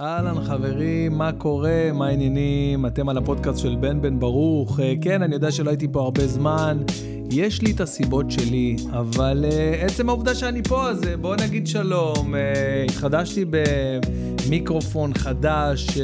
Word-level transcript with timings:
אהלן 0.00 0.44
חברים, 0.44 1.18
מה 1.18 1.32
קורה? 1.32 1.90
מה 1.92 2.06
העניינים? 2.06 2.86
אתם 2.86 3.08
על 3.08 3.18
הפודקאסט 3.18 3.58
של 3.58 3.76
בן 3.80 4.02
בן 4.02 4.18
ברוך. 4.18 4.80
אה, 4.80 4.94
כן, 5.00 5.22
אני 5.22 5.34
יודע 5.34 5.50
שלא 5.50 5.70
הייתי 5.70 5.86
פה 5.92 6.00
הרבה 6.00 6.26
זמן. 6.26 6.82
יש 7.30 7.62
לי 7.62 7.72
את 7.72 7.80
הסיבות 7.80 8.30
שלי, 8.30 8.76
אבל 8.90 9.44
uh, 9.48 9.84
עצם 9.84 10.08
העובדה 10.08 10.34
שאני 10.34 10.62
פה, 10.62 10.88
אז 10.88 11.02
uh, 11.02 11.06
בואו 11.20 11.34
נגיד 11.34 11.66
שלום. 11.66 12.34
Uh, 12.34 12.36
התחדשתי 12.90 13.44
במיקרופון 13.50 15.14
חדש, 15.14 15.88
uh, 15.88 16.00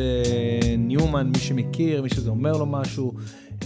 ניומן, 0.78 1.30
מי 1.32 1.38
שמכיר, 1.38 2.02
מי 2.02 2.08
שזה 2.08 2.30
אומר 2.30 2.52
לו 2.52 2.66
משהו, 2.66 3.12
uh, 3.60 3.64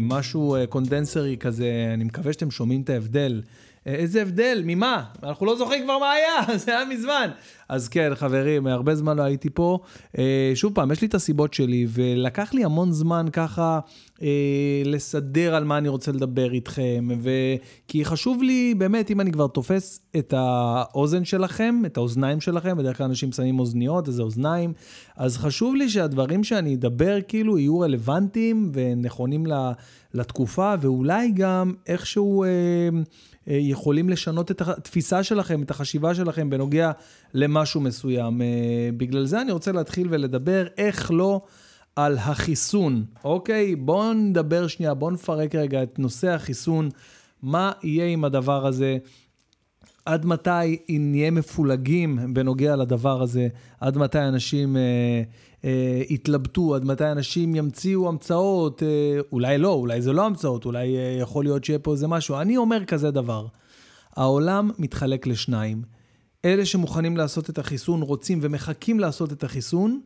משהו 0.00 0.56
uh, 0.56 0.66
קונדנסרי 0.66 1.36
כזה, 1.36 1.90
אני 1.94 2.04
מקווה 2.04 2.32
שאתם 2.32 2.50
שומעים 2.50 2.80
את 2.80 2.90
ההבדל. 2.90 3.42
איזה 3.86 4.22
הבדל, 4.22 4.62
ממה? 4.64 5.04
אנחנו 5.22 5.46
לא 5.46 5.56
זוכרים 5.56 5.84
כבר 5.84 5.98
מה 5.98 6.12
היה, 6.12 6.34
זה 6.64 6.70
היה 6.76 6.84
מזמן. 6.84 7.30
אז 7.68 7.88
כן, 7.88 8.12
חברים, 8.14 8.66
הרבה 8.66 8.94
זמן 8.94 9.16
לא 9.16 9.22
הייתי 9.22 9.50
פה. 9.50 9.78
אה, 10.18 10.52
שוב 10.54 10.74
פעם, 10.74 10.92
יש 10.92 11.00
לי 11.00 11.08
את 11.08 11.14
הסיבות 11.14 11.54
שלי, 11.54 11.86
ולקח 11.90 12.54
לי 12.54 12.64
המון 12.64 12.92
זמן 12.92 13.26
ככה 13.32 13.80
אה, 14.22 14.82
לסדר 14.84 15.54
על 15.54 15.64
מה 15.64 15.78
אני 15.78 15.88
רוצה 15.88 16.12
לדבר 16.12 16.52
איתכם, 16.52 17.08
ו... 17.22 17.30
כי 17.88 18.04
חשוב 18.04 18.42
לי, 18.42 18.74
באמת, 18.78 19.10
אם 19.10 19.20
אני 19.20 19.32
כבר 19.32 19.46
תופס 19.46 20.00
את 20.18 20.34
האוזן 20.36 21.24
שלכם, 21.24 21.82
את 21.86 21.96
האוזניים 21.96 22.40
שלכם, 22.40 22.76
בדרך 22.76 22.96
כלל 22.96 23.06
אנשים 23.06 23.32
שמים 23.32 23.58
אוזניות, 23.58 24.08
איזה 24.08 24.22
אוזניים, 24.22 24.72
אז 25.16 25.36
חשוב 25.36 25.74
לי 25.74 25.88
שהדברים 25.88 26.44
שאני 26.44 26.74
אדבר 26.74 27.18
כאילו 27.28 27.58
יהיו 27.58 27.80
רלוונטיים 27.80 28.70
ונכונים 28.74 29.44
לתקופה, 30.14 30.74
ואולי 30.80 31.30
גם 31.34 31.74
איכשהו... 31.86 32.44
אה, 32.44 32.48
אה, 32.48 32.90
יכולים 33.46 34.08
לשנות 34.08 34.50
את 34.50 34.60
התפיסה 34.60 35.22
שלכם, 35.22 35.62
את 35.62 35.70
החשיבה 35.70 36.14
שלכם 36.14 36.50
בנוגע 36.50 36.92
למשהו 37.34 37.80
מסוים. 37.80 38.42
אה, 38.42 38.46
בגלל 38.96 39.26
זה 39.26 39.40
אני 39.40 39.52
רוצה 39.52 39.72
להתחיל 39.72 40.08
ולדבר 40.10 40.66
איך 40.76 41.10
לא 41.10 41.40
על 41.96 42.18
החיסון, 42.18 43.04
אוקיי? 43.24 43.76
בואו 43.76 44.12
נדבר 44.12 44.66
שנייה, 44.66 44.94
בואו 44.94 45.10
נפרק 45.10 45.54
רגע 45.54 45.82
את 45.82 45.98
נושא 45.98 46.28
החיסון, 46.28 46.88
מה 47.42 47.72
יהיה 47.82 48.06
עם 48.06 48.24
הדבר 48.24 48.66
הזה. 48.66 48.98
עד 50.06 50.26
מתי 50.26 50.78
נהיה 50.88 51.30
מפולגים 51.30 52.34
בנוגע 52.34 52.76
לדבר 52.76 53.22
הזה? 53.22 53.48
עד 53.80 53.98
מתי 53.98 54.18
אנשים 54.18 54.76
אה, 54.76 55.22
אה, 55.64 56.02
יתלבטו? 56.08 56.74
עד 56.74 56.84
מתי 56.84 57.12
אנשים 57.12 57.56
ימציאו 57.56 58.08
המצאות? 58.08 58.82
אה, 58.82 58.88
אולי 59.32 59.58
לא, 59.58 59.72
אולי 59.72 60.02
זה 60.02 60.12
לא 60.12 60.26
המצאות, 60.26 60.64
אולי 60.64 60.96
אה, 60.96 61.16
יכול 61.20 61.44
להיות 61.44 61.64
שיהיה 61.64 61.78
פה 61.78 61.92
איזה 61.92 62.08
משהו. 62.08 62.40
אני 62.40 62.56
אומר 62.56 62.84
כזה 62.84 63.10
דבר, 63.10 63.46
העולם 64.16 64.70
מתחלק 64.78 65.26
לשניים. 65.26 65.82
אלה 66.44 66.66
שמוכנים 66.66 67.16
לעשות 67.16 67.50
את 67.50 67.58
החיסון, 67.58 68.02
רוצים 68.02 68.38
ומחכים 68.42 69.00
לעשות 69.00 69.32
את 69.32 69.44
החיסון, 69.44 70.00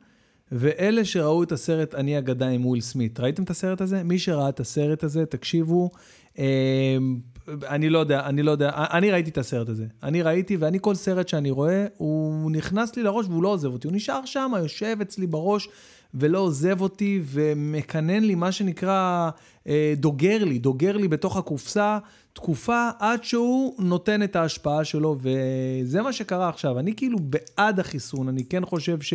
ואלה 0.53 1.05
שראו 1.05 1.42
את 1.42 1.53
הסרט 1.53 1.95
אני 1.95 2.19
אגדה 2.19 2.48
עם 2.48 2.67
וויל 2.67 2.81
סמית. 2.81 3.20
ראיתם 3.20 3.42
את 3.42 3.51
הסרט 3.51 3.81
הזה? 3.81 4.03
מי 4.03 4.19
שראה 4.19 4.48
את 4.48 4.61
הסרט 4.61 5.05
הזה, 5.05 5.27
תקשיבו, 5.27 5.91
אה, 6.39 6.97
אני 7.69 7.91
לא 7.91 7.98
יודע, 7.98 8.27
אני 8.27 8.43
לא 8.43 8.51
יודע, 8.51 8.70
אני 8.75 9.11
ראיתי 9.11 9.31
את 9.31 9.39
הסרט 9.39 9.69
הזה. 9.69 9.87
אני 10.03 10.23
ראיתי, 10.23 10.56
ואני 10.56 10.79
כל 10.81 10.95
סרט 10.95 11.29
שאני 11.29 11.51
רואה, 11.51 11.87
הוא 11.97 12.51
נכנס 12.51 12.97
לי 12.97 13.03
לראש 13.03 13.27
והוא 13.27 13.42
לא 13.42 13.48
עוזב 13.48 13.73
אותי. 13.73 13.87
הוא 13.87 13.97
נשאר 13.97 14.25
שם, 14.25 14.53
יושב 14.59 14.97
אצלי 15.03 15.27
בראש 15.27 15.69
ולא 16.15 16.39
עוזב 16.39 16.81
אותי 16.81 17.23
ומקנן 17.25 18.23
לי, 18.23 18.34
מה 18.34 18.53
שנקרא, 18.53 19.31
אה, 19.67 19.95
דוגר 19.97 20.45
לי, 20.45 20.59
דוגר 20.59 20.97
לי 20.97 21.09
בתוך 21.09 21.37
הקופסה 21.37 21.98
תקופה 22.33 22.89
עד 22.98 23.25
שהוא 23.25 23.75
נותן 23.78 24.23
את 24.23 24.36
ההשפעה 24.36 24.84
שלו, 24.84 25.17
וזה 25.20 26.03
מה 26.03 26.12
שקרה 26.12 26.48
עכשיו. 26.48 26.78
אני 26.78 26.95
כאילו 26.97 27.19
בעד 27.19 27.81
החיסון, 27.81 28.28
אני 28.28 28.45
כן 28.45 28.64
חושב 28.64 29.00
ש, 29.00 29.14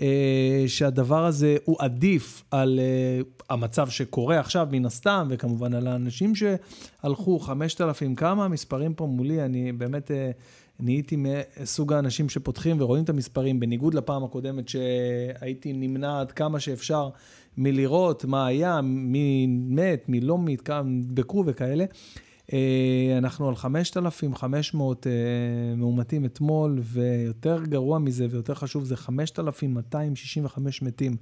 אה, 0.00 0.64
שהדבר 0.66 1.24
הזה 1.24 1.56
הוא 1.64 1.76
עדיף 1.78 2.42
על 2.50 2.80
אה, 2.82 3.20
המצב 3.50 3.88
שקורה 3.88 4.40
עכשיו, 4.40 4.68
מן 4.70 4.86
הסתם, 4.86 5.28
וכמובן 5.30 5.74
על 5.74 5.86
האנשים 5.86 6.32
שהלכו, 6.34 7.38
5,000 7.38 8.14
כמה 8.14 8.48
מספרים 8.48 8.94
פה 8.94 9.06
מולי, 9.06 9.44
אני 9.44 9.72
באמת... 9.72 10.10
נהייתי 10.82 11.16
מסוג 11.16 11.92
האנשים 11.92 12.28
שפותחים 12.28 12.76
ורואים 12.80 13.04
את 13.04 13.08
המספרים, 13.08 13.60
בניגוד 13.60 13.94
לפעם 13.94 14.24
הקודמת 14.24 14.68
שהייתי 14.68 15.72
נמנע 15.72 16.20
עד 16.20 16.32
כמה 16.32 16.60
שאפשר 16.60 17.08
מלראות 17.58 18.24
מה 18.24 18.46
היה, 18.46 18.80
מי 18.80 19.46
מת, 19.46 20.04
מי 20.08 20.20
לא 20.20 20.38
מת, 20.38 20.60
כמה 20.60 20.82
נדבקו 20.82 21.44
וכאלה. 21.46 21.84
אה, 22.52 23.18
אנחנו 23.18 23.48
על 23.48 23.56
5,500 23.56 25.06
אה, 25.06 25.12
מאומתים 25.76 26.24
אתמול, 26.24 26.78
ויותר 26.82 27.64
גרוע 27.64 27.98
מזה 27.98 28.26
ויותר 28.30 28.54
חשוב, 28.54 28.84
זה 28.84 28.96
5,265 28.96 30.82
מתים. 30.82 31.16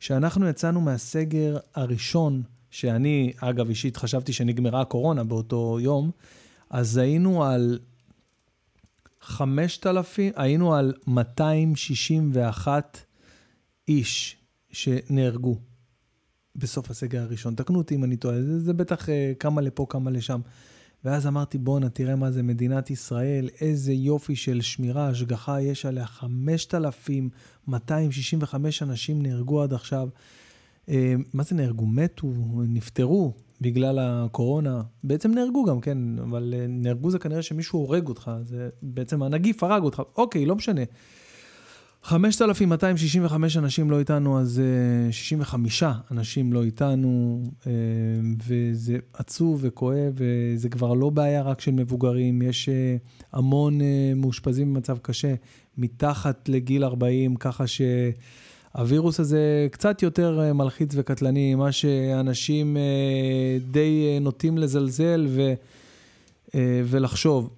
כשאנחנו 0.00 0.48
יצאנו 0.48 0.80
מהסגר 0.80 1.58
הראשון, 1.74 2.42
שאני, 2.70 3.32
אגב, 3.40 3.68
אישית 3.68 3.96
חשבתי 3.96 4.32
שנגמרה 4.32 4.80
הקורונה 4.80 5.24
באותו 5.24 5.78
יום, 5.80 6.10
אז 6.70 6.96
היינו 6.96 7.44
על 7.44 7.78
5,000, 9.20 10.32
היינו 10.36 10.74
על 10.74 10.94
261 11.06 13.00
איש 13.88 14.36
שנהרגו 14.72 15.56
בסוף 16.58 16.90
הסגר 16.90 17.22
הראשון. 17.22 17.54
תקנו 17.54 17.78
אותי 17.78 17.94
אם 17.94 18.04
אני 18.04 18.16
טועה, 18.16 18.42
זה, 18.42 18.60
זה 18.60 18.72
בטח 18.72 19.06
uh, 19.06 19.10
כמה 19.40 19.60
לפה, 19.60 19.86
כמה 19.88 20.10
לשם. 20.10 20.40
ואז 21.04 21.26
אמרתי, 21.26 21.58
בואנה, 21.58 21.88
תראה 21.88 22.16
מה 22.16 22.30
זה 22.30 22.42
מדינת 22.42 22.90
ישראל, 22.90 23.48
איזה 23.60 23.92
יופי 23.92 24.36
של 24.36 24.60
שמירה, 24.60 25.08
השגחה 25.08 25.60
יש 25.60 25.86
עליה. 25.86 26.06
5,265 26.06 28.82
אנשים 28.82 29.22
נהרגו 29.22 29.62
עד 29.62 29.72
עכשיו. 29.72 30.08
Uh, 30.86 30.90
מה 31.34 31.42
זה 31.42 31.54
נהרגו? 31.54 31.86
מתו, 31.86 32.32
נפטרו. 32.68 33.32
בגלל 33.60 33.98
הקורונה, 34.00 34.82
בעצם 35.04 35.30
נהרגו 35.30 35.64
גם, 35.64 35.80
כן, 35.80 35.98
אבל 36.18 36.54
אה, 36.56 36.66
נהרגו 36.68 37.10
זה 37.10 37.18
כנראה 37.18 37.42
שמישהו 37.42 37.78
הורג 37.78 38.08
אותך, 38.08 38.30
זה 38.44 38.68
בעצם 38.82 39.22
הנגיף 39.22 39.62
הרג 39.62 39.82
אותך, 39.82 40.02
אוקיי, 40.16 40.46
לא 40.46 40.56
משנה. 40.56 40.82
5,265 42.02 43.56
אנשים 43.56 43.90
לא 43.90 43.98
איתנו, 43.98 44.40
אז 44.40 44.62
65 45.10 45.82
אה, 45.82 45.92
אנשים 46.10 46.52
לא 46.52 46.62
איתנו, 46.62 47.42
אה, 47.66 47.72
וזה 48.46 48.96
עצוב 49.12 49.58
וכואב, 49.62 50.12
וזה 50.14 50.68
כבר 50.68 50.94
לא 50.94 51.10
בעיה 51.10 51.42
רק 51.42 51.60
של 51.60 51.70
מבוגרים, 51.70 52.42
יש 52.42 52.68
המון 53.32 53.80
מאושפזים 54.16 54.74
במצב 54.74 54.98
קשה, 54.98 55.34
מתחת 55.78 56.48
לגיל 56.48 56.84
40, 56.84 57.36
ככה 57.36 57.66
ש... 57.66 57.80
הווירוס 58.72 59.20
הזה 59.20 59.68
קצת 59.70 60.02
יותר 60.02 60.40
אה, 60.40 60.52
מלחיץ 60.52 60.92
וקטלני, 60.94 61.54
מה 61.54 61.72
שאנשים 61.72 62.76
אה, 62.76 62.82
די 63.70 64.04
אה, 64.06 64.18
נוטים 64.18 64.58
לזלזל 64.58 65.26
ו, 65.28 65.52
ולחשוב. 66.84 67.50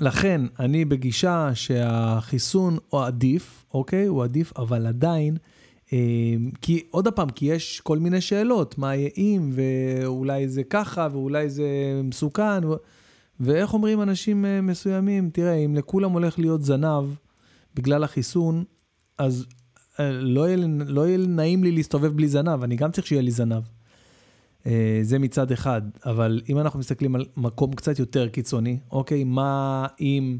לכן, 0.00 0.40
אני 0.60 0.84
בגישה 0.84 1.50
שהחיסון 1.54 2.78
הוא 2.88 3.02
עדיף, 3.02 3.64
אוקיי? 3.74 4.06
הוא 4.06 4.24
עדיף, 4.24 4.52
אבל 4.56 4.86
עדיין, 4.86 5.36
כי 6.60 6.86
עוד 6.90 7.08
פעם, 7.08 7.30
כי 7.30 7.46
יש 7.46 7.80
כל 7.80 7.98
מיני 7.98 8.20
שאלות, 8.20 8.78
מה 8.78 8.94
יהיה 8.94 9.10
אם, 9.16 9.50
ואולי 9.52 10.48
זה 10.48 10.62
ככה, 10.64 11.08
ואולי 11.12 11.50
זה 11.50 11.66
מסוכן, 12.04 12.64
ו... 12.64 12.74
ואיך 13.40 13.74
אומרים 13.74 14.02
אנשים 14.02 14.44
מסוימים, 14.62 15.30
תראה, 15.30 15.54
אם 15.54 15.74
לכולם 15.74 16.10
הולך 16.10 16.38
להיות 16.38 16.62
זנב 16.62 17.04
בגלל 17.74 18.04
החיסון, 18.04 18.64
אז 19.18 19.46
אה, 20.00 20.12
לא 20.12 20.48
יהיה, 20.48 20.56
לא 20.86 21.06
יהיה 21.06 21.18
נעים 21.18 21.64
לי 21.64 21.72
להסתובב 21.72 22.16
בלי 22.16 22.28
זנב, 22.28 22.62
אני 22.62 22.76
גם 22.76 22.90
צריך 22.90 23.06
שיהיה 23.06 23.22
לי 23.22 23.30
זנב. 23.30 23.62
אה, 24.66 24.98
זה 25.02 25.18
מצד 25.18 25.52
אחד, 25.52 25.82
אבל 26.06 26.40
אם 26.48 26.58
אנחנו 26.58 26.78
מסתכלים 26.78 27.14
על 27.14 27.24
מקום 27.36 27.72
קצת 27.72 27.98
יותר 27.98 28.28
קיצוני, 28.28 28.78
אוקיי, 28.90 29.24
מה 29.24 29.86
אם 30.00 30.36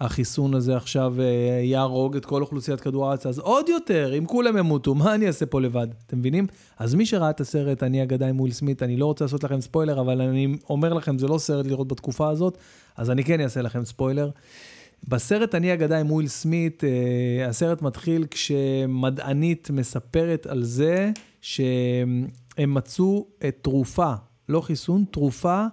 החיסון 0.00 0.54
הזה 0.54 0.76
עכשיו 0.76 1.14
אה, 1.20 1.60
יהרוג 1.62 2.16
את 2.16 2.24
כל 2.24 2.42
אוכלוסיית 2.42 2.80
כדור 2.80 3.06
הארץ, 3.06 3.26
אז 3.26 3.38
עוד 3.38 3.68
יותר, 3.68 4.18
אם 4.18 4.26
כולם 4.26 4.56
ימותו, 4.56 4.94
מה 4.94 5.14
אני 5.14 5.26
אעשה 5.26 5.46
פה 5.46 5.60
לבד? 5.60 5.86
אתם 6.06 6.18
מבינים? 6.18 6.46
אז 6.78 6.94
מי 6.94 7.06
שראה 7.06 7.30
את 7.30 7.40
הסרט, 7.40 7.82
אני 7.82 8.02
אגדה 8.02 8.28
עם 8.28 8.40
וויל 8.40 8.52
סמית, 8.52 8.82
אני 8.82 8.96
לא 8.96 9.06
רוצה 9.06 9.24
לעשות 9.24 9.44
לכם 9.44 9.60
ספוילר, 9.60 10.00
אבל 10.00 10.20
אני 10.20 10.56
אומר 10.70 10.94
לכם, 10.94 11.18
זה 11.18 11.28
לא 11.28 11.38
סרט 11.38 11.66
לראות 11.66 11.88
בתקופה 11.88 12.28
הזאת, 12.28 12.58
אז 12.96 13.10
אני 13.10 13.24
כן 13.24 13.40
אעשה 13.40 13.62
לכם 13.62 13.84
ספוילר. 13.84 14.30
בסרט 15.08 15.54
אני 15.54 15.74
אגדה 15.74 16.00
עם 16.00 16.12
וויל 16.12 16.28
סמית, 16.28 16.84
אה, 16.84 17.48
הסרט 17.48 17.82
מתחיל 17.82 18.26
כשמדענית 18.30 19.70
מספרת 19.70 20.46
על 20.46 20.64
זה 20.64 21.10
שהם 22.58 22.74
מצאו 22.74 23.26
את 23.48 23.58
תרופה, 23.62 24.12
לא 24.48 24.60
חיסון, 24.60 25.04
תרופה 25.10 25.66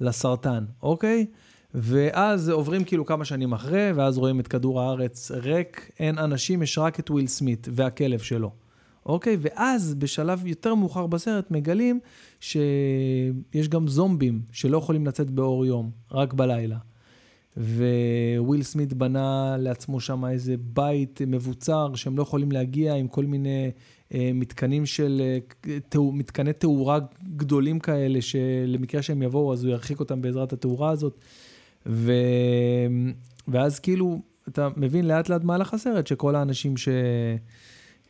לסרטן, 0.00 0.64
אוקיי? 0.82 1.26
ואז 1.74 2.48
עוברים 2.48 2.84
כאילו 2.84 3.06
כמה 3.06 3.24
שנים 3.24 3.52
אחרי, 3.52 3.92
ואז 3.92 4.18
רואים 4.18 4.40
את 4.40 4.48
כדור 4.48 4.80
הארץ 4.80 5.30
ריק, 5.30 5.90
אין 5.98 6.18
אנשים, 6.18 6.62
יש 6.62 6.78
רק 6.78 7.00
את 7.00 7.10
וויל 7.10 7.26
סמית 7.26 7.68
והכלב 7.72 8.18
שלו. 8.18 8.50
אוקיי? 9.06 9.36
ואז 9.40 9.94
בשלב 9.94 10.46
יותר 10.46 10.74
מאוחר 10.74 11.06
בסרט 11.06 11.50
מגלים 11.50 12.00
שיש 12.40 13.68
גם 13.68 13.88
זומבים 13.88 14.42
שלא 14.52 14.78
יכולים 14.78 15.06
לצאת 15.06 15.30
באור 15.30 15.66
יום, 15.66 15.90
רק 16.12 16.32
בלילה. 16.32 16.78
וויל 18.38 18.62
סמית 18.62 18.92
בנה 18.92 19.56
לעצמו 19.58 20.00
שם 20.00 20.24
איזה 20.24 20.54
בית 20.58 21.20
מבוצר 21.26 21.94
שהם 21.94 22.16
לא 22.16 22.22
יכולים 22.22 22.52
להגיע 22.52 22.94
עם 22.94 23.08
כל 23.08 23.24
מיני 23.24 23.70
אה, 24.14 24.30
מתקנים 24.34 24.86
של, 24.86 25.22
אה, 25.24 25.38
תאו, 25.88 26.12
מתקני 26.12 26.52
תאורה 26.52 26.98
גדולים 27.36 27.78
כאלה, 27.78 28.22
שלמקרה 28.22 29.02
שהם 29.02 29.22
יבואו 29.22 29.52
אז 29.52 29.64
הוא 29.64 29.72
ירחיק 29.72 30.00
אותם 30.00 30.22
בעזרת 30.22 30.52
התאורה 30.52 30.90
הזאת. 30.90 31.20
ו... 31.86 32.12
ואז 33.48 33.78
כאילו, 33.78 34.20
אתה 34.48 34.68
מבין 34.76 35.08
לאט 35.08 35.28
לאט 35.28 35.44
מהלך 35.44 35.74
הסרט, 35.74 36.06
שכל 36.06 36.34
האנשים 36.34 36.74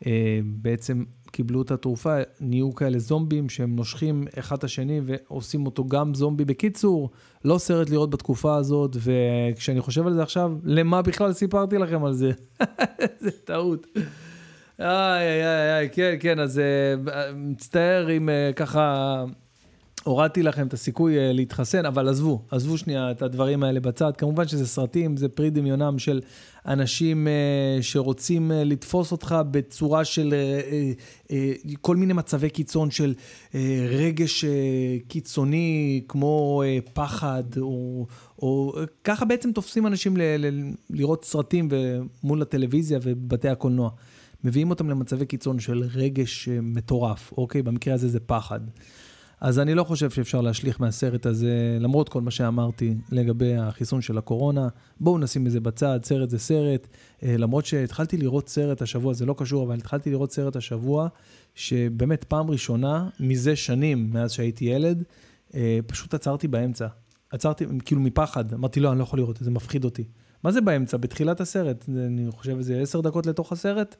שבעצם 0.03 0.99
אה, 0.99 1.05
קיבלו 1.39 1.63
את 1.63 1.71
התרופה, 1.71 2.17
נהיו 2.41 2.75
כאלה 2.75 2.99
זומבים 2.99 3.49
שהם 3.49 3.77
נושכים 3.77 4.25
אחד 4.39 4.57
את 4.57 4.65
השני 4.65 5.01
ועושים 5.05 5.67
אותו 5.67 5.85
גם 5.85 6.15
זומבי. 6.15 6.45
בקיצור, 6.45 7.11
לא 7.45 7.59
סרט 7.59 7.91
לראות 7.91 8.11
בתקופה 8.11 8.57
הזאת, 8.57 8.97
וכשאני 8.97 9.81
חושב 9.81 10.07
על 10.07 10.13
זה 10.13 10.23
עכשיו, 10.23 10.53
למה 10.65 11.03
בכלל 11.03 11.33
סיפרתי 11.33 11.79
לכם 11.79 12.05
על 12.05 12.13
זה? 12.13 12.33
זה 13.21 13.31
טעות. 13.45 13.87
איי, 14.81 15.45
איי, 15.45 15.77
איי, 15.77 15.91
כן, 15.91 16.17
כן, 16.21 16.41
אז 16.41 16.59
uh, 16.59 17.11
מצטער 17.35 18.17
אם 18.17 18.29
uh, 18.29 18.55
ככה 18.55 19.25
הורדתי 20.05 20.43
לכם 20.43 20.67
את 20.67 20.73
הסיכוי 20.73 21.17
uh, 21.17 21.33
להתחסן, 21.33 21.87
אבל 21.87 22.09
עזבו, 22.09 22.43
עזבו 22.51 22.79
שנייה 22.79 23.11
את 23.11 23.23
הדברים 23.23 23.63
האלה 23.63 23.81
בצד. 23.81 24.17
כמובן 24.19 24.49
שזה 24.49 24.67
סרטים, 24.67 25.17
זה 25.17 25.29
פרי 25.29 25.51
דמיונם 25.51 25.99
של 25.99 26.21
אנשים 26.67 27.27
uh, 27.27 27.83
שרוצים 27.83 28.51
uh, 28.51 28.55
לתפוס 28.55 29.13
אותך 29.13 29.37
בצורה 29.51 30.05
של 30.05 30.35
כל 31.81 31.97
מיני 31.97 32.13
מצבי 32.13 32.51
קיצון 32.51 32.91
של 32.91 33.15
רגש 33.89 34.45
קיצוני, 35.09 36.03
כמו 36.09 36.63
פחד, 36.93 37.43
או, 37.61 38.07
או 38.39 38.75
ככה 39.05 39.25
בעצם 39.25 39.53
תופסים 39.53 39.87
אנשים 39.87 40.17
ל- 40.17 40.37
ל- 40.39 40.73
לראות 40.91 41.25
סרטים 41.25 41.69
מול 42.23 42.43
הטלוויזיה 42.43 42.99
ובתי 43.03 43.49
הקולנוע. 43.49 43.91
מביאים 44.45 44.71
אותם 44.71 44.91
למצבי 44.91 45.27
קיצון 45.27 45.61
של 45.61 45.85
רגש 45.95 46.49
אה, 46.49 46.59
מטורף, 46.63 47.33
אוקיי? 47.33 47.63
במקרה 47.63 47.95
הזה 47.95 48.09
זה 48.09 48.21
פחד. 48.21 48.61
אז 49.41 49.59
אני 49.59 49.75
לא 49.75 49.85
חושב 49.85 50.11
שאפשר 50.11 50.41
להשליך 50.41 50.81
מהסרט 50.81 51.27
הזה, 51.27 51.79
למרות 51.81 52.09
כל 52.09 52.21
מה 52.21 52.31
שאמרתי 52.31 52.95
לגבי 53.11 53.57
החיסון 53.57 54.03
של 54.03 54.19
הקורונה. 54.19 54.69
בואו 55.01 55.19
נשים 55.19 55.47
את 55.47 55.51
זה 55.51 55.61
בצד, 55.61 56.01
סרט 56.05 56.31
זה 56.31 56.39
סרט. 56.39 56.89
אה, 57.23 57.37
למרות 57.37 57.67
שהתחלתי 57.67 58.17
לראות 58.17 58.49
סרט 58.49 58.83
השבוע, 58.83 59.15
זה 59.15 59.27
לא 59.27 59.35
קשור, 59.39 59.67
אבל 59.67 59.75
התחלתי 59.75 60.11
לראות 60.11 60.33
סרט 60.33 60.57
השבוע, 60.57 61.09
שבאמת 61.55 62.25
פעם 62.25 62.51
ראשונה, 62.51 63.09
מזה 63.21 63.57
שנים, 63.57 64.11
מאז 64.13 64.33
שהייתי 64.33 64.65
ילד, 64.65 65.05
אה, 65.55 65.79
פשוט 65.87 66.15
עצרתי 66.15 66.49
באמצע. 66.49 66.87
עצרתי, 67.31 67.65
כאילו 67.85 68.01
מפחד. 68.01 68.53
אמרתי, 68.53 68.81
לא, 68.81 68.91
אני 68.91 68.99
לא 68.99 69.03
יכול 69.03 69.19
לראות, 69.19 69.39
זה 69.41 69.51
מפחיד 69.51 69.85
אותי. 69.85 70.05
מה 70.45 70.53
זה 70.53 70.61
באמצע? 70.61 70.97
בתחילת 70.97 71.41
הסרט. 71.41 71.85
אני 71.89 72.31
חושב 72.31 72.57
איזה 72.57 72.81
עשר 72.81 73.01
דקות 73.01 73.27
לתוך 73.27 73.53
הסרט. 73.53 73.97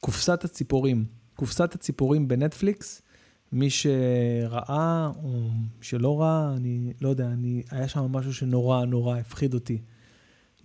קופסת 0.00 0.44
הציפורים. 0.44 1.04
קופסת 1.36 1.74
הציפורים 1.74 2.28
בנטפליקס, 2.28 3.02
מי 3.52 3.70
שראה 3.70 5.10
או 5.24 5.48
שלא 5.80 6.20
ראה, 6.20 6.54
אני 6.56 6.92
לא 7.00 7.08
יודע, 7.08 7.26
אני, 7.26 7.62
היה 7.70 7.88
שם 7.88 8.00
משהו 8.12 8.34
שנורא 8.34 8.84
נורא 8.84 9.18
הפחיד 9.18 9.54
אותי. 9.54 9.78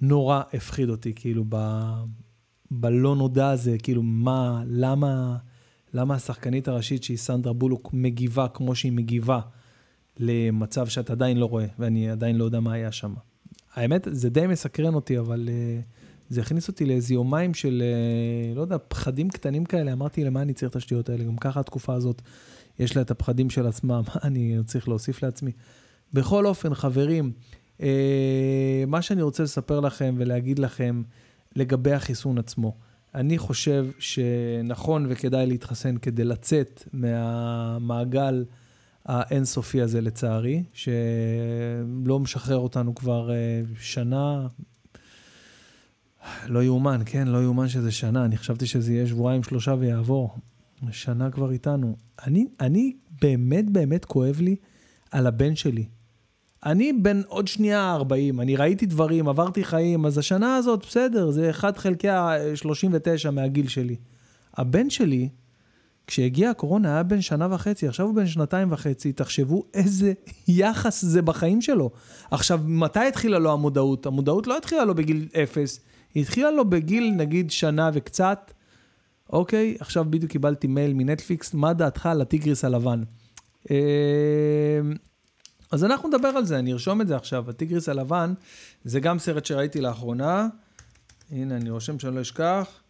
נורא 0.01 0.41
הפחיד 0.53 0.89
אותי, 0.89 1.13
כאילו, 1.15 1.45
ב, 1.49 1.83
בלא 2.71 3.15
נודע 3.15 3.49
הזה, 3.49 3.77
כאילו, 3.83 4.03
מה, 4.03 4.63
למה, 4.67 5.37
למה 5.93 6.15
השחקנית 6.15 6.67
הראשית 6.67 7.03
שהיא 7.03 7.17
סנדרה 7.17 7.53
בולוק 7.53 7.89
מגיבה 7.93 8.47
כמו 8.47 8.75
שהיא 8.75 8.91
מגיבה 8.91 9.39
למצב 10.17 10.87
שאתה 10.87 11.13
עדיין 11.13 11.37
לא 11.37 11.45
רואה, 11.45 11.65
ואני 11.79 12.09
עדיין 12.09 12.35
לא 12.35 12.43
יודע 12.43 12.59
מה 12.59 12.73
היה 12.73 12.91
שם. 12.91 13.13
האמת, 13.73 14.07
זה 14.11 14.29
די 14.29 14.47
מסקרן 14.47 14.93
אותי, 14.93 15.19
אבל... 15.19 15.49
Uh, 15.49 15.99
זה 16.29 16.41
הכניס 16.41 16.67
אותי 16.67 16.85
לאיזה 16.85 17.13
יומיים 17.13 17.53
של, 17.53 17.83
אה, 17.85 18.55
לא 18.55 18.61
יודע, 18.61 18.77
פחדים 18.87 19.29
קטנים 19.29 19.65
כאלה. 19.65 19.93
אמרתי, 19.93 20.23
למה 20.23 20.41
אני 20.41 20.53
צריך 20.53 20.71
את 20.71 20.75
השטויות 20.75 21.09
האלה? 21.09 21.23
גם 21.23 21.37
ככה 21.37 21.59
התקופה 21.59 21.93
הזאת, 21.93 22.21
יש 22.79 22.95
לה 22.95 23.01
את 23.01 23.11
הפחדים 23.11 23.49
של 23.49 23.67
עצמה, 23.67 24.01
מה 24.01 24.13
אני 24.27 24.57
צריך 24.65 24.87
להוסיף 24.87 25.23
לעצמי? 25.23 25.51
בכל 26.13 26.45
אופן, 26.45 26.73
חברים, 26.75 27.31
אה, 27.81 28.83
מה 28.87 29.01
שאני 29.01 29.21
רוצה 29.21 29.43
לספר 29.43 29.79
לכם 29.79 30.15
ולהגיד 30.17 30.59
לכם 30.59 31.01
לגבי 31.55 31.93
החיסון 31.93 32.37
עצמו, 32.37 32.75
אני 33.15 33.37
חושב 33.37 33.87
שנכון 33.99 35.05
וכדאי 35.09 35.45
להתחסן 35.45 35.97
כדי 35.97 36.23
לצאת 36.23 36.83
מהמעגל 36.93 38.45
האינסופי 39.05 39.81
הזה, 39.81 40.01
לצערי, 40.01 40.63
שלא 40.73 42.19
משחרר 42.19 42.57
אותנו 42.57 42.95
כבר 42.95 43.31
אה, 43.31 43.61
שנה, 43.79 44.47
לא 46.47 46.63
יאומן, 46.63 47.01
כן, 47.05 47.27
לא 47.27 47.43
יאומן 47.43 47.69
שזה 47.69 47.91
שנה. 47.91 48.25
אני 48.25 48.37
חשבתי 48.37 48.65
שזה 48.65 48.93
יהיה 48.93 49.07
שבועיים, 49.07 49.43
שלושה 49.43 49.75
ויעבור. 49.79 50.37
שנה 50.91 51.31
כבר 51.31 51.51
איתנו. 51.51 51.95
אני, 52.25 52.47
אני 52.59 52.93
באמת 53.21 53.69
באמת 53.69 54.05
כואב 54.05 54.41
לי 54.41 54.55
על 55.11 55.27
הבן 55.27 55.55
שלי. 55.55 55.85
אני 56.65 56.93
בן 56.93 57.21
עוד 57.27 57.47
שנייה 57.47 57.91
40, 57.91 58.41
אני 58.41 58.55
ראיתי 58.55 58.85
דברים, 58.85 59.27
עברתי 59.27 59.63
חיים, 59.63 60.05
אז 60.05 60.17
השנה 60.17 60.55
הזאת, 60.55 60.85
בסדר, 60.85 61.31
זה 61.31 61.49
1 61.49 61.77
חלקי 61.77 62.09
ה-39 62.09 63.31
מהגיל 63.31 63.67
שלי. 63.67 63.95
הבן 64.53 64.89
שלי, 64.89 65.29
כשהגיעה 66.07 66.51
הקורונה, 66.51 66.93
היה 66.93 67.03
בן 67.03 67.21
שנה 67.21 67.47
וחצי, 67.51 67.87
עכשיו 67.87 68.05
הוא 68.05 68.15
בן 68.15 68.27
שנתיים 68.27 68.71
וחצי, 68.71 69.11
תחשבו 69.11 69.63
איזה 69.73 70.13
יחס 70.47 71.05
זה 71.05 71.21
בחיים 71.21 71.61
שלו. 71.61 71.89
עכשיו, 72.31 72.59
מתי 72.65 72.99
התחילה 72.99 73.39
לו 73.39 73.53
המודעות? 73.53 74.05
המודעות 74.05 74.47
לא 74.47 74.57
התחילה 74.57 74.85
לו 74.85 74.95
בגיל 74.95 75.27
אפס, 75.43 75.79
היא 76.13 76.23
התחילה 76.23 76.51
לו 76.51 76.69
בגיל 76.69 77.13
נגיד 77.17 77.51
שנה 77.51 77.89
וקצת, 77.93 78.51
אוקיי, 79.29 79.77
עכשיו 79.79 80.05
בדיוק 80.09 80.31
קיבלתי 80.31 80.67
מייל 80.67 80.93
מנטפליקס, 80.93 81.53
מה 81.53 81.73
דעתך 81.73 82.05
על 82.05 82.21
הטיגריס 82.21 82.65
הלבן? 82.65 83.03
אמ, 83.69 83.75
אז 85.71 85.83
אנחנו 85.83 86.09
נדבר 86.09 86.27
על 86.27 86.45
זה, 86.45 86.59
אני 86.59 86.73
ארשום 86.73 87.01
את 87.01 87.07
זה 87.07 87.15
עכשיו. 87.15 87.49
הטיגריס 87.49 87.89
הלבן, 87.89 88.33
זה 88.83 88.99
גם 88.99 89.19
סרט 89.19 89.45
שראיתי 89.45 89.81
לאחרונה. 89.81 90.47
הנה, 91.31 91.55
אני 91.55 91.69
רושם 91.69 91.99
שאני 91.99 92.15
לא 92.15 92.21
אשכח. 92.21 92.81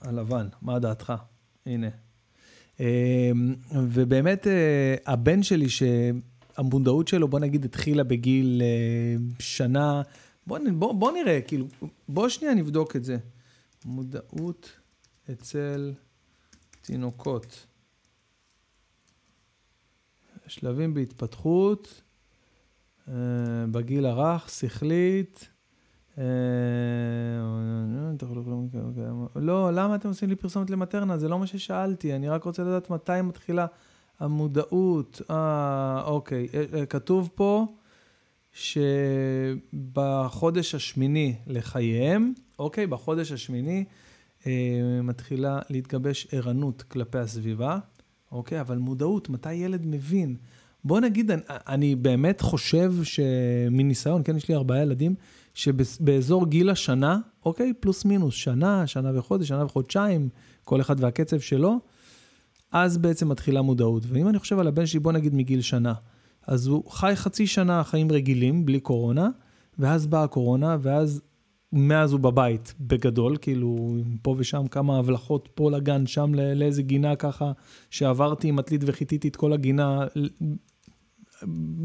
הלבן, 0.00 0.46
מה 0.62 0.78
דעתך? 0.78 1.12
הנה. 1.66 1.88
אמ, 2.80 2.84
ובאמת, 3.74 4.46
אה, 4.46 4.94
הבן 5.06 5.42
שלי, 5.42 5.66
שהמודעות 5.68 7.08
שלו, 7.08 7.28
בוא 7.28 7.40
נגיד, 7.40 7.64
התחילה 7.64 8.04
בגיל 8.04 8.62
אה, 8.64 9.16
שנה, 9.38 10.02
בוא, 10.46 10.58
בוא, 10.78 10.92
בוא 10.92 11.12
נראה, 11.12 11.40
כאילו, 11.40 11.66
בוא 12.08 12.28
שנייה 12.28 12.54
נבדוק 12.54 12.96
את 12.96 13.04
זה. 13.04 13.16
מודעות 13.84 14.79
אצל 15.32 15.92
תינוקות. 16.80 17.66
שלבים 20.46 20.94
בהתפתחות, 20.94 22.02
אה, 23.08 23.14
בגיל 23.70 24.06
הרך, 24.06 24.50
שכלית. 24.50 25.48
אה, 26.18 26.24
לא, 29.36 29.70
למה 29.72 29.94
אתם 29.94 30.08
עושים 30.08 30.28
לי 30.28 30.36
פרסומת 30.36 30.70
למטרנה? 30.70 31.18
זה 31.18 31.28
לא 31.28 31.38
מה 31.38 31.46
ששאלתי, 31.46 32.14
אני 32.16 32.28
רק 32.28 32.44
רוצה 32.44 32.62
לדעת 32.62 32.90
מתי 32.90 33.22
מתחילה 33.22 33.66
המודעות. 34.20 35.22
אה, 35.30 36.02
אוקיי, 36.04 36.48
אה, 36.74 36.86
כתוב 36.86 37.30
פה 37.34 37.66
שבחודש 39.72 40.74
השמיני 40.74 41.36
לחייהם, 41.46 42.32
אוקיי, 42.58 42.86
בחודש 42.86 43.32
השמיני 43.32 43.84
מתחילה 45.02 45.58
להתגבש 45.70 46.26
ערנות 46.32 46.82
כלפי 46.82 47.18
הסביבה, 47.18 47.78
אוקיי, 48.32 48.60
אבל 48.60 48.78
מודעות, 48.78 49.28
מתי 49.28 49.54
ילד 49.54 49.86
מבין? 49.86 50.36
בוא 50.84 51.00
נגיד, 51.00 51.30
אני, 51.30 51.42
אני 51.48 51.94
באמת 51.94 52.40
חושב 52.40 52.94
שמניסיון, 53.02 54.22
כן, 54.24 54.36
יש 54.36 54.48
לי 54.48 54.54
ארבעה 54.54 54.82
ילדים, 54.82 55.14
שבאזור 55.54 56.46
גיל 56.46 56.70
השנה, 56.70 57.18
אוקיי, 57.44 57.72
פלוס 57.80 58.04
מינוס, 58.04 58.34
שנה, 58.34 58.86
שנה 58.86 59.18
וחודש, 59.18 59.48
שנה 59.48 59.64
וחודשיים, 59.64 60.28
כל 60.64 60.80
אחד 60.80 60.96
והקצב 60.98 61.40
שלו, 61.40 61.78
אז 62.72 62.98
בעצם 62.98 63.28
מתחילה 63.28 63.62
מודעות. 63.62 64.02
ואם 64.08 64.28
אני 64.28 64.38
חושב 64.38 64.58
על 64.58 64.68
הבן 64.68 64.86
שלי, 64.86 65.00
בוא 65.00 65.12
נגיד 65.12 65.34
מגיל 65.34 65.60
שנה, 65.60 65.94
אז 66.46 66.66
הוא 66.66 66.90
חי 66.90 67.12
חצי 67.14 67.46
שנה 67.46 67.84
חיים 67.84 68.12
רגילים, 68.12 68.66
בלי 68.66 68.80
קורונה, 68.80 69.28
ואז 69.78 70.06
באה 70.06 70.24
הקורונה, 70.24 70.76
ואז 70.80 71.20
מאז 71.72 72.12
הוא 72.12 72.20
בבית, 72.20 72.74
בגדול, 72.80 73.36
כאילו, 73.40 73.96
פה 74.22 74.34
ושם 74.38 74.66
כמה 74.66 74.98
הבלחות, 74.98 75.48
פה 75.54 75.70
לגן, 75.70 76.06
שם 76.06 76.34
לאיזה 76.34 76.82
גינה 76.82 77.16
ככה, 77.16 77.52
שעברתי 77.90 78.48
עם 78.48 78.58
עתלית 78.58 78.80
וחיטיתי 78.86 79.28
את 79.28 79.36
כל 79.36 79.52
הגינה 79.52 80.06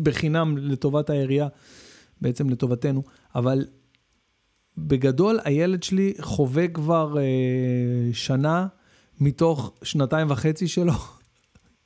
בחינם 0.04 0.58
לטובת 0.58 1.10
העירייה, 1.10 1.48
בעצם 2.22 2.50
לטובתנו, 2.50 3.04
אבל 3.36 3.66
בגדול 4.78 5.40
הילד 5.44 5.84
שלי 5.84 6.14
חווה 6.20 6.68
כבר 6.68 7.18
אה, 7.18 7.24
שנה 8.14 8.68
מתוך 9.20 9.74
שנתיים 9.84 10.32
וחצי 10.32 10.68
שלו 10.68 10.94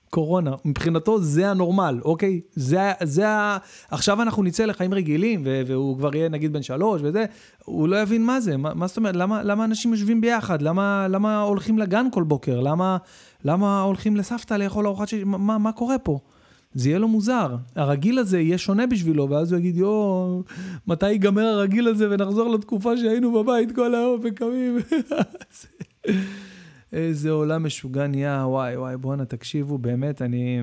קורונה. 0.09 0.51
מבחינתו 0.65 1.21
זה 1.21 1.49
הנורמל, 1.51 1.99
אוקיי? 2.05 2.41
זה, 2.55 2.91
זה 3.03 3.29
ה... 3.29 3.57
עכשיו 3.91 4.21
אנחנו 4.21 4.43
נצא 4.43 4.65
לחיים 4.65 4.93
רגילים, 4.93 5.47
והוא 5.67 5.97
כבר 5.97 6.15
יהיה 6.15 6.29
נגיד 6.29 6.53
בן 6.53 6.61
שלוש 6.61 7.01
וזה, 7.03 7.25
הוא 7.65 7.87
לא 7.87 8.01
יבין 8.01 8.25
מה 8.25 8.39
זה, 8.39 8.57
מה, 8.57 8.73
מה 8.73 8.87
זאת 8.87 8.97
אומרת, 8.97 9.15
למה, 9.15 9.43
למה 9.43 9.65
אנשים 9.65 9.91
יושבים 9.91 10.21
ביחד? 10.21 10.61
למה, 10.61 11.07
למה 11.09 11.41
הולכים 11.41 11.79
לגן 11.79 12.05
כל 12.11 12.23
בוקר? 12.23 12.59
למה, 12.59 12.97
למה 13.45 13.81
הולכים 13.81 14.15
לסבתא 14.15 14.53
לאכול 14.53 14.87
ארוחת 14.87 15.07
שיש? 15.07 15.23
מה, 15.25 15.57
מה 15.57 15.71
קורה 15.71 15.97
פה? 15.97 16.19
זה 16.73 16.89
יהיה 16.89 16.99
לו 16.99 17.07
מוזר. 17.07 17.55
הרגיל 17.75 18.19
הזה 18.19 18.39
יהיה 18.39 18.57
שונה 18.57 18.87
בשבילו, 18.87 19.29
ואז 19.29 19.51
הוא 19.51 19.59
יגיד, 19.59 19.77
יואו, 19.77 20.43
מתי 20.87 21.11
ייגמר 21.11 21.45
הרגיל 21.45 21.87
הזה 21.87 22.07
ונחזור 22.09 22.49
לתקופה 22.49 22.97
שהיינו 22.97 23.31
בבית 23.31 23.75
כל 23.75 23.95
היום 23.95 24.19
וקמים. 24.23 24.77
איזה 26.93 27.29
עולם 27.29 27.65
משוגע 27.65 28.07
נהיה, 28.07 28.43
וואי 28.47 28.77
וואי, 28.77 28.97
בואנה, 28.97 29.25
תקשיבו, 29.25 29.77
באמת, 29.77 30.21
אני... 30.21 30.61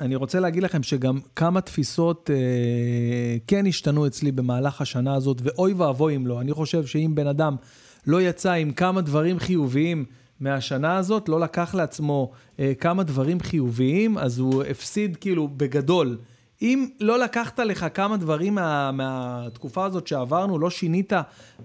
אני 0.00 0.16
רוצה 0.16 0.40
להגיד 0.40 0.62
לכם 0.62 0.82
שגם 0.82 1.18
כמה 1.36 1.60
תפיסות 1.60 2.30
אה, 2.34 3.36
כן 3.46 3.66
השתנו 3.66 4.06
אצלי 4.06 4.32
במהלך 4.32 4.80
השנה 4.80 5.14
הזאת, 5.14 5.40
ואוי 5.42 5.72
ואבוי 5.72 6.16
אם 6.16 6.26
לא. 6.26 6.40
אני 6.40 6.52
חושב 6.52 6.86
שאם 6.86 7.12
בן 7.14 7.26
אדם 7.26 7.56
לא 8.06 8.22
יצא 8.22 8.52
עם 8.52 8.72
כמה 8.72 9.00
דברים 9.00 9.38
חיוביים 9.38 10.04
מהשנה 10.40 10.96
הזאת, 10.96 11.28
לא 11.28 11.40
לקח 11.40 11.74
לעצמו 11.74 12.30
אה, 12.60 12.72
כמה 12.80 13.02
דברים 13.02 13.40
חיוביים, 13.40 14.18
אז 14.18 14.38
הוא 14.38 14.62
הפסיד 14.62 15.16
כאילו 15.16 15.48
בגדול. 15.48 16.18
אם 16.62 16.88
לא 17.00 17.18
לקחת 17.18 17.58
לך 17.58 17.86
כמה 17.94 18.16
דברים 18.16 18.54
מה, 18.54 18.92
מהתקופה 18.92 19.84
הזאת 19.84 20.06
שעברנו, 20.06 20.58
לא 20.58 20.70
שינית 20.70 21.12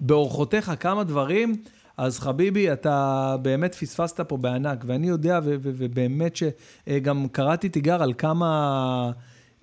באורחותיך 0.00 0.72
כמה 0.80 1.04
דברים, 1.04 1.56
אז 1.98 2.18
חביבי, 2.18 2.72
אתה 2.72 3.36
באמת 3.42 3.74
פספסת 3.74 4.20
פה 4.20 4.36
בענק, 4.36 4.84
ואני 4.86 5.08
יודע, 5.08 5.40
ו- 5.44 5.56
ו- 5.62 5.70
ובאמת 5.74 6.36
שגם 6.36 7.28
קראתי 7.28 7.68
תיגר 7.68 8.02
על 8.02 8.12
כמה, 8.18 9.10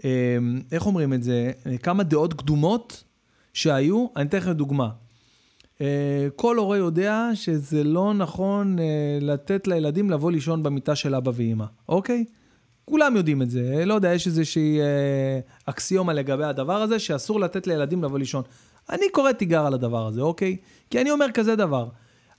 אה, 0.06 0.38
איך 0.72 0.86
אומרים 0.86 1.14
את 1.14 1.24
זה, 1.24 1.52
כמה 1.84 2.04
דעות 2.04 2.34
קדומות 2.34 3.04
שהיו, 3.54 4.06
אני 4.16 4.28
אתן 4.28 4.38
לכם 4.38 4.52
דוגמה. 4.52 4.90
אה, 5.82 6.28
כל 6.36 6.58
הורה 6.58 6.78
יודע 6.78 7.30
שזה 7.34 7.84
לא 7.84 8.14
נכון 8.14 8.80
אה, 8.80 8.86
לתת 9.22 9.68
לילדים 9.68 10.10
לבוא 10.10 10.32
לישון 10.32 10.64
במיטה 10.64 10.96
של 10.96 11.16
אבא 11.16 11.32
ואימא, 11.36 11.66
אוקיי? 11.90 12.26
כולם 12.86 13.16
יודעים 13.16 13.42
את 13.42 13.50
זה, 13.50 13.86
לא 13.86 13.94
יודע, 13.94 14.14
יש 14.14 14.28
איזושהי 14.28 14.80
אקסיומה 15.66 16.14
לגבי 16.14 16.44
הדבר 16.44 16.82
הזה, 16.82 17.00
שאסור 17.00 17.40
לתת 17.40 17.68
לילדים 17.68 18.04
לבוא 18.04 18.20
לישון. 18.20 18.44
אני 18.90 19.10
קורא 19.12 19.32
תיגר 19.32 19.66
על 19.66 19.74
הדבר 19.74 20.08
הזה, 20.08 20.22
אוקיי? 20.22 20.58
כי 20.90 21.02
אני 21.02 21.12
אומר 21.12 21.26
כזה 21.34 21.56
דבר, 21.56 21.88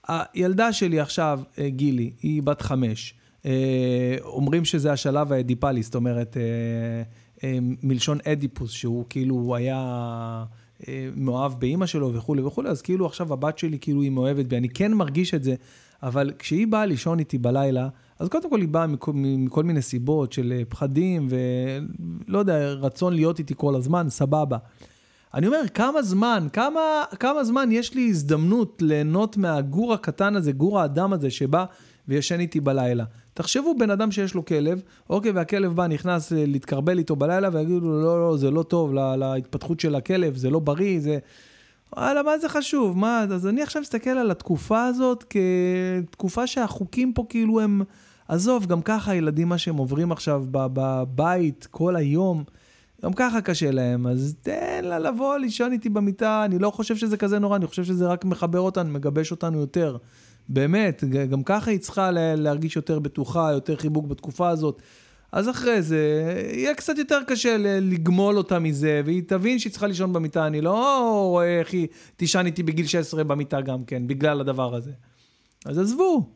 הילדה 0.09 0.73
שלי 0.73 1.01
עכשיו, 1.01 1.41
אה, 1.59 1.69
גילי, 1.69 2.11
היא 2.23 2.43
בת 2.43 2.63
חמש. 2.63 3.15
אה, 3.47 4.17
אומרים 4.25 4.65
שזה 4.65 4.93
השלב 4.93 5.33
האדיפלי, 5.33 5.83
זאת 5.83 5.95
אומרת, 5.95 6.37
אה, 6.37 7.59
מלשון 7.83 8.19
אדיפוס, 8.25 8.71
שהוא 8.71 9.05
כאילו, 9.09 9.57
היה 9.57 10.45
מאוהב 11.17 11.53
באימא 11.61 11.87
שלו 11.87 12.15
וכולי 12.15 12.43
וכולי, 12.43 12.69
אז 12.69 12.83
כאילו 12.83 13.07
עכשיו 13.07 13.33
הבת 13.33 13.59
שלי 13.59 13.79
כאילו 13.79 14.03
היא 14.03 14.11
מאוהבת 14.11 14.47
בי, 14.47 14.57
אני 14.57 14.69
כן 14.69 14.93
מרגיש 14.93 15.35
את 15.35 15.45
זה, 15.45 15.55
אבל 16.03 16.33
כשהיא 16.39 16.67
באה 16.67 16.87
לישון 16.87 17.19
איתי 17.19 17.39
בלילה, 17.39 17.89
אז 18.19 18.29
קודם 18.29 18.51
כל 18.51 18.61
היא 18.61 18.69
באה 18.69 18.87
מכל, 18.87 19.13
מכל 19.15 19.65
מיני 19.65 19.83
סיבות 19.83 20.33
של 20.33 20.63
פחדים 20.69 21.29
ולא 21.31 22.39
יודע, 22.39 22.73
רצון 22.73 23.15
להיות 23.15 23.39
איתי 23.39 23.55
כל 23.57 23.75
הזמן, 23.75 24.07
סבבה. 24.11 24.59
אני 25.35 25.47
אומר, 25.47 25.63
כמה 25.75 26.03
זמן, 26.03 26.49
כמה, 26.53 27.05
כמה 27.21 27.45
זמן 27.45 27.73
יש 27.73 27.95
לי 27.95 28.09
הזדמנות 28.09 28.83
ליהנות 28.83 29.37
מהגור 29.37 29.95
הקטן 29.95 30.37
הזה, 30.37 30.53
גור 30.53 30.81
האדם 30.81 31.13
הזה 31.13 31.31
שבא 31.31 31.65
וישן 32.09 32.41
איתי 32.41 32.61
בלילה. 32.61 33.05
תחשבו 33.35 33.75
בן 33.79 33.91
אדם 33.91 34.11
שיש 34.11 34.35
לו 34.35 34.45
כלב, 34.45 34.83
אוקיי, 35.11 35.31
והכלב 35.31 35.73
בא, 35.77 35.87
נכנס 35.87 36.33
אה, 36.33 36.45
להתקרבל 36.47 36.99
איתו 36.99 37.17
בלילה, 37.17 37.49
ויגידו 37.53 37.81
לו, 37.81 38.03
לא, 38.03 38.21
לא, 38.21 38.37
זה 38.37 38.51
לא 38.51 38.63
טוב 38.63 38.95
לה, 38.95 39.17
להתפתחות 39.17 39.81
של 39.81 39.95
הכלב, 39.95 40.37
זה 40.37 40.51
לא 40.51 40.59
בריא, 40.59 41.01
זה... 41.01 41.19
וואלה, 41.97 42.23
מה 42.23 42.39
זה 42.39 42.49
חשוב? 42.49 42.99
מה, 42.99 43.27
אז 43.31 43.47
אני 43.47 43.63
עכשיו 43.63 43.83
מסתכל 43.83 44.11
על 44.11 44.31
התקופה 44.31 44.85
הזאת 44.85 45.25
כתקופה 46.11 46.47
שהחוקים 46.47 47.13
פה 47.13 47.27
כאילו 47.29 47.61
הם... 47.61 47.83
עזוב, 48.29 48.67
גם 48.67 48.83
ככה 48.83 49.13
הילדים, 49.13 49.49
מה 49.49 49.59
שהם 49.59 49.77
עוברים 49.77 50.13
עכשיו 50.13 50.45
בבית 50.51 51.69
כל 51.71 51.97
היום, 51.97 52.45
גם 53.07 53.13
ככה 53.13 53.41
קשה 53.41 53.71
להם, 53.71 54.07
אז 54.07 54.35
תן 54.43 54.85
לה 54.85 54.99
לבוא 54.99 55.39
לישון 55.39 55.73
איתי 55.73 55.89
במיטה, 55.89 56.45
אני 56.45 56.59
לא 56.59 56.71
חושב 56.71 56.97
שזה 56.97 57.17
כזה 57.17 57.39
נורא, 57.39 57.57
אני 57.57 57.67
חושב 57.67 57.85
שזה 57.85 58.07
רק 58.07 58.25
מחבר 58.25 58.61
אותנו, 58.61 58.91
מגבש 58.91 59.31
אותנו 59.31 59.61
יותר. 59.61 59.97
באמת, 60.49 61.05
גם 61.31 61.43
ככה 61.43 61.71
היא 61.71 61.79
צריכה 61.79 62.11
להרגיש 62.11 62.77
יותר 62.77 62.99
בטוחה, 62.99 63.53
יותר 63.53 63.77
חיבוק 63.77 64.07
בתקופה 64.07 64.49
הזאת. 64.49 64.83
אז 65.33 65.49
אחרי 65.49 65.83
זה, 65.83 66.33
יהיה 66.53 66.75
קצת 66.75 66.99
יותר 66.99 67.19
קשה 67.27 67.57
לגמול 67.81 68.39
אותה 68.39 68.59
מזה, 68.59 69.03
והיא 69.05 69.23
תבין 69.27 69.59
שהיא 69.59 69.71
צריכה 69.71 69.87
לישון 69.87 70.13
במיטה. 70.13 70.47
אני 70.47 70.61
לא 70.61 71.27
רואה 71.31 71.59
איך 71.59 71.73
היא 71.73 71.87
תישן 72.17 72.47
איתי 72.47 72.63
בגיל 72.63 72.87
16 72.87 73.25
במיטה 73.25 73.61
גם 73.61 73.85
כן, 73.85 74.07
בגלל 74.07 74.41
הדבר 74.41 74.75
הזה. 74.75 74.93
אז 75.67 75.79
עזבו. 75.79 76.31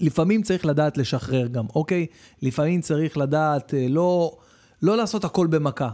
לפעמים 0.00 0.42
צריך 0.42 0.66
לדעת 0.66 0.98
לשחרר 0.98 1.46
גם, 1.46 1.64
אוקיי? 1.74 2.06
לפעמים 2.42 2.80
צריך 2.80 3.18
לדעת 3.18 3.74
אה, 3.74 3.86
לא... 3.88 4.36
לא 4.82 4.96
לעשות 4.96 5.24
הכל 5.24 5.46
במכה. 5.46 5.90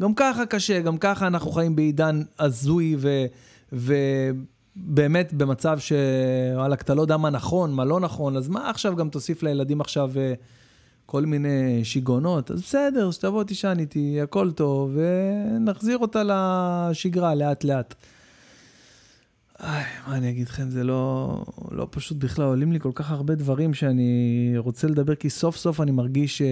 גם 0.00 0.14
ככה 0.14 0.46
קשה, 0.46 0.80
גם 0.80 0.98
ככה 0.98 1.26
אנחנו 1.26 1.50
חיים 1.50 1.76
בעידן 1.76 2.22
הזוי 2.38 2.96
ו... 2.98 3.26
ובאמת 3.72 5.32
במצב 5.32 5.78
שוואלכ, 5.78 6.82
אתה 6.82 6.94
לא 6.94 7.02
יודע 7.02 7.16
מה 7.16 7.30
נכון, 7.30 7.72
מה 7.72 7.84
לא 7.84 8.00
נכון, 8.00 8.36
אז 8.36 8.48
מה 8.48 8.70
עכשיו 8.70 8.96
גם 8.96 9.08
תוסיף 9.08 9.42
לילדים 9.42 9.80
עכשיו 9.80 10.10
אה, 10.16 10.34
כל 11.06 11.26
מיני 11.26 11.84
שיגעונות? 11.84 12.50
אז 12.50 12.60
בסדר, 12.60 13.10
שתבוא 13.10 13.44
תישן 13.44 13.76
איתי, 13.78 14.20
הכל 14.20 14.50
טוב, 14.50 14.96
ונחזיר 14.96 15.98
אותה 15.98 16.22
לשגרה 16.24 17.34
לאט-לאט. 17.34 17.94
איי, 19.62 19.84
מה 20.06 20.16
אני 20.16 20.30
אגיד 20.30 20.48
לכם, 20.48 20.70
זה 20.70 20.84
לא, 20.84 21.44
לא 21.70 21.86
פשוט 21.90 22.16
בכלל, 22.16 22.44
עולים 22.44 22.72
לי 22.72 22.80
כל 22.80 22.90
כך 22.94 23.10
הרבה 23.10 23.34
דברים 23.34 23.74
שאני 23.74 24.52
רוצה 24.56 24.86
לדבר, 24.86 25.14
כי 25.14 25.30
סוף 25.30 25.56
סוף 25.56 25.80
אני 25.80 25.90
מרגיש 25.90 26.38
ש, 26.38 26.42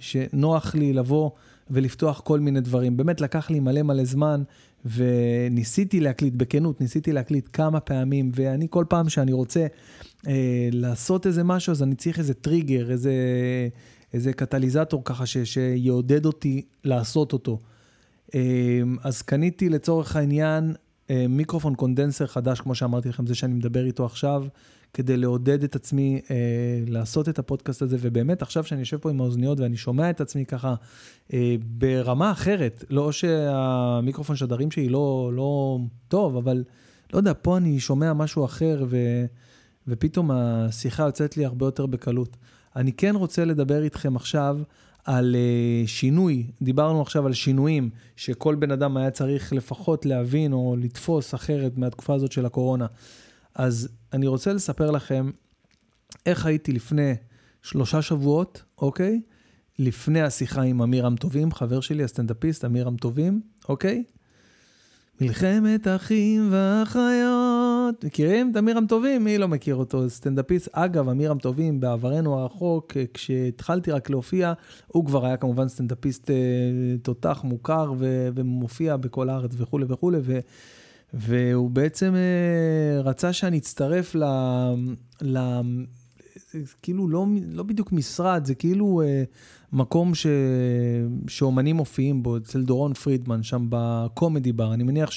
שנוח 0.00 0.74
לי 0.74 0.92
לבוא 0.92 1.30
ולפתוח 1.70 2.20
כל 2.20 2.40
מיני 2.40 2.60
דברים. 2.60 2.96
באמת 2.96 3.20
לקח 3.20 3.50
לי 3.50 3.60
מלא 3.60 3.82
מלא 3.82 4.04
זמן, 4.04 4.42
וניסיתי 4.84 6.00
להקליט, 6.00 6.34
בכנות, 6.34 6.80
ניסיתי 6.80 7.12
להקליט 7.12 7.48
כמה 7.52 7.80
פעמים, 7.80 8.30
ואני 8.34 8.66
כל 8.70 8.84
פעם 8.88 9.08
שאני 9.08 9.32
רוצה 9.32 9.66
אה, 10.26 10.68
לעשות 10.72 11.26
איזה 11.26 11.44
משהו, 11.44 11.70
אז 11.70 11.82
אני 11.82 11.94
צריך 11.94 12.18
איזה 12.18 12.34
טריגר, 12.34 12.90
איזה, 12.90 13.12
איזה 14.12 14.32
קטליזטור 14.32 15.02
ככה 15.04 15.26
ש, 15.26 15.36
שיעודד 15.38 16.26
אותי 16.26 16.62
לעשות 16.84 17.32
אותו. 17.32 17.60
אה, 18.34 18.40
אז 19.02 19.22
קניתי 19.22 19.68
לצורך 19.68 20.16
העניין 20.16 20.70
אה, 20.70 20.87
מיקרופון 21.28 21.74
קונדנסר 21.74 22.26
חדש, 22.26 22.60
כמו 22.60 22.74
שאמרתי 22.74 23.08
לכם, 23.08 23.26
זה 23.26 23.34
שאני 23.34 23.54
מדבר 23.54 23.84
איתו 23.84 24.06
עכשיו, 24.06 24.44
כדי 24.94 25.16
לעודד 25.16 25.62
את 25.62 25.76
עצמי 25.76 26.20
אה, 26.30 26.36
לעשות 26.86 27.28
את 27.28 27.38
הפודקאסט 27.38 27.82
הזה, 27.82 27.96
ובאמת 28.00 28.42
עכשיו 28.42 28.64
שאני 28.64 28.80
יושב 28.80 28.96
פה 28.96 29.10
עם 29.10 29.20
האוזניות 29.20 29.60
ואני 29.60 29.76
שומע 29.76 30.10
את 30.10 30.20
עצמי 30.20 30.46
ככה 30.46 30.74
אה, 31.32 31.56
ברמה 31.64 32.30
אחרת, 32.30 32.84
לא 32.90 33.12
שהמיקרופון 33.12 34.36
שדרים 34.36 34.70
שלי 34.70 34.88
לא, 34.88 35.30
לא 35.34 35.78
טוב, 36.08 36.36
אבל 36.36 36.64
לא 37.12 37.18
יודע, 37.18 37.32
פה 37.42 37.56
אני 37.56 37.80
שומע 37.80 38.12
משהו 38.12 38.44
אחר, 38.44 38.84
ו, 38.88 38.96
ופתאום 39.88 40.30
השיחה 40.30 41.02
יוצאת 41.02 41.36
לי 41.36 41.44
הרבה 41.44 41.66
יותר 41.66 41.86
בקלות. 41.86 42.36
אני 42.76 42.92
כן 42.92 43.16
רוצה 43.16 43.44
לדבר 43.44 43.82
איתכם 43.82 44.16
עכשיו 44.16 44.58
על 45.08 45.36
uh, 45.36 45.88
שינוי, 45.88 46.46
דיברנו 46.62 47.02
עכשיו 47.02 47.26
על 47.26 47.32
שינויים 47.32 47.90
שכל 48.16 48.54
בן 48.54 48.70
אדם 48.70 48.96
היה 48.96 49.10
צריך 49.10 49.52
לפחות 49.52 50.06
להבין 50.06 50.52
או 50.52 50.76
לתפוס 50.78 51.34
אחרת 51.34 51.78
מהתקופה 51.78 52.14
הזאת 52.14 52.32
של 52.32 52.46
הקורונה. 52.46 52.86
אז 53.54 53.88
אני 54.12 54.26
רוצה 54.26 54.52
לספר 54.52 54.90
לכם 54.90 55.30
איך 56.26 56.46
הייתי 56.46 56.72
לפני 56.72 57.14
שלושה 57.62 58.02
שבועות, 58.02 58.62
אוקיי? 58.78 59.20
לפני 59.78 60.22
השיחה 60.22 60.62
עם 60.62 60.82
אמירם 60.82 61.16
טובים, 61.16 61.52
חבר 61.52 61.80
שלי, 61.80 62.04
הסטנדאפיסט, 62.04 62.64
אמירם 62.64 62.96
טובים, 62.96 63.40
אוקיי? 63.68 64.04
מלחמת 65.20 65.88
אחים 65.88 66.48
ואחיות. 66.52 67.37
מכירים 68.04 68.50
את 68.50 68.56
אמירם 68.56 68.86
טובים? 68.86 69.24
מי 69.24 69.38
לא 69.38 69.48
מכיר 69.48 69.74
אותו? 69.74 70.10
סטנדאפיסט. 70.10 70.68
אגב, 70.72 71.08
אמירם 71.08 71.38
טובים, 71.38 71.80
בעברנו 71.80 72.38
הרחוק, 72.38 72.92
כשהתחלתי 73.14 73.90
רק 73.90 74.10
להופיע, 74.10 74.52
הוא 74.86 75.06
כבר 75.06 75.26
היה 75.26 75.36
כמובן 75.36 75.68
סטנדאפיסט 75.68 76.30
אה, 76.30 76.36
תותח 77.02 77.40
מוכר 77.44 77.92
ו- 77.98 78.28
ומופיע 78.34 78.96
בכל 78.96 79.28
הארץ 79.28 79.52
וכולי 79.56 79.84
וכולי, 79.88 80.18
ו- 80.22 80.38
והוא 81.14 81.70
בעצם 81.70 82.14
אה, 82.14 83.00
רצה 83.00 83.32
שאני 83.32 83.58
אצטרף 83.58 84.14
ל... 84.14 84.24
ל... 85.22 85.38
כאילו 86.82 87.08
לא, 87.08 87.26
לא 87.52 87.62
בדיוק 87.62 87.92
משרד, 87.92 88.44
זה 88.44 88.54
כאילו 88.54 89.02
אה, 89.02 89.22
מקום 89.72 90.14
ש, 90.14 90.26
שאומנים 91.28 91.76
מופיעים 91.76 92.22
בו, 92.22 92.36
אצל 92.36 92.62
דורון 92.62 92.94
פרידמן, 92.94 93.42
שם 93.42 93.66
בקומדי 93.68 94.52
בר. 94.52 94.74
אני 94.74 94.84
מניח 94.84 95.10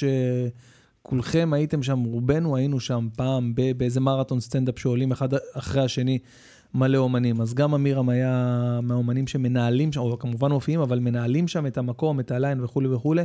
שכולכם 1.01 1.49
הייתם 1.53 1.83
שם, 1.83 1.99
רובנו 1.99 2.55
היינו 2.55 2.79
שם 2.79 3.07
פעם 3.15 3.53
באיזה 3.77 3.99
מרתון 3.99 4.39
סטנדאפ 4.39 4.79
שעולים 4.79 5.11
אחד 5.11 5.29
אחרי 5.53 5.83
השני 5.83 6.19
מלא 6.73 6.97
אומנים. 6.97 7.41
אז 7.41 7.53
גם 7.53 7.73
אמירם 7.73 8.09
היה 8.09 8.79
מהאומנים 8.83 9.27
שמנהלים 9.27 9.91
שם, 9.91 9.99
או 9.99 10.19
כמובן 10.19 10.51
מופיעים, 10.51 10.79
אבל 10.79 10.99
מנהלים 10.99 11.47
שם 11.47 11.67
את 11.67 11.77
המקום, 11.77 12.19
את 12.19 12.31
הליין 12.31 12.63
וכולי 12.63 12.87
וכולי. 12.87 13.23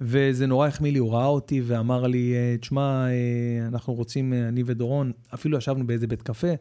וזה 0.00 0.46
נורא 0.46 0.68
החמיא 0.68 0.92
לי, 0.92 0.98
הוא 0.98 1.12
ראה 1.12 1.26
אותי 1.26 1.60
ואמר 1.64 2.06
לי, 2.06 2.34
אה, 2.34 2.56
תשמע, 2.60 3.06
אה, 3.06 3.66
אנחנו 3.68 3.94
רוצים, 3.94 4.32
אה, 4.32 4.48
אני 4.48 4.62
ודורון, 4.66 5.12
אפילו 5.34 5.58
ישבנו 5.58 5.86
באיזה 5.86 6.06
בית 6.06 6.22
קפה, 6.22 6.52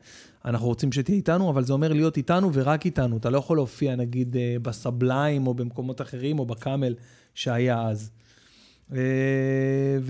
אנחנו 0.45 0.67
רוצים 0.67 0.91
שתהיה 0.91 1.15
איתנו, 1.15 1.49
אבל 1.49 1.63
זה 1.63 1.73
אומר 1.73 1.93
להיות 1.93 2.17
איתנו 2.17 2.49
ורק 2.53 2.85
איתנו. 2.85 3.17
אתה 3.17 3.29
לא 3.29 3.37
יכול 3.37 3.57
להופיע, 3.57 3.95
נגיד, 3.95 4.35
בסבליים 4.61 5.47
או 5.47 5.53
במקומות 5.53 6.01
אחרים 6.01 6.39
או 6.39 6.45
בקאמל 6.45 6.95
שהיה 7.35 7.87
אז. 7.87 8.11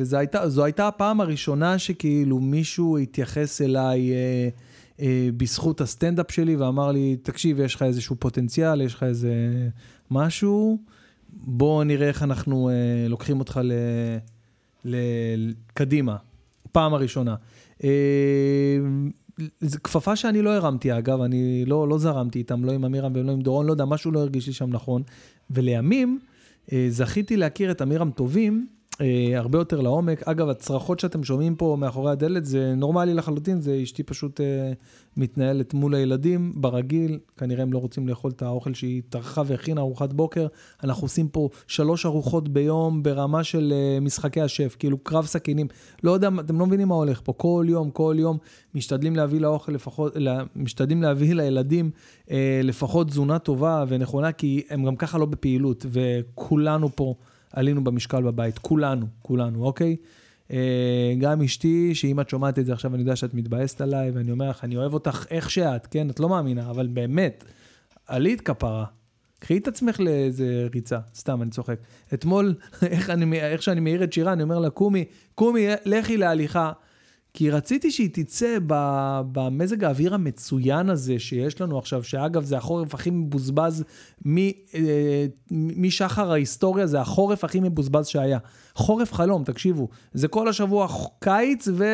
וזו 0.01 0.17
הייתה, 0.17 0.43
הייתה 0.63 0.88
הפעם 0.88 1.22
הראשונה 1.22 1.77
שכאילו 1.77 2.39
מישהו 2.39 2.98
התייחס 2.98 3.62
אליי 3.62 4.12
בזכות 5.38 5.81
הסטנדאפ 5.81 6.31
שלי 6.31 6.55
ואמר 6.55 6.91
לי, 6.91 7.17
תקשיב, 7.24 7.60
יש 7.60 7.75
לך 7.75 7.81
איזשהו 7.81 8.15
פוטנציאל, 8.20 8.81
יש 8.81 8.93
לך 8.93 9.03
איזה 9.03 9.34
משהו. 10.12 10.77
בוא 11.34 11.84
נראה 11.84 12.08
איך 12.08 12.24
אנחנו 12.24 12.70
אה, 12.70 12.74
לוקחים 13.10 13.39
אותך 13.39 13.60
ל, 13.63 13.72
ל, 14.86 14.96
קדימה, 15.74 16.15
פעם 16.72 16.93
הראשונה. 16.93 17.36
אה, 17.84 18.77
זו 19.62 19.79
כפפה 19.84 20.15
שאני 20.15 20.41
לא 20.41 20.50
הרמתי, 20.50 20.98
אגב, 20.98 21.22
אני 21.22 21.65
לא, 21.65 21.88
לא 21.88 21.98
זרמתי 21.98 22.39
איתם, 22.39 22.65
לא 22.65 22.72
עם 22.72 22.86
אמירם 22.86 23.12
ולא 23.15 23.31
עם 23.31 23.41
דורון, 23.41 23.65
לא 23.65 23.72
יודע, 23.72 23.86
משהו 23.86 24.12
לא 24.12 24.20
הרגיש 24.20 24.48
לי 24.48 24.53
שם 24.53 24.70
נכון. 24.70 25.01
ולימים 25.50 26.20
אה, 26.74 26.88
זכיתי 26.89 27.38
להכיר 27.38 27.72
את 27.72 27.81
אמירם 27.81 28.12
טובים, 28.12 28.67
אה, 28.67 28.80
הרבה 29.36 29.58
יותר 29.58 29.81
לעומק. 29.81 30.27
אגב, 30.27 30.50
הצרחות 30.50 31.00
שאתם 31.00 31.24
שומעים 31.24 31.55
פה 31.55 31.77
מאחורי 31.79 32.12
הדלת 32.12 32.46
זה 32.46 32.74
נורמלי 32.75 33.13
לחלוטין, 33.13 33.62
זה 33.62 33.79
אשתי 33.84 34.03
פשוט 34.03 34.41
אה, 34.41 34.72
מתנהלת 35.17 35.74
מול 35.74 35.96
הילדים 35.96 36.53
ברגיל, 36.55 37.20
כנראה 37.38 37.63
הם 37.63 37.74
לא 37.74 37.77
רוצים 37.77 38.08
לאכול 38.08 38.31
את 38.31 38.41
האוכל 38.41 38.74
שהיא 38.74 39.01
טרחה 39.10 39.41
והכינה 39.46 39.81
ארוחת 39.81 40.13
בוקר. 40.13 40.48
אנחנו 40.84 41.05
עושים 41.05 41.27
פה 41.27 41.50
שלוש 41.67 42.05
ארוחות 42.05 42.50
ביום 42.50 43.03
ברמה 43.03 43.43
של 43.43 43.74
אה, 43.75 44.00
משחקי 44.00 44.41
השף, 44.41 44.75
כאילו 44.79 44.98
קרב 44.98 45.25
סכינים. 45.25 45.67
לא 46.03 46.12
יודע, 46.12 46.29
אתם 46.39 46.60
לא 46.60 46.65
מבינים 46.65 46.88
מה 46.88 46.96
הולך 46.96 47.22
פה, 47.24 47.34
כל 47.34 47.65
יום, 47.70 47.91
כל 47.91 48.15
יום 48.20 48.38
משתדלים 48.75 49.15
להביא 49.15 49.41
לאוכל 49.41 49.72
לפחות, 49.72 50.13
משתדלים 50.55 51.01
להביא 51.01 51.34
לילדים 51.34 51.91
אה, 52.31 52.62
לפחות 52.63 53.08
תזונה 53.08 53.39
טובה 53.39 53.86
ונכונה, 53.88 54.31
כי 54.31 54.62
הם 54.70 54.86
גם 54.86 54.96
ככה 54.96 55.17
לא 55.17 55.25
בפעילות, 55.25 55.86
וכולנו 55.91 56.89
פה. 56.96 57.15
עלינו 57.53 57.84
במשקל 57.84 58.22
בבית, 58.22 58.58
כולנו, 58.58 59.05
כולנו, 59.22 59.63
אוקיי? 59.65 59.96
אה, 60.51 61.13
גם 61.20 61.41
אשתי, 61.41 61.96
שאם 61.96 62.20
את 62.20 62.29
שומעת 62.29 62.60
את 62.60 62.65
זה 62.65 62.74
עכשיו, 62.74 62.93
אני 62.93 63.01
יודע 63.01 63.15
שאת 63.15 63.34
מתבאסת 63.34 63.81
עליי, 63.81 64.12
ואני 64.12 64.31
אומר 64.31 64.50
לך, 64.50 64.63
אני 64.63 64.77
אוהב 64.77 64.93
אותך 64.93 65.25
איך 65.31 65.50
שאת, 65.50 65.88
כן? 65.88 66.10
את 66.10 66.20
לא 66.20 66.29
מאמינה, 66.29 66.70
אבל 66.70 66.88
באמת, 66.88 67.43
עלית 68.08 68.41
כפרה. 68.41 68.86
קחי 69.39 69.58
את 69.58 69.67
עצמך 69.67 70.00
לאיזה 70.00 70.67
ריצה, 70.74 71.00
סתם, 71.15 71.41
אני 71.41 71.51
צוחק. 71.51 71.79
אתמול, 72.13 72.55
איך, 72.81 73.10
אני, 73.10 73.41
איך 73.41 73.63
שאני 73.63 73.79
מעיר 73.79 74.03
את 74.03 74.13
שירה, 74.13 74.34
אני 74.34 74.43
אומר 74.43 74.60
לה, 74.60 74.70
קומי, 74.70 75.05
קומי, 75.36 75.67
לכי 75.86 76.17
להליכה. 76.17 76.72
כי 77.33 77.50
רציתי 77.50 77.91
שהיא 77.91 78.09
תצא 78.13 78.57
במזג 79.31 79.83
האוויר 79.83 80.13
המצוין 80.13 80.89
הזה 80.89 81.19
שיש 81.19 81.61
לנו 81.61 81.77
עכשיו, 81.77 82.03
שאגב, 82.03 82.43
זה 82.43 82.57
החורף 82.57 82.93
הכי 82.93 83.09
מבוזבז 83.09 83.83
אה, 84.27 85.25
משחר 85.51 86.31
ההיסטוריה, 86.31 86.88
זה 86.88 87.01
החורף 87.01 87.43
הכי 87.43 87.59
מבוזבז 87.59 88.07
שהיה. 88.07 88.39
חורף 88.75 89.13
חלום, 89.13 89.43
תקשיבו, 89.43 89.88
זה 90.13 90.27
כל 90.27 90.47
השבוע 90.47 90.88
קיץ 91.19 91.67
ו... 91.73 91.85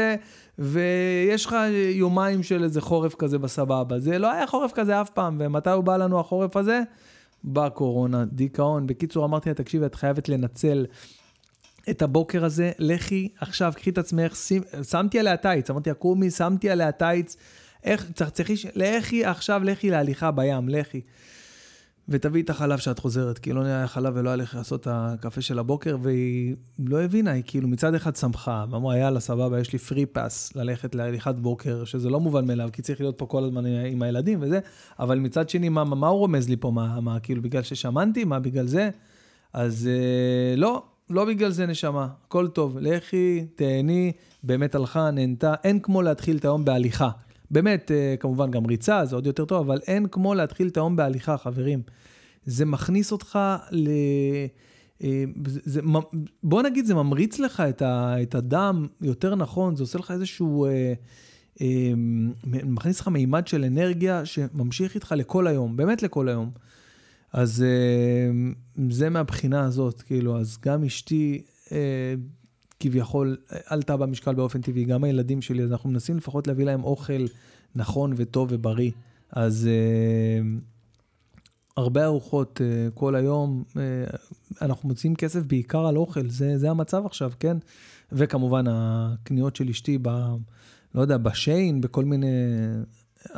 ויש 0.59 1.45
לך 1.45 1.55
יומיים 1.93 2.43
של 2.43 2.63
איזה 2.63 2.81
חורף 2.81 3.15
כזה 3.15 3.39
בסבבה. 3.39 3.99
זה 3.99 4.19
לא 4.19 4.31
היה 4.31 4.47
חורף 4.47 4.71
כזה 4.71 5.01
אף 5.01 5.09
פעם, 5.09 5.37
ומתי 5.39 5.69
הוא 5.69 5.83
בא 5.83 5.97
לנו 5.97 6.19
החורף 6.19 6.57
הזה? 6.57 6.81
בקורונה, 7.43 8.25
דיכאון. 8.25 8.87
בקיצור, 8.87 9.25
אמרתי 9.25 9.49
לה, 9.49 9.55
תקשיבי, 9.55 9.85
את 9.85 9.95
חייבת 9.95 10.29
לנצל 10.29 10.85
את 11.89 12.01
הבוקר 12.01 12.45
הזה, 12.45 12.71
לכי 12.79 13.29
עכשיו, 13.39 13.73
קחי 13.75 13.89
את 13.89 13.97
עצמך, 13.97 14.35
שים, 14.35 14.61
שמתי 14.89 15.19
עליה 15.19 15.37
טייץ, 15.37 15.69
אמרתי 15.69 15.89
לה, 15.89 15.93
קומי, 15.93 16.31
שמתי 16.31 16.69
עליה 16.69 16.91
טייץ, 16.91 17.37
איך, 17.83 18.11
צריך, 18.11 18.49
לכי 18.75 19.25
עכשיו, 19.25 19.63
לכי 19.63 19.89
להליכה 19.89 20.31
בים, 20.31 20.69
לכי. 20.69 21.01
ותביאי 22.09 22.43
את 22.43 22.49
החלב 22.49 22.79
שאת 22.79 22.99
חוזרת, 22.99 23.39
כי 23.39 23.53
לא 23.53 23.63
נהיה 23.63 23.87
חלב 23.87 24.13
ולא 24.15 24.29
היה 24.29 24.35
לך 24.35 24.55
לעשות 24.55 24.81
את 24.81 24.87
הקפה 24.91 25.41
של 25.41 25.59
הבוקר, 25.59 25.97
והיא 26.01 26.55
לא 26.79 27.01
הבינה, 27.01 27.31
היא 27.31 27.43
כאילו 27.47 27.67
מצד 27.67 27.95
אחד 27.95 28.15
שמחה, 28.15 28.65
ואמרה, 28.69 28.97
יאללה, 28.97 29.19
סבבה, 29.19 29.59
יש 29.59 29.73
לי 29.73 29.79
פרי 29.79 30.05
פאס 30.05 30.55
ללכת 30.55 30.95
להליכת 30.95 31.35
בוקר, 31.35 31.85
שזה 31.85 32.09
לא 32.09 32.19
מובן 32.19 32.47
מאליו, 32.47 32.69
כי 32.73 32.81
צריך 32.81 33.01
להיות 33.01 33.17
פה 33.17 33.25
כל 33.25 33.43
הזמן 33.43 33.65
עם 33.65 34.01
הילדים 34.01 34.39
וזה, 34.41 34.59
אבל 34.99 35.19
מצד 35.19 35.49
שני, 35.49 35.69
מה, 35.69 35.83
מה 35.83 36.07
הוא 36.07 36.19
רומז 36.19 36.49
לי 36.49 36.57
פה? 36.57 36.71
מה, 36.71 36.99
מה 36.99 37.19
כאילו, 37.19 37.41
בגלל 37.41 37.63
ששמנתי? 37.63 38.23
מה, 38.23 38.39
בגלל 38.39 38.67
זה? 38.67 38.89
אז 39.53 39.89
אה, 39.91 40.55
לא, 40.55 40.83
לא 41.09 41.25
בגלל 41.25 41.51
זה 41.51 41.65
נשמה, 41.65 42.07
הכל 42.27 42.47
טוב, 42.47 42.77
לכי, 42.81 43.45
תהני, 43.55 44.11
באמת 44.43 44.75
הלכה, 44.75 45.11
נהנתה, 45.11 45.53
אין 45.63 45.79
כמו 45.79 46.01
להתחיל 46.01 46.37
את 46.37 46.45
היום 46.45 46.65
בהליכה. 46.65 47.09
באמת, 47.51 47.91
אה, 47.91 48.15
כמובן 48.19 48.51
גם 48.51 48.65
ריצה, 48.65 49.05
זה 49.05 49.15
עוד 49.15 49.27
יותר 49.27 49.45
טוב, 49.45 49.59
אבל 49.71 49.79
אין 49.87 50.07
כמו 50.07 50.33
להתחיל 50.33 50.67
את 50.67 50.77
היום 50.77 50.95
בהליכה, 50.95 51.37
חברים. 51.37 51.81
זה 52.45 52.65
מכניס 52.65 53.11
אותך 53.11 53.39
ל... 53.71 53.89
אה, 55.03 55.23
זה, 55.45 55.81
בוא 56.43 56.63
נגיד, 56.63 56.85
זה 56.85 56.95
ממריץ 56.95 57.39
לך 57.39 57.59
את, 57.59 57.81
ה, 57.81 58.15
את 58.21 58.35
הדם 58.35 58.87
יותר 59.01 59.35
נכון, 59.35 59.75
זה 59.75 59.83
עושה 59.83 59.99
לך 59.99 60.11
איזשהו... 60.11 60.65
אה, 60.65 60.93
מכניס 62.43 62.99
לך 62.99 63.07
מימד 63.07 63.47
של 63.47 63.63
אנרגיה 63.63 64.25
שממשיך 64.25 64.95
איתך 64.95 65.15
לכל 65.17 65.47
היום, 65.47 65.77
באמת 65.77 66.03
לכל 66.03 66.29
היום. 66.29 66.51
אז 67.33 67.63
אה, 67.63 68.51
זה 68.89 69.09
מהבחינה 69.09 69.65
הזאת, 69.65 70.01
כאילו, 70.01 70.37
אז 70.37 70.57
גם 70.65 70.83
אשתי 70.83 71.41
אה, 71.71 72.13
כביכול 72.79 73.37
עלתה 73.65 73.97
במשקל 73.97 74.33
באופן 74.35 74.61
טבעי, 74.61 74.85
גם 74.85 75.03
הילדים 75.03 75.41
שלי, 75.41 75.63
אז 75.63 75.71
אנחנו 75.71 75.89
מנסים 75.89 76.17
לפחות 76.17 76.47
להביא 76.47 76.65
להם 76.65 76.83
אוכל 76.83 77.25
נכון 77.75 78.13
וטוב 78.15 78.49
ובריא. 78.51 78.91
אז 79.31 79.67
אה, 79.67 80.41
הרבה 81.77 82.05
ארוחות 82.05 82.61
כל 82.93 83.15
היום, 83.15 83.63
אנחנו 84.61 84.89
מוצאים 84.89 85.15
כסף 85.15 85.45
בעיקר 85.45 85.85
על 85.85 85.97
אוכל, 85.97 86.29
זה, 86.29 86.57
זה 86.57 86.69
המצב 86.69 87.05
עכשיו, 87.05 87.31
כן? 87.39 87.57
וכמובן 88.11 88.65
הקניות 88.69 89.55
של 89.55 89.69
אשתי 89.69 89.97
ב... 90.01 90.09
לא 90.95 91.01
יודע, 91.01 91.17
בשיין, 91.17 91.81
בכל 91.81 92.05
מיני 92.05 92.27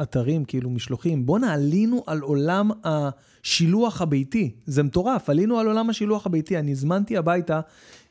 אתרים, 0.02 0.46
כאילו 0.46 0.70
משלוחים. 0.70 1.26
בואנה, 1.26 1.54
עלינו 1.54 2.04
על 2.08 2.20
עולם 2.20 2.72
השילוח 2.84 4.02
הביתי. 4.02 4.52
זה 4.66 4.84
מטורף, 4.84 5.30
עלינו 5.30 5.60
על 5.60 5.68
עולם 5.68 5.90
השילוח 5.90 6.26
הביתי. 6.26 6.58
אני 6.58 6.72
הזמנתי 6.72 7.18
הביתה 7.18 7.60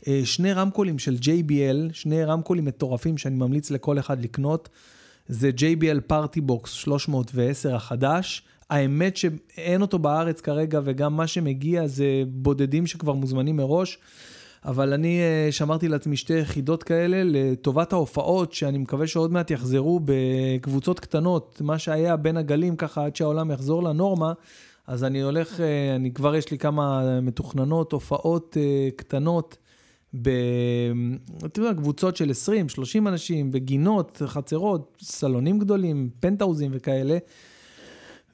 אה, 0.07 0.21
שני 0.25 0.53
רמקולים 0.53 0.99
של 0.99 1.17
JBL, 1.23 1.93
שני 1.93 2.25
רמקולים 2.25 2.65
מטורפים 2.65 3.19
שאני 3.19 3.37
ממליץ 3.37 3.71
לכל 3.71 3.99
אחד 3.99 4.23
לקנות. 4.23 4.69
זה 5.29 5.51
JBL 5.59 6.13
Party 6.13 6.41
Box 6.51 6.67
310 6.67 7.75
החדש. 7.75 8.43
האמת 8.71 9.17
שאין 9.17 9.83
אותו 9.83 9.99
בארץ 9.99 10.41
כרגע, 10.41 10.81
וגם 10.85 11.17
מה 11.17 11.27
שמגיע 11.27 11.87
זה 11.87 12.23
בודדים 12.29 12.87
שכבר 12.87 13.13
מוזמנים 13.13 13.57
מראש. 13.57 13.99
אבל 14.65 14.93
אני 14.93 15.21
uh, 15.21 15.53
שמרתי 15.53 15.89
לעצמי 15.89 16.17
שתי 16.17 16.39
יחידות 16.39 16.83
כאלה 16.83 17.23
לטובת 17.25 17.93
ההופעות, 17.93 18.53
שאני 18.53 18.79
מקווה 18.79 19.07
שעוד 19.07 19.33
מעט 19.33 19.51
יחזרו 19.51 20.01
בקבוצות 20.05 21.01
קטנות, 21.01 21.61
מה 21.65 21.79
שהיה 21.79 22.17
בין 22.17 22.37
הגלים 22.37 22.77
ככה 22.77 23.05
עד 23.05 23.17
שהעולם 23.17 23.51
יחזור 23.51 23.83
לנורמה. 23.83 24.33
אז 24.87 25.05
אני 25.05 25.23
הולך, 25.23 25.57
uh, 25.57 25.63
אני 25.97 26.13
כבר 26.13 26.37
יש 26.37 26.51
לי 26.51 26.59
כמה 26.59 27.21
מתוכננות, 27.21 27.93
הופעות 27.93 28.57
uh, 28.57 28.95
קטנות. 28.97 29.57
ב... 30.23 30.31
אתה 31.47 31.61
יודע, 31.61 31.75
קבוצות 31.75 32.17
של 32.17 32.31
20, 32.31 32.69
30 32.69 33.09
אנשים, 33.09 33.51
בגינות, 33.51 34.23
חצרות, 34.27 34.97
סלונים 35.03 35.59
גדולים, 35.59 36.11
פנטהאוזים 36.21 36.71
וכאלה. 36.75 37.19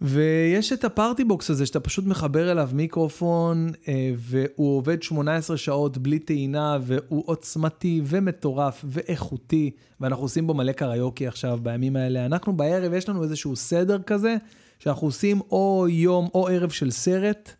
ויש 0.06 0.72
את 0.72 0.84
הפארטי 0.84 1.24
בוקס 1.24 1.50
הזה 1.50 1.66
שאתה 1.66 1.80
פשוט 1.80 2.06
מחבר 2.06 2.52
אליו 2.52 2.70
מיקרופון, 2.72 3.70
אה, 3.88 4.12
והוא 4.16 4.76
עובד 4.76 5.02
18 5.02 5.56
שעות 5.56 5.98
בלי 5.98 6.18
טעינה, 6.18 6.78
והוא 6.82 7.22
עוצמתי 7.26 8.00
ומטורף 8.04 8.84
ואיכותי, 8.88 9.70
ואנחנו 10.00 10.24
עושים 10.24 10.46
בו 10.46 10.54
מלא 10.54 10.72
קריוקי 10.72 11.26
עכשיו 11.26 11.58
בימים 11.62 11.96
האלה. 11.96 12.26
אנחנו 12.26 12.56
בערב, 12.56 12.92
יש 12.92 13.08
לנו 13.08 13.22
איזשהו 13.22 13.56
סדר 13.56 14.02
כזה, 14.02 14.36
שאנחנו 14.78 15.06
עושים 15.06 15.40
או 15.50 15.86
יום 15.88 16.28
או 16.34 16.48
ערב 16.48 16.70
של 16.70 16.90
סרט, 16.90 17.52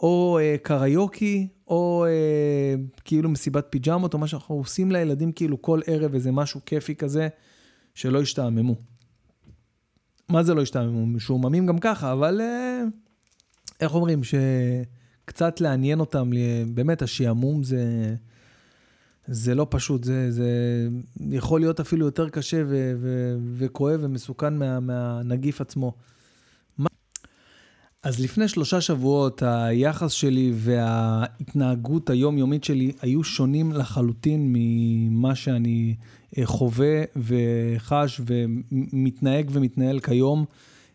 או 0.00 0.38
אה, 0.40 0.56
קריוקי, 0.62 1.48
או 1.68 2.06
אה, 2.08 2.74
כאילו 3.04 3.28
מסיבת 3.28 3.66
פיג'מות, 3.70 4.14
או 4.14 4.18
מה 4.18 4.26
שאנחנו 4.26 4.54
עושים 4.54 4.92
לילדים 4.92 5.32
כאילו 5.32 5.62
כל 5.62 5.80
ערב 5.86 6.14
איזה 6.14 6.32
משהו 6.32 6.60
כיפי 6.66 6.94
כזה, 6.94 7.28
שלא 7.94 8.22
ישתעממו. 8.22 8.95
מה 10.28 10.42
זה 10.42 10.54
לא 10.54 10.62
השתעממו? 10.62 11.06
משועממים 11.06 11.66
גם 11.66 11.78
ככה, 11.78 12.12
אבל 12.12 12.40
אה, 12.40 12.82
איך 13.80 13.94
אומרים, 13.94 14.20
שקצת 14.24 15.60
לעניין 15.60 16.00
אותם, 16.00 16.30
באמת 16.74 17.02
השעמום 17.02 17.62
זה, 17.62 18.14
זה 19.26 19.54
לא 19.54 19.66
פשוט, 19.70 20.04
זה, 20.04 20.30
זה 20.30 20.48
יכול 21.30 21.60
להיות 21.60 21.80
אפילו 21.80 22.06
יותר 22.06 22.28
קשה 22.28 22.62
ו- 22.66 22.92
ו- 23.00 23.36
וכואב 23.54 24.00
ומסוכן 24.02 24.58
מה- 24.58 24.80
מהנגיף 24.80 25.60
עצמו. 25.60 25.92
אז 28.06 28.20
לפני 28.20 28.48
שלושה 28.48 28.80
שבועות 28.80 29.42
היחס 29.46 30.12
שלי 30.12 30.52
וההתנהגות 30.54 32.10
היומיומית 32.10 32.64
שלי 32.64 32.92
היו 33.00 33.24
שונים 33.24 33.72
לחלוטין 33.72 34.52
ממה 34.52 35.34
שאני 35.34 35.94
אה, 36.38 36.46
חווה 36.46 37.02
וחש 37.16 38.20
ומתנהג 38.26 39.50
ומתנהל 39.52 40.00
כיום. 40.00 40.44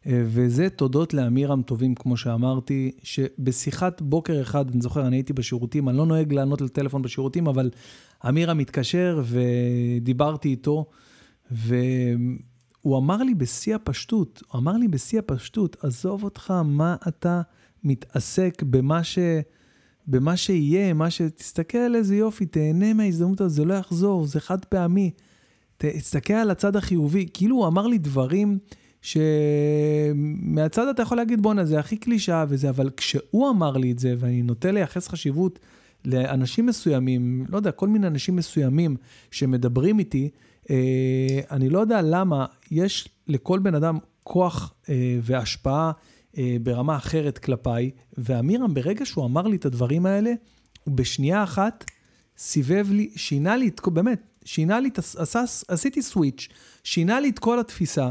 אה, 0.07 0.23
וזה 0.25 0.69
תודות 0.69 1.13
לאמירם 1.13 1.61
טובים, 1.61 1.95
כמו 1.95 2.17
שאמרתי, 2.17 2.91
שבשיחת 3.03 4.01
בוקר 4.01 4.41
אחד, 4.41 4.71
אני 4.71 4.81
זוכר, 4.81 5.07
אני 5.07 5.15
הייתי 5.15 5.33
בשירותים, 5.33 5.89
אני 5.89 5.97
לא 5.97 6.05
נוהג 6.05 6.33
לענות 6.33 6.61
לטלפון 6.61 7.01
בשירותים, 7.01 7.47
אבל 7.47 7.69
אמירם 8.27 8.57
מתקשר 8.57 9.21
ודיברתי 9.23 10.49
איתו, 10.49 10.85
והוא 12.85 12.97
אמר 12.97 13.17
לי 13.17 13.35
בשיא 13.35 13.75
הפשטות, 13.75 14.43
הוא 14.51 14.59
אמר 14.59 14.73
לי 14.73 14.87
בשיא 14.87 15.19
הפשטות, 15.19 15.77
עזוב 15.83 16.23
אותך, 16.23 16.53
מה 16.65 16.95
אתה 17.07 17.41
מתעסק 17.83 18.63
במה 18.63 19.03
ש... 19.03 19.19
במה 20.07 20.37
שיהיה, 20.37 20.93
מה 20.93 21.09
ש... 21.09 21.21
תסתכל 21.21 21.95
איזה 21.95 22.15
יופי, 22.15 22.45
תהנה 22.45 22.93
מההזדמנות 22.93 23.41
הזאת, 23.41 23.55
זה 23.55 23.65
לא 23.65 23.73
יחזור, 23.73 24.25
זה 24.25 24.39
חד 24.39 24.65
פעמי. 24.65 25.11
תסתכל 25.77 26.33
על 26.33 26.51
הצד 26.51 26.75
החיובי. 26.75 27.27
כאילו 27.33 27.55
הוא 27.55 27.67
אמר 27.67 27.87
לי 27.87 27.97
דברים 27.97 28.57
שמהצד 29.01 30.87
אתה 30.87 31.01
יכול 31.01 31.17
להגיד, 31.17 31.41
בואנה, 31.41 31.65
זה 31.65 31.79
הכי 31.79 31.97
קלישאה 31.97 32.45
וזה, 32.49 32.69
אבל 32.69 32.89
כשהוא 32.97 33.49
אמר 33.49 33.77
לי 33.77 33.91
את 33.91 33.99
זה, 33.99 34.15
ואני 34.17 34.41
נוטה 34.41 34.71
לייחס 34.71 35.07
חשיבות 35.07 35.59
לאנשים 36.05 36.65
מסוימים, 36.65 37.45
לא 37.49 37.57
יודע, 37.57 37.71
כל 37.71 37.87
מיני 37.87 38.07
אנשים 38.07 38.35
מסוימים 38.35 38.95
שמדברים 39.31 39.99
איתי, 39.99 40.29
אני 41.51 41.69
לא 41.69 41.79
יודע 41.79 42.01
למה, 42.01 42.45
יש 42.71 43.09
לכל 43.27 43.59
בן 43.59 43.75
אדם 43.75 43.97
כוח 44.23 44.73
אה, 44.89 45.19
והשפעה 45.21 45.91
אה, 46.37 46.57
ברמה 46.63 46.95
אחרת 46.95 47.37
כלפיי, 47.37 47.91
ואמירם, 48.17 48.73
ברגע 48.73 49.05
שהוא 49.05 49.25
אמר 49.25 49.47
לי 49.47 49.55
את 49.55 49.65
הדברים 49.65 50.05
האלה, 50.05 50.33
הוא 50.83 50.95
בשנייה 50.95 51.43
אחת 51.43 51.85
סיבב 52.37 52.87
לי, 52.91 53.11
שינה 53.15 53.57
לי 53.57 53.67
את, 53.67 53.81
באמת, 53.87 54.21
שינה 54.45 54.79
לי, 54.79 54.89
עשה, 55.17 55.43
עשיתי 55.67 56.01
סוויץ', 56.01 56.47
שינה 56.83 57.19
לי 57.19 57.29
את 57.29 57.39
כל 57.39 57.59
התפיסה. 57.59 58.09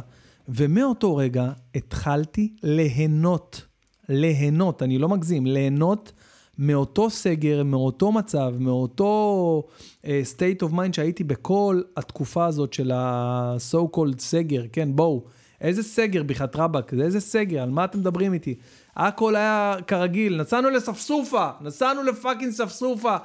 ומאותו 0.49 1.17
רגע 1.17 1.53
התחלתי 1.75 2.53
ליהנות, 2.63 3.67
ליהנות, 4.09 4.83
אני 4.83 4.99
לא 4.99 5.09
מגזים, 5.09 5.47
ליהנות 5.47 6.13
מאותו 6.61 7.11
סגר, 7.11 7.63
מאותו 7.65 8.13
מצב, 8.13 8.55
מאותו 8.59 9.63
uh, 10.03 10.07
state 10.07 10.67
of 10.67 10.73
mind 10.73 10.93
שהייתי 10.93 11.25
בכל 11.25 11.83
התקופה 11.97 12.47
הזאת 12.47 12.73
של 12.73 12.91
ה-so 12.91 13.97
called 13.97 14.19
סגר, 14.19 14.63
כן, 14.73 14.89
בואו, 14.97 15.25
איזה 15.61 15.83
סגר 15.83 16.23
בכלל 16.23 16.47
רבאק, 16.55 16.95
איזה 16.95 17.21
סגר, 17.21 17.63
על 17.63 17.71
מה 17.71 17.85
אתם 17.85 17.99
מדברים 17.99 18.33
איתי? 18.33 18.55
הכל 18.97 19.37
היה 19.37 19.75
כרגיל, 19.87 20.41
נסענו 20.41 20.71
לספסופה, 20.71 21.49
נסענו 21.61 22.03
לפאקינג 22.03 22.53
ספסופה. 22.53 23.17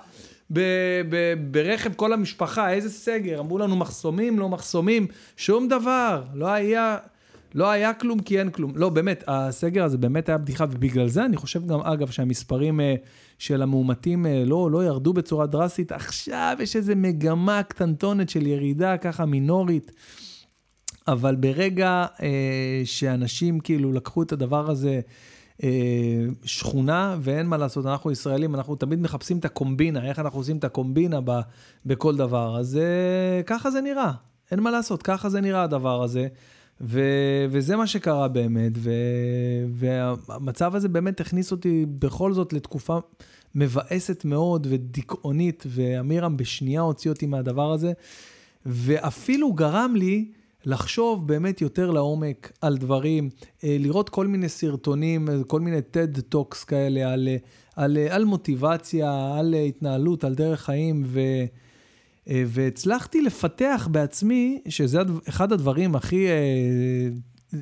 ב- 0.54 1.02
ב- 1.10 1.34
ברכב 1.52 1.94
כל 1.94 2.14
המשפחה, 2.14 2.72
איזה 2.72 2.90
סגר, 2.90 3.40
אמרו 3.40 3.58
לנו 3.58 3.76
מחסומים, 3.76 4.40
לא 4.40 4.50
מחסומים, 4.50 5.08
שום 5.38 5.68
דבר, 5.68 6.24
לא 6.34 6.48
היה, 6.48 6.98
לא 7.56 7.70
היה 7.72 7.94
כלום 7.94 8.20
כי 8.20 8.40
אין 8.40 8.50
כלום. 8.50 8.72
לא, 8.76 8.90
באמת, 8.90 9.24
הסגר 9.28 9.84
הזה 9.84 9.98
באמת 9.98 10.30
היה 10.30 10.38
בדיחה, 10.38 10.66
ובגלל 10.72 11.08
זה 11.08 11.26
אני 11.26 11.38
חושב 11.38 11.68
גם, 11.68 11.80
אגב, 11.80 12.10
שהמספרים 12.10 12.80
uh, 12.80 12.84
של 13.40 13.62
המאומתים 13.62 14.26
uh, 14.26 14.30
לא, 14.46 14.72
לא 14.72 14.86
ירדו 14.86 15.14
בצורה 15.14 15.46
דרסטית. 15.46 15.92
עכשיו 15.92 16.58
יש 16.60 16.76
איזו 16.76 16.94
מגמה 16.96 17.64
קטנטונת 17.64 18.30
של 18.30 18.48
ירידה 18.48 18.98
ככה 18.98 19.26
מינורית. 19.26 19.92
אבל 21.08 21.36
ברגע 21.36 22.06
uh, 22.18 22.22
שאנשים 22.86 23.60
כאילו 23.60 23.92
לקחו 23.92 24.24
את 24.24 24.32
הדבר 24.32 24.70
הזה, 24.70 25.02
uh, 25.58 25.64
שכונה, 26.44 27.18
ואין 27.22 27.48
מה 27.48 27.58
לעשות, 27.58 27.86
אנחנו 27.86 28.12
ישראלים, 28.12 28.56
אנחנו 28.56 28.76
תמיד 28.76 29.00
מחפשים 29.00 29.38
את 29.38 29.46
הקומבינה, 29.46 30.06
איך 30.06 30.20
אנחנו 30.20 30.40
עושים 30.40 30.58
את 30.58 30.64
הקומבינה 30.64 31.20
ב, 31.24 31.32
בכל 31.86 32.16
דבר. 32.16 32.60
אז 32.60 32.80
ככה 33.46 33.72
זה 33.72 33.82
נראה, 33.82 34.12
אין 34.52 34.60
מה 34.60 34.72
לעשות, 34.72 35.04
ככה 35.04 35.30
זה 35.30 35.42
נראה 35.42 35.64
הדבר 35.64 36.04
הזה. 36.04 36.28
ו, 36.82 37.02
וזה 37.50 37.76
מה 37.76 37.88
שקרה 37.88 38.28
באמת, 38.28 38.72
ו, 38.78 38.92
והמצב 39.70 40.76
הזה 40.76 40.90
באמת 40.90 41.22
הכניס 41.22 41.52
אותי 41.52 41.86
בכל 42.00 42.34
זאת 42.34 42.54
לתקופה 42.54 42.98
מבאסת 43.56 44.26
מאוד 44.26 44.68
ודיכאונית, 44.70 45.64
ואמירם 45.68 46.38
בשנייה 46.38 46.82
הוציא 46.82 47.12
אותי 47.12 47.26
מהדבר 47.26 47.72
הזה, 47.72 47.94
ואפילו 48.66 49.54
גרם 49.54 49.94
לי 49.96 50.32
לחשוב 50.66 51.28
באמת 51.28 51.62
יותר 51.62 51.92
לעומק 51.92 52.52
על 52.62 52.78
דברים, 52.78 53.30
אה, 53.64 53.78
לראות 53.80 54.10
כל 54.10 54.28
מיני 54.28 54.50
סרטונים, 54.50 55.28
כל 55.48 55.60
מיני 55.60 55.78
TED 55.78 56.36
Talks 56.36 56.66
כאלה 56.68 57.14
על, 57.14 57.28
על, 57.76 57.98
על 58.10 58.26
מוטיבציה, 58.26 59.36
על 59.38 59.54
התנהלות, 59.54 60.24
על 60.24 60.36
דרך 60.36 60.62
חיים, 60.62 61.04
ו... 61.06 61.20
אה, 62.30 62.44
והצלחתי 62.48 63.22
לפתח 63.22 63.88
בעצמי, 63.92 64.60
שזה 64.68 65.02
אחד 65.30 65.52
הדברים 65.52 65.96
הכי, 65.96 66.28
אה, 66.28 67.10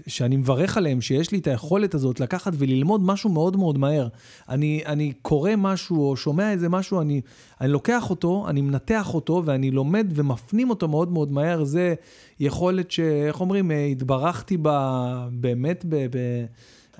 שאני 0.07 0.37
מברך 0.37 0.77
עליהם, 0.77 1.01
שיש 1.01 1.31
לי 1.31 1.39
את 1.39 1.47
היכולת 1.47 1.93
הזאת 1.93 2.19
לקחת 2.19 2.53
וללמוד 2.57 3.01
משהו 3.03 3.29
מאוד 3.29 3.57
מאוד 3.57 3.77
מהר. 3.77 4.07
אני, 4.49 4.81
אני 4.85 5.13
קורא 5.21 5.51
משהו 5.57 6.09
או 6.09 6.17
שומע 6.17 6.51
איזה 6.51 6.69
משהו, 6.69 7.01
אני, 7.01 7.21
אני 7.61 7.71
לוקח 7.71 8.09
אותו, 8.09 8.45
אני 8.49 8.61
מנתח 8.61 9.13
אותו 9.13 9.41
ואני 9.45 9.71
לומד 9.71 10.07
ומפנים 10.09 10.69
אותו 10.69 10.87
מאוד 10.87 11.11
מאוד 11.11 11.31
מהר. 11.31 11.63
זה 11.63 11.93
יכולת 12.39 12.91
ש... 12.91 12.99
איך 12.99 13.41
אומרים? 13.41 13.71
אה, 13.71 13.85
התברכתי 13.85 14.57
בה 14.57 15.27
באמת 15.31 15.85
ב... 15.89 15.95
ב 15.95 16.45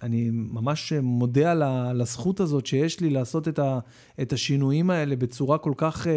אני 0.04 0.30
ממש 0.34 0.94
מודה 0.94 1.52
על 1.90 2.02
הזכות 2.02 2.40
הזאת 2.40 2.66
שיש 2.66 3.00
לי 3.00 3.10
לעשות 3.10 3.48
את, 3.48 3.60
ה, 3.60 3.80
את 4.22 4.34
השינויים 4.34 4.90
האלה 4.90 5.16
בצורה 5.16 5.58
כל 5.58 5.74
כך... 5.78 6.08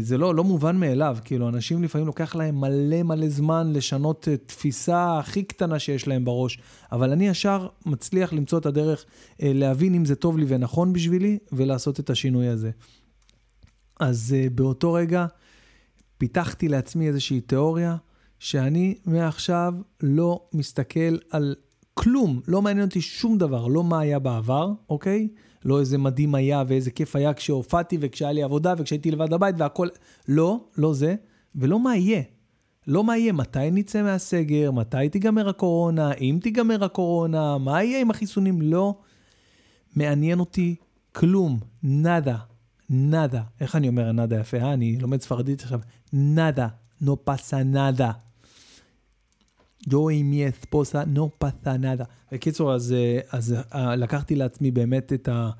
זה 0.00 0.18
לא, 0.18 0.34
לא 0.34 0.44
מובן 0.44 0.76
מאליו, 0.76 1.16
כאילו, 1.24 1.48
אנשים 1.48 1.82
לפעמים 1.82 2.06
לוקח 2.06 2.34
להם 2.34 2.60
מלא 2.60 3.02
מלא 3.02 3.28
זמן 3.28 3.72
לשנות 3.72 4.28
אה, 4.28 4.36
תפיסה 4.36 5.18
הכי 5.18 5.42
קטנה 5.42 5.78
שיש 5.78 6.08
להם 6.08 6.24
בראש, 6.24 6.58
אבל 6.92 7.12
אני 7.12 7.28
ישר 7.28 7.68
מצליח 7.86 8.32
למצוא 8.32 8.58
את 8.58 8.66
הדרך 8.66 9.04
אה, 9.42 9.50
להבין 9.54 9.94
אם 9.94 10.04
זה 10.04 10.14
טוב 10.14 10.38
לי 10.38 10.44
ונכון 10.48 10.92
בשבילי, 10.92 11.38
ולעשות 11.52 12.00
את 12.00 12.10
השינוי 12.10 12.48
הזה. 12.48 12.70
אז 14.00 14.36
באותו 14.54 14.92
רגע 14.92 15.26
פיתחתי 16.18 16.68
לעצמי 16.68 17.08
איזושהי 17.08 17.40
תיאוריה, 17.40 17.96
שאני 18.38 18.94
מעכשיו 19.06 19.74
לא 20.02 20.42
מסתכל 20.52 21.16
על 21.30 21.54
כלום, 21.94 22.40
לא 22.48 22.62
מעניין 22.62 22.86
אותי 22.86 23.00
שום 23.00 23.38
דבר, 23.38 23.66
לא 23.66 23.84
מה 23.84 24.00
היה 24.00 24.18
בעבר, 24.18 24.72
אוקיי? 24.88 25.28
לא 25.64 25.80
איזה 25.80 25.98
מדהים 25.98 26.34
היה 26.34 26.62
ואיזה 26.66 26.90
כיף 26.90 27.16
היה 27.16 27.34
כשהופעתי 27.34 27.98
וכשהיה 28.00 28.32
לי 28.32 28.42
עבודה 28.42 28.74
וכשהייתי 28.78 29.10
לבד 29.10 29.30
בבית 29.30 29.54
והכל. 29.58 29.88
לא, 30.28 30.64
לא 30.76 30.94
זה, 30.94 31.14
ולא 31.54 31.80
מה 31.80 31.96
יהיה. 31.96 32.22
לא 32.86 33.04
מה 33.04 33.16
יהיה, 33.16 33.32
מתי 33.32 33.70
נצא 33.70 34.02
מהסגר, 34.02 34.70
מתי 34.70 35.08
תיגמר 35.08 35.48
הקורונה, 35.48 36.12
אם 36.12 36.38
תיגמר 36.42 36.84
הקורונה, 36.84 37.58
מה 37.58 37.82
יהיה 37.82 38.00
עם 38.00 38.10
החיסונים, 38.10 38.62
לא 38.62 38.94
מעניין 39.96 40.40
אותי 40.40 40.76
כלום, 41.12 41.58
nada, 41.82 42.36
nada. 42.90 43.42
איך 43.60 43.76
אני 43.76 43.88
אומר 43.88 44.12
nada 44.12 44.40
יפה, 44.40 44.56
אה? 44.56 44.72
אני 44.72 44.96
לומד 44.96 45.20
ספרדית 45.20 45.62
עכשיו. 45.62 45.80
Nada, 46.12 46.68
no 47.00 47.24
pasa 47.24 47.62
nada. 47.62 48.10
Yo 49.90 50.10
y 50.10 50.22
mi 50.24 50.42
esposa 50.42 51.06
no 51.06 51.28
pasa 51.38 51.78
nada. 51.78 52.04
בקיצור, 52.32 52.74
אז, 52.74 52.94
אז 53.30 53.54
לקחתי 53.96 54.34
לעצמי 54.34 54.70
באמת 54.70 55.12
את, 55.12 55.28
ה, 55.28 55.50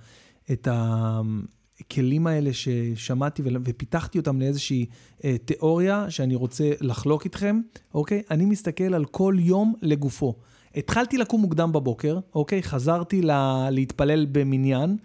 את 0.53 0.69
הכלים 0.71 2.27
האלה 2.27 2.53
ששמעתי 2.53 3.43
ופיתחתי 3.65 4.19
אותם 4.19 4.41
לאיזושהי 4.41 4.87
אה, 5.25 5.37
תיאוריה 5.45 6.11
שאני 6.11 6.35
רוצה 6.35 6.71
לחלוק 6.81 7.25
איתכם, 7.25 7.61
אוקיי? 7.95 8.23
אני 8.31 8.45
מסתכל 8.45 8.95
על 8.95 9.05
כל 9.05 9.37
יום 9.39 9.75
לגופו. 9.83 10.35
התחלתי 10.75 11.19
לקום 11.19 11.41
מוקדם 11.41 11.73
בבוקר, 11.73 12.19
אוקיי? 12.35 12.63
חזרתי 12.63 13.23
לה, 13.23 13.69
להתפלל 13.71 14.27
במניין, 14.33 14.97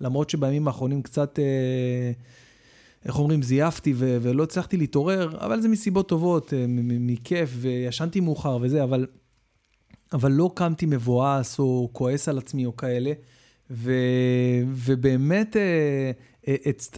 למרות 0.00 0.30
שבימים 0.30 0.68
האחרונים 0.68 1.02
קצת... 1.02 1.38
אה, 1.38 2.12
איך 3.06 3.18
אומרים, 3.18 3.42
זייפתי 3.42 3.92
ו- 3.96 4.18
ולא 4.22 4.42
הצלחתי 4.42 4.76
להתעורר, 4.76 5.36
אבל 5.40 5.60
זה 5.60 5.68
מסיבות 5.68 6.08
טובות, 6.08 6.54
אה, 6.54 6.64
מכיף, 6.68 7.50
וישנתי 7.60 8.20
מאוחר 8.20 8.58
וזה, 8.60 8.82
אבל, 8.84 9.06
אבל 10.12 10.32
לא 10.32 10.50
קמתי 10.54 10.86
מבואס 10.86 11.58
או 11.58 11.88
כועס 11.92 12.28
על 12.28 12.38
עצמי 12.38 12.66
או 12.66 12.76
כאלה, 12.76 13.12
ו- 13.70 13.92
ובאמת 14.66 15.56
אה, 15.56 16.10
אה, 16.48 16.54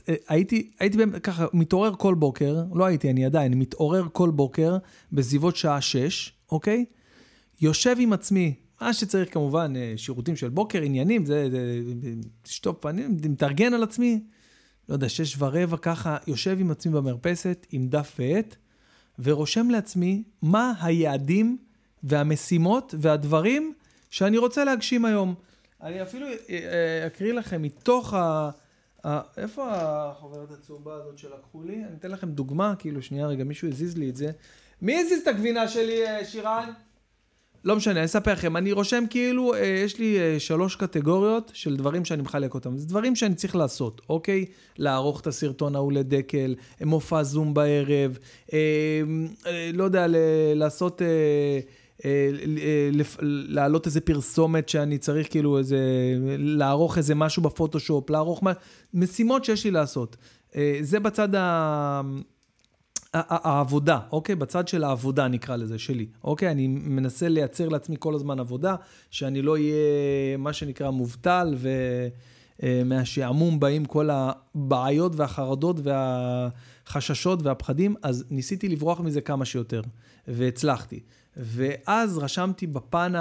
אה, 0.08 0.14
הייתי, 0.28 0.70
הייתי 0.80 0.96
באמת 0.96 1.22
ככה 1.22 1.46
מתעורר 1.52 1.94
כל 1.98 2.14
בוקר, 2.14 2.62
לא 2.74 2.84
הייתי, 2.84 3.10
אני 3.10 3.24
עדיין, 3.24 3.54
מתעורר 3.54 4.06
כל 4.12 4.30
בוקר 4.30 4.76
בסביבות 5.12 5.56
שעה 5.56 5.80
שש, 5.80 6.32
אוקיי? 6.52 6.84
יושב 7.60 7.96
עם 7.98 8.12
עצמי, 8.12 8.54
מה 8.80 8.92
שצריך 8.92 9.34
כמובן, 9.34 9.72
אה, 9.76 9.92
שירותים 9.96 10.36
של 10.36 10.48
בוקר, 10.48 10.82
עניינים, 10.82 11.26
זה, 11.26 11.48
זה, 11.50 11.82
זה 12.02 12.10
שטוף 12.44 12.76
פנים, 12.80 13.16
מתארגן 13.28 13.74
על 13.74 13.82
עצמי. 13.82 14.20
לא 14.88 14.94
יודע, 14.94 15.08
שש 15.08 15.36
ורבע 15.38 15.76
ככה, 15.76 16.16
יושב 16.26 16.56
עם 16.60 16.70
עצמי 16.70 16.92
במרפסת 16.92 17.66
עם 17.70 17.88
דף 17.88 18.16
ועט, 18.18 18.56
ורושם 19.18 19.70
לעצמי 19.70 20.22
מה 20.42 20.72
היעדים 20.80 21.58
והמשימות 22.02 22.94
והדברים 23.00 23.72
שאני 24.10 24.38
רוצה 24.38 24.64
להגשים 24.64 25.04
היום. 25.04 25.34
אני 25.82 26.02
אפילו 26.02 26.26
אה, 26.26 26.34
אה, 26.50 27.06
אקריא 27.06 27.32
לכם 27.32 27.62
מתוך 27.62 28.14
ה... 28.14 28.50
איפה 29.36 29.68
החוברת 29.72 30.50
הצהובה 30.50 30.94
הזאת 30.94 31.18
שלקחו 31.18 31.62
לי? 31.62 31.74
אני 31.74 31.96
אתן 31.98 32.10
לכם 32.10 32.30
דוגמה, 32.30 32.74
כאילו, 32.78 33.02
שנייה 33.02 33.26
רגע, 33.26 33.44
מישהו 33.44 33.68
הזיז 33.68 33.96
לי 33.96 34.10
את 34.10 34.16
זה. 34.16 34.30
מי 34.82 34.98
הזיז 34.98 35.20
את 35.22 35.26
הגבינה 35.26 35.68
שלי, 35.68 36.06
אה, 36.06 36.24
שירן? 36.24 36.72
לא 37.64 37.76
משנה, 37.76 37.94
אני 37.94 38.04
אספר 38.04 38.32
לכם. 38.32 38.56
אני 38.56 38.72
רושם 38.72 39.04
כאילו, 39.10 39.54
אה, 39.54 39.66
יש 39.84 39.98
לי 39.98 40.18
אה, 40.18 40.40
שלוש 40.40 40.76
קטגוריות 40.76 41.50
של 41.54 41.76
דברים 41.76 42.04
שאני 42.04 42.22
מחלק 42.22 42.54
אותם. 42.54 42.78
זה 42.78 42.86
דברים 42.86 43.16
שאני 43.16 43.34
צריך 43.34 43.56
לעשות, 43.56 44.00
אוקיי? 44.08 44.44
לערוך 44.78 45.20
את 45.20 45.26
הסרטון 45.26 45.76
ההוא 45.76 45.92
לדקל, 45.92 46.54
מופע 46.84 47.22
זום 47.22 47.54
בערב, 47.54 48.18
אה, 48.52 48.58
אה, 49.46 49.70
לא 49.74 49.84
יודע, 49.84 50.06
ל- 50.06 50.16
לעשות... 50.54 51.02
אה, 51.02 51.06
אה, 52.04 52.30
להעלות 53.22 53.86
איזה 53.86 54.00
פרסומת 54.00 54.68
שאני 54.68 54.98
צריך 54.98 55.30
כאילו 55.30 55.58
איזה, 55.58 55.78
לערוך 56.38 56.98
איזה 56.98 57.14
משהו 57.14 57.42
בפוטושופ, 57.42 58.10
לערוך 58.10 58.42
מה, 58.42 58.52
משימות 58.94 59.44
שיש 59.44 59.64
לי 59.64 59.70
לעשות. 59.70 60.16
אה, 60.56 60.78
זה 60.80 61.00
בצד 61.00 61.34
ה... 61.34 62.00
העבודה, 63.14 63.98
אוקיי? 64.12 64.34
בצד 64.34 64.68
של 64.68 64.84
העבודה 64.84 65.28
נקרא 65.28 65.56
לזה, 65.56 65.78
שלי, 65.78 66.06
אוקיי? 66.24 66.50
אני 66.50 66.66
מנסה 66.66 67.28
לייצר 67.28 67.68
לעצמי 67.68 67.96
כל 67.98 68.14
הזמן 68.14 68.40
עבודה, 68.40 68.74
שאני 69.10 69.42
לא 69.42 69.52
אהיה 69.52 70.36
מה 70.38 70.52
שנקרא 70.52 70.90
מובטל, 70.90 71.54
ומהשעמום 72.62 73.54
אה, 73.54 73.58
באים 73.58 73.84
כל 73.84 74.08
הבעיות 74.12 75.12
והחרדות 75.16 75.76
והחששות 75.82 77.42
והפחדים, 77.42 77.94
אז 78.02 78.24
ניסיתי 78.30 78.68
לברוח 78.68 79.00
מזה 79.00 79.20
כמה 79.20 79.44
שיותר, 79.44 79.82
והצלחתי. 80.28 81.00
ואז 81.38 82.18
רשמתי 82.18 82.66
בפן 82.66 83.12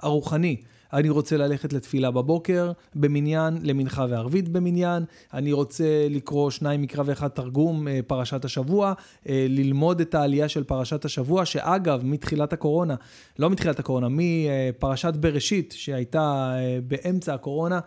הרוחני, 0.00 0.56
אני 0.94 1.08
רוצה 1.08 1.36
ללכת 1.36 1.72
לתפילה 1.72 2.10
בבוקר 2.10 2.72
במניין, 2.94 3.58
למנחה 3.62 4.06
וערבית 4.08 4.48
במניין, 4.48 5.04
אני 5.34 5.52
רוצה 5.52 6.06
לקרוא 6.10 6.50
שניים 6.50 6.82
מקרא 6.82 7.02
ואחד 7.06 7.28
תרגום 7.28 7.88
אה, 7.88 8.00
פרשת 8.06 8.44
השבוע, 8.44 8.92
אה, 9.28 9.46
ללמוד 9.48 10.00
את 10.00 10.14
העלייה 10.14 10.48
של 10.48 10.64
פרשת 10.64 11.04
השבוע, 11.04 11.44
שאגב, 11.44 12.00
מתחילת 12.04 12.52
הקורונה, 12.52 12.94
לא 13.38 13.50
מתחילת 13.50 13.78
הקורונה, 13.78 14.06
מפרשת 14.10 15.14
בראשית, 15.16 15.74
שהייתה 15.76 16.54
אה, 16.56 16.78
באמצע 16.86 17.34
הקורונה, 17.34 17.80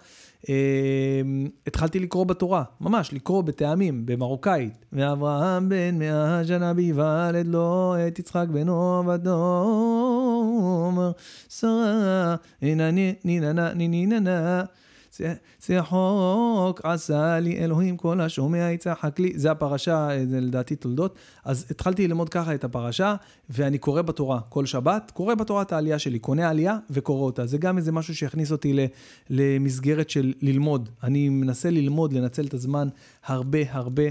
התחלתי 1.68 2.00
לקרוא 2.00 2.26
בתורה, 2.26 2.64
ממש, 2.82 3.14
לקרוא 3.14 3.42
בטעמים, 3.42 4.06
במרוקאית. 4.06 4.86
ואברהם 4.94 5.70
בן 5.70 6.00
מאה 6.00 6.46
שנה 6.46 6.74
ביוולד 6.74 7.48
לו 7.48 7.96
את 8.08 8.20
יצחק 8.20 8.46
בנו 8.50 9.04
ותאמר 9.08 9.32
שרה 11.50 12.36
הנה 12.62 12.92
ניננה 13.24 13.74
ניננה 13.74 14.64
צחוק 15.58 16.82
עשה 16.84 17.40
לי 17.40 17.58
אלוהים 17.58 17.98
כל 17.98 18.22
השומע 18.22 18.72
יצחק 18.72 19.20
לי, 19.20 19.34
זה 19.36 19.52
הפרשה, 19.52 20.10
זה 20.30 20.42
לדעתי 20.42 20.76
תולדות. 20.76 21.16
אז 21.46 21.66
התחלתי 21.70 22.08
ללמוד 22.08 22.30
ככה 22.30 22.56
את 22.56 22.64
הפרשה, 22.64 23.16
ואני 23.50 23.78
קורא 23.78 24.02
בתורה 24.02 24.40
כל 24.50 24.66
שבת, 24.66 25.12
קורא 25.14 25.36
בתורה 25.36 25.62
את 25.62 25.72
העלייה 25.74 26.00
שלי, 26.00 26.20
קונה 26.20 26.50
עלייה 26.50 26.78
וקורא 26.90 27.26
אותה. 27.26 27.46
זה 27.46 27.58
גם 27.58 27.78
איזה 27.78 27.92
משהו 27.92 28.16
שהכניס 28.16 28.52
אותי 28.52 28.88
למסגרת 29.30 30.10
של 30.10 30.34
ללמוד. 30.42 30.90
אני 31.04 31.30
מנסה 31.30 31.70
ללמוד, 31.70 32.14
לנצל 32.14 32.46
את 32.46 32.54
הזמן 32.54 32.88
הרבה 33.26 33.60
הרבה. 33.70 34.04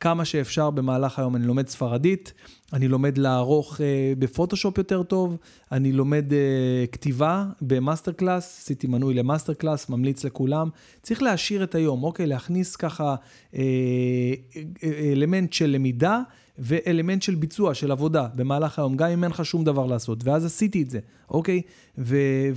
כמה 0.00 0.24
שאפשר 0.24 0.70
במהלך 0.70 1.18
היום. 1.18 1.36
אני 1.36 1.46
לומד 1.46 1.68
ספרדית, 1.68 2.32
אני 2.72 2.88
לומד 2.88 3.18
לערוך 3.18 3.80
אה, 3.80 4.12
בפוטושופ 4.18 4.78
יותר 4.78 5.02
טוב, 5.02 5.36
אני 5.72 5.92
לומד 5.92 6.32
אה, 6.32 6.84
כתיבה 6.92 7.44
ב 7.60 8.12
MasterClass, 8.12 8.58
עשיתי 8.62 8.86
מנוי 8.86 9.14
ל 9.14 9.54
MasterClass, 9.54 9.88
ממליץ 9.88 10.24
לכולם. 10.24 10.68
צריך 11.02 11.22
להעשיר 11.22 11.62
את 11.62 11.74
היום, 11.74 12.02
אוקיי? 12.02 12.26
להכניס 12.26 12.76
ככה 12.76 13.14
אה, 13.54 13.60
אה 14.84 15.12
אלמנט 15.12 15.52
של 15.52 15.70
למידה. 15.70 16.22
ואלמנט 16.62 17.22
של 17.22 17.34
ביצוע, 17.34 17.74
של 17.74 17.90
עבודה 17.90 18.28
במהלך 18.34 18.78
היום, 18.78 18.96
גם 18.96 19.08
אם 19.08 19.24
אין 19.24 19.30
לך 19.30 19.44
שום 19.44 19.64
דבר 19.64 19.86
לעשות. 19.86 20.24
ואז 20.24 20.44
עשיתי 20.44 20.82
את 20.82 20.90
זה, 20.90 20.98
אוקיי? 21.30 21.62
ו- 21.98 22.48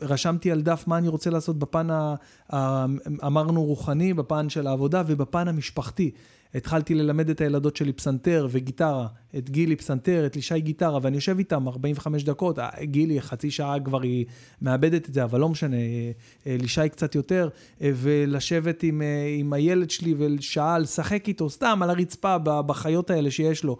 ורשמתי 0.00 0.50
על 0.50 0.62
דף 0.62 0.84
מה 0.86 0.98
אני 0.98 1.08
רוצה 1.08 1.30
לעשות 1.30 1.58
בפן, 1.58 1.90
ה- 1.90 2.14
ה- 2.52 2.86
אמרנו 3.26 3.64
רוחני, 3.64 4.14
בפן 4.14 4.48
של 4.48 4.66
העבודה 4.66 5.02
ובפן 5.06 5.48
המשפחתי. 5.48 6.10
התחלתי 6.54 6.94
ללמד 6.94 7.30
את 7.30 7.40
הילדות 7.40 7.76
שלי 7.76 7.92
פסנתר 7.92 8.48
וגיטרה, 8.50 9.06
את 9.38 9.50
גילי 9.50 9.76
פסנתר, 9.76 10.26
את 10.26 10.36
לישי 10.36 10.60
גיטרה, 10.60 10.98
ואני 11.02 11.16
יושב 11.16 11.38
איתם 11.38 11.68
45 11.68 12.24
דקות, 12.24 12.58
אה, 12.58 12.68
גילי 12.82 13.20
חצי 13.20 13.50
שעה 13.50 13.80
כבר 13.80 14.02
היא 14.02 14.24
מאבדת 14.62 15.08
את 15.08 15.14
זה, 15.14 15.24
אבל 15.24 15.40
לא 15.40 15.48
משנה, 15.48 15.76
אה, 15.76 16.10
אה, 16.46 16.56
לישי 16.60 16.88
קצת 16.88 17.14
יותר, 17.14 17.48
ולשבת 17.80 18.82
עם, 18.82 19.02
עם 19.38 19.52
הילד 19.52 19.90
שלי 19.90 20.14
ושעה 20.18 20.78
לשחק 20.78 21.28
איתו, 21.28 21.50
סתם 21.50 21.82
על 21.82 21.90
הרצפה, 21.90 22.38
בחיות 22.38 23.10
האלה 23.10 23.30
שיש 23.30 23.64
לו. 23.64 23.76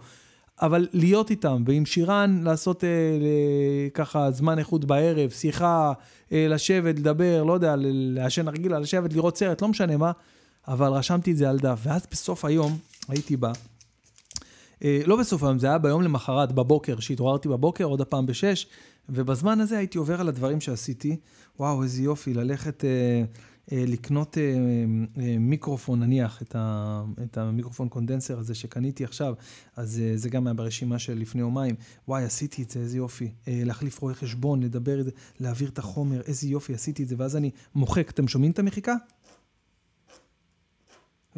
אבל 0.61 0.87
להיות 0.93 1.29
איתם, 1.29 1.63
ועם 1.65 1.85
שירן 1.85 2.41
לעשות 2.43 2.83
אה, 2.83 2.89
ככה 3.93 4.31
זמן 4.31 4.59
איכות 4.59 4.85
בערב, 4.85 5.29
שיחה, 5.29 5.93
אה, 6.31 6.47
לשבת, 6.49 6.99
לדבר, 6.99 7.43
לא 7.43 7.53
יודע, 7.53 7.75
לעשן 7.77 8.47
הרגילה, 8.47 8.79
לשבת, 8.79 9.13
לראות 9.13 9.37
סרט, 9.37 9.61
לא 9.61 9.67
משנה 9.67 9.97
מה. 9.97 10.11
אבל 10.69 10.91
רשמתי 10.91 11.31
את 11.31 11.37
זה 11.37 11.49
על 11.49 11.59
דף, 11.59 11.79
ואז 11.83 12.07
בסוף 12.11 12.45
היום 12.45 12.77
הייתי 13.07 13.37
בא, 13.37 13.51
אה, 14.83 15.01
לא 15.05 15.15
בסוף 15.15 15.43
היום, 15.43 15.59
זה 15.59 15.67
היה 15.67 15.77
ביום 15.77 16.01
למחרת, 16.01 16.51
בבוקר, 16.51 16.99
שהתעוררתי 16.99 17.47
בבוקר, 17.47 17.83
עוד 17.83 18.01
הפעם 18.01 18.25
בשש, 18.25 18.67
ובזמן 19.09 19.61
הזה 19.61 19.77
הייתי 19.77 19.97
עובר 19.97 20.21
על 20.21 20.27
הדברים 20.27 20.61
שעשיתי. 20.61 21.17
וואו, 21.59 21.83
איזה 21.83 22.03
יופי, 22.03 22.33
ללכת 22.33 22.85
אה, 22.85 22.89
אה, 23.71 23.83
לקנות 23.87 24.37
אה, 24.37 24.43
אה, 25.23 25.37
מיקרופון, 25.39 25.99
נניח, 25.99 26.41
את, 26.41 26.55
ה, 26.55 27.03
את 27.23 27.37
המיקרופון 27.37 27.89
קונדנסר 27.89 28.39
הזה 28.39 28.55
שקניתי 28.55 29.03
עכשיו, 29.03 29.33
אז 29.75 30.01
אה, 30.03 30.17
זה 30.17 30.29
גם 30.29 30.47
היה 30.47 30.53
ברשימה 30.53 30.99
של 30.99 31.17
לפני 31.17 31.41
יומיים. 31.41 31.75
וואי, 32.07 32.23
עשיתי 32.23 32.63
את 32.63 32.69
זה, 32.69 32.79
איזה 32.79 32.97
יופי. 32.97 33.31
אה, 33.47 33.61
להחליף 33.65 33.99
רואה 33.99 34.13
חשבון, 34.13 34.63
לדבר, 34.63 35.01
להעביר 35.39 35.69
את 35.69 35.79
החומר, 35.79 36.21
איזה 36.21 36.47
יופי, 36.47 36.73
עשיתי 36.73 37.03
את 37.03 37.07
זה, 37.07 37.15
ואז 37.17 37.35
אני 37.35 37.51
מוחק. 37.75 38.09
אתם 38.09 38.27
שומעים 38.27 38.51
את 38.51 38.59
המחיקה? 38.59 38.95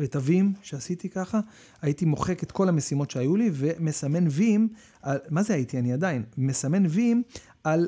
ותווים 0.02 0.54
שעשיתי 0.62 1.10
ככה, 1.10 1.40
הייתי 1.82 2.06
מוחק 2.06 2.44
את 2.44 2.52
כל 2.52 2.70
המשימות 2.70 3.12
שהיו 3.12 3.36
לי 3.36 3.50
ומסמן 3.54 4.28
ויים, 4.30 4.68
על, 5.02 5.18
מה 5.30 5.44
זה 5.44 5.54
הייתי? 5.54 5.80
אני 5.80 5.94
עדיין, 5.94 6.24
מסמן 6.38 6.84
ויים 6.90 7.24
על 7.64 7.88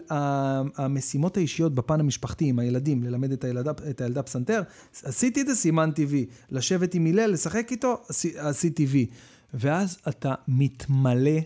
המשימות 0.77 1.37
האישיות 1.37 1.75
בפן 1.75 1.99
המשפחתי 1.99 2.45
עם 2.45 2.59
הילדים, 2.59 3.03
ללמד 3.03 3.31
את 3.31 3.43
הילדה, 3.43 3.71
את 3.89 4.01
הילדה 4.01 4.23
פסנתר, 4.23 4.61
עשיתי 5.03 5.41
את 5.41 5.47
זה, 5.47 5.55
סימנתי 5.55 6.05
וי. 6.05 6.25
לשבת 6.51 6.93
עם 6.93 7.05
הלל, 7.05 7.31
לשחק 7.31 7.71
איתו, 7.71 8.01
עשיתי 8.37 8.85
וי. 8.85 9.07
ואז 9.53 9.97
אתה 10.07 10.33
מתמלא 10.47 11.39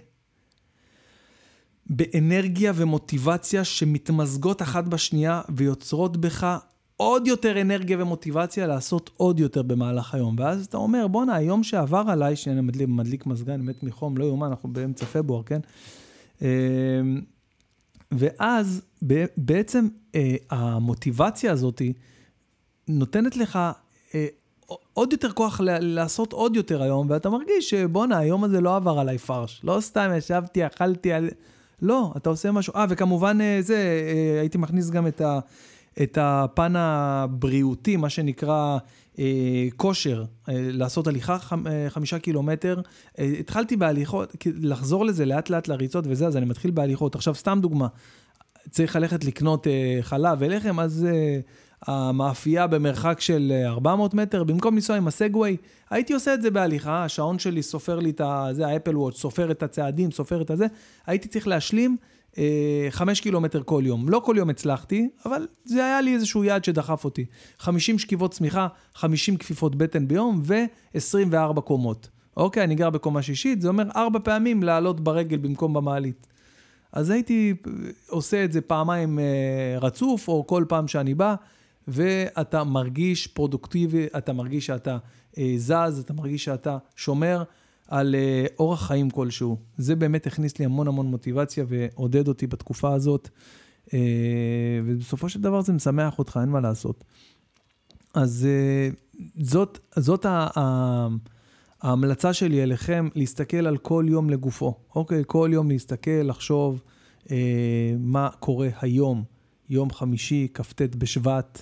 באנרגיה 1.90 2.74
ומוטיבציה 2.76 3.64
שמתמזגות 3.64 4.62
אחת 4.62 4.84
בשנייה 4.84 5.42
ויוצרות 5.56 6.18
בך 6.18 6.58
עוד 6.98 7.28
יותר 7.28 7.62
אנרגיה 7.62 8.02
ומוטיבציה 8.02 8.68
לעשות 8.68 9.10
עוד 9.18 9.40
יותר 9.40 9.62
במהלך 9.62 10.14
היום. 10.14 10.36
ואז 10.40 10.66
אתה 10.66 10.78
אומר, 10.78 11.08
בואנה, 11.08 11.36
היום 11.36 11.64
שעבר 11.64 12.04
עליי, 12.08 12.36
שאני 12.36 12.62
מדליק, 12.62 12.88
מדליק 12.90 13.26
מזגן, 13.26 13.62
מת 13.62 13.84
מחום, 13.84 14.18
לא 14.18 14.26
יאומן, 14.26 14.48
אנחנו 14.48 14.70
באמצע 14.74 15.06
פברואר, 15.06 15.44
כן? 15.44 15.60
אמ, 16.42 16.48
ואז 18.12 18.82
בעצם 19.38 19.88
אה, 20.16 20.36
המוטיבציה 20.50 21.52
הזאת 21.52 21.82
נותנת 22.88 23.38
לך 23.38 23.60
אה, 24.16 24.28
עוד 24.94 25.12
יותר 25.12 25.32
כוח 25.32 25.62
לעשות 25.64 26.34
עוד 26.34 26.56
יותר 26.56 26.82
היום, 26.82 27.10
ואתה 27.10 27.30
מרגיש 27.30 27.70
שבואנה, 27.70 28.18
היום 28.18 28.44
הזה 28.44 28.62
לא 28.62 28.76
עבר 28.76 29.00
עליי 29.00 29.18
פרש. 29.18 29.62
לא 29.64 29.78
סתם 29.82 30.12
ישבתי, 30.18 30.66
אכלתי 30.66 31.14
על... 31.14 31.30
לא, 31.82 32.14
אתה 32.18 32.30
עושה 32.30 32.52
משהו. 32.52 32.74
אה, 32.76 32.86
וכמובן 32.90 33.42
אה, 33.42 33.58
זה, 33.62 34.02
הייתי 34.40 34.58
מכניס 34.58 34.90
גם 34.90 35.08
את 35.08 35.22
ה... 35.22 35.40
את 36.04 36.18
הפן 36.22 36.74
הבריאותי, 36.76 37.96
מה 37.96 38.10
שנקרא 38.10 38.78
אה, 39.20 39.68
כושר, 39.76 40.24
אה, 40.50 40.54
לעשות 40.58 41.08
הליכה 41.08 41.38
אה, 41.68 41.90
חמישה 41.90 42.20
קילומטר. 42.20 42.82
אה, 43.20 43.26
התחלתי 43.40 43.76
בהליכות, 43.76 44.36
לחזור 44.46 45.06
לזה 45.06 45.26
לאט 45.26 45.50
לאט 45.50 45.68
לריצות 45.68 46.06
וזה, 46.08 46.28
אז 46.28 46.38
אני 46.38 46.46
מתחיל 46.46 46.72
בהליכות. 46.72 47.16
עכשיו, 47.16 47.36
סתם 47.36 47.60
דוגמה, 47.62 47.88
צריך 48.70 48.96
ללכת 48.96 49.26
לקנות 49.26 49.68
אה, 49.68 49.98
חלב 50.02 50.38
ולחם, 50.42 50.80
אז 50.80 51.08
אה, 51.10 51.40
המאפייה 51.88 52.68
במרחק 52.68 53.20
של 53.20 53.64
400 53.66 54.14
אה, 54.14 54.22
מטר, 54.22 54.44
במקום 54.44 54.76
לנסוע 54.76 54.96
עם 54.96 55.08
הסגווי, 55.08 55.58
הייתי 55.90 56.14
עושה 56.14 56.34
את 56.34 56.42
זה 56.42 56.52
בהליכה, 56.52 57.04
השעון 57.04 57.40
שלי 57.40 57.64
סופר 57.64 58.00
לי 58.00 58.10
את 58.10 58.22
ה... 58.22 58.48
זה, 58.52 58.68
האפל 58.68 58.98
וואץ', 58.98 59.16
סופר 59.16 59.52
את 59.52 59.64
הצעדים, 59.64 60.12
סופר 60.12 60.42
את 60.42 60.52
הזה, 60.52 60.66
הייתי 61.06 61.28
צריך 61.28 61.48
להשלים. 61.48 61.98
אה, 62.38 62.88
חמש 62.90 63.22
קילומטר 63.22 63.62
כל 63.66 63.84
יום. 63.86 64.10
לא 64.10 64.22
כל 64.26 64.36
יום 64.38 64.50
הצלחתי, 64.50 65.10
אבל 65.26 65.48
זה 65.66 65.86
היה 65.86 66.02
לי 66.02 66.14
איזשהו 66.14 66.44
יעד 66.44 66.64
שדחף 66.64 67.06
אותי. 67.06 67.26
50 67.60 68.00
שכיבות 68.00 68.32
צמיחה, 68.32 68.68
50 68.94 69.38
כפיפות 69.38 69.76
בטן 69.76 70.08
ביום 70.08 70.42
ו-24 70.44 71.62
קומות. 71.62 72.10
אוקיי, 72.38 72.64
אני 72.64 72.76
גר 72.76 72.90
בקומה 72.90 73.22
שישית, 73.22 73.62
זה 73.62 73.68
אומר 73.68 73.84
ארבע 73.96 74.20
פעמים 74.24 74.64
לעלות 74.64 75.02
ברגל 75.02 75.38
במקום 75.38 75.74
במעלית. 75.74 76.28
אז 76.92 77.10
הייתי 77.10 77.54
עושה 78.10 78.44
את 78.44 78.52
זה 78.52 78.62
פעמיים 78.62 79.20
אה, 79.20 79.26
רצוף, 79.82 80.28
או 80.28 80.48
כל 80.48 80.66
פעם 80.68 80.88
שאני 80.88 81.14
בא, 81.14 81.36
ואתה 81.88 82.64
מרגיש 82.64 83.28
פרודוקטיבי, 83.28 84.06
אתה 84.18 84.34
מרגיש 84.34 84.66
שאתה 84.66 84.98
אה, 85.38 85.54
זז, 85.58 86.00
אתה 86.00 86.14
מרגיש 86.14 86.44
שאתה 86.44 86.78
שומר 86.96 87.44
על 87.88 88.16
אה, 88.16 88.46
אורח 88.60 88.88
חיים 88.88 89.10
כלשהו. 89.10 89.58
זה 89.78 89.96
באמת 89.96 90.28
הכניס 90.28 90.60
לי 90.60 90.66
המון 90.66 90.88
המון 90.88 91.06
מוטיבציה 91.06 91.66
ועודד 91.68 92.28
אותי 92.28 92.48
בתקופה 92.48 92.94
הזאת, 92.94 93.30
ובסופו 94.86 95.30
של 95.30 95.42
דבר 95.42 95.62
זה 95.62 95.74
משמח 95.74 96.20
אותך, 96.20 96.40
אין 96.42 96.50
מה 96.50 96.60
לעשות. 96.60 97.04
אז 98.14 98.48
זאת, 99.38 99.80
זאת 99.96 100.26
ה... 100.26 100.48
ה 100.58 101.08
ההמלצה 101.82 102.34
שלי 102.34 102.64
אליכם, 102.64 103.08
להסתכל 103.16 103.68
על 103.68 103.78
כל 103.78 104.06
יום 104.10 104.30
לגופו, 104.30 104.74
אוקיי? 104.96 105.24
כל 105.28 105.50
יום 105.54 105.70
להסתכל, 105.70 106.12
לחשוב 106.12 106.82
אה, 107.32 107.96
מה 108.00 108.30
קורה 108.40 108.70
היום, 108.82 109.24
יום 109.70 109.92
חמישי, 109.92 110.48
כ"ט 110.54 110.82
בשבט, 110.82 111.62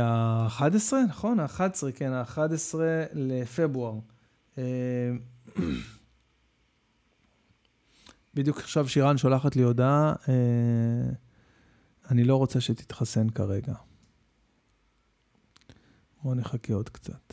ה-11, 0.00 0.62
אה, 0.92 1.04
נכון? 1.08 1.40
ה-11, 1.40 1.92
כן, 1.94 2.12
ה-11 2.12 2.74
לפברואר. 3.14 3.94
אה, 4.58 5.12
בדיוק 8.34 8.58
עכשיו 8.58 8.88
שירן 8.88 9.18
שולחת 9.18 9.56
לי 9.56 9.62
הודעה, 9.62 10.14
אה, 10.28 11.12
אני 12.10 12.24
לא 12.24 12.36
רוצה 12.36 12.60
שתתחסן 12.60 13.30
כרגע. 13.30 13.74
בואו 16.22 16.34
נחכה 16.34 16.74
עוד 16.74 16.88
קצת. 16.88 17.32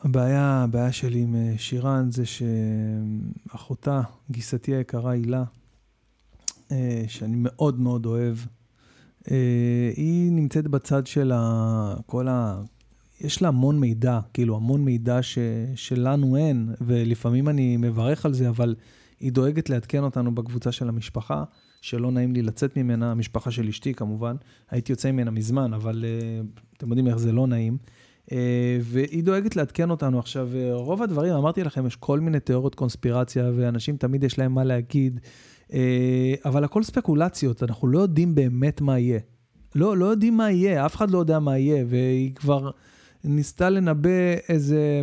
הבעיה, 0.00 0.62
הבעיה 0.62 0.92
שלי 0.92 1.20
עם 1.20 1.36
אה, 1.36 1.54
שירן 1.58 2.10
זה 2.10 2.22
שאחותה, 2.26 4.00
גיסתי 4.30 4.74
היקרה 4.74 5.10
הילה, 5.10 5.44
שאני 7.08 7.36
מאוד 7.36 7.80
מאוד 7.80 8.06
אוהב, 8.06 8.36
היא 9.96 10.32
נמצאת 10.32 10.68
בצד 10.68 11.06
של 11.06 11.32
כל 12.06 12.28
ה... 12.28 12.62
יש 13.20 13.42
לה 13.42 13.48
המון 13.48 13.80
מידע, 13.80 14.20
כאילו 14.34 14.56
המון 14.56 14.84
מידע 14.84 15.22
ש... 15.22 15.38
שלנו 15.74 16.36
אין, 16.36 16.70
ולפעמים 16.80 17.48
אני 17.48 17.76
מברך 17.76 18.26
על 18.26 18.34
זה, 18.34 18.48
אבל 18.48 18.74
היא 19.20 19.32
דואגת 19.32 19.70
לעדכן 19.70 20.02
אותנו 20.02 20.34
בקבוצה 20.34 20.72
של 20.72 20.88
המשפחה, 20.88 21.44
שלא 21.80 22.10
נעים 22.10 22.32
לי 22.32 22.42
לצאת 22.42 22.76
ממנה, 22.76 23.10
המשפחה 23.10 23.50
של 23.50 23.68
אשתי 23.68 23.94
כמובן, 23.94 24.36
הייתי 24.70 24.92
יוצא 24.92 25.12
ממנה 25.12 25.30
מזמן, 25.30 25.74
אבל 25.74 26.04
אתם 26.76 26.88
יודעים 26.88 27.06
איך 27.06 27.16
זה 27.16 27.32
לא 27.32 27.46
נעים. 27.46 27.78
אה, 28.32 28.78
והיא 28.82 29.24
דואגת 29.24 29.56
לעדכן 29.56 29.90
אותנו. 29.90 30.18
עכשיו, 30.18 30.48
אה, 30.54 30.74
רוב 30.74 31.02
הדברים, 31.02 31.32
אמרתי 31.32 31.64
לכם, 31.64 31.86
יש 31.86 31.96
כל 31.96 32.20
מיני 32.20 32.40
תיאוריות 32.40 32.74
קונספירציה, 32.74 33.50
ואנשים 33.56 33.96
תמיד 33.96 34.24
יש 34.24 34.38
להם 34.38 34.54
מה 34.54 34.64
להגיד, 34.64 35.20
אה, 35.72 36.34
אבל 36.44 36.64
הכל 36.64 36.82
ספקולציות, 36.82 37.62
אנחנו 37.62 37.88
לא 37.88 37.98
יודעים 37.98 38.34
באמת 38.34 38.80
מה 38.80 38.98
יהיה. 38.98 39.20
לא, 39.74 39.96
לא 39.96 40.06
יודעים 40.06 40.36
מה 40.36 40.50
יהיה, 40.50 40.86
אף 40.86 40.96
אחד 40.96 41.10
לא 41.10 41.18
יודע 41.18 41.38
מה 41.38 41.58
יהיה, 41.58 41.84
והיא 41.88 42.34
כבר 42.34 42.70
ניסתה 43.24 43.70
לנבא 43.70 44.10
איזה, 44.48 45.02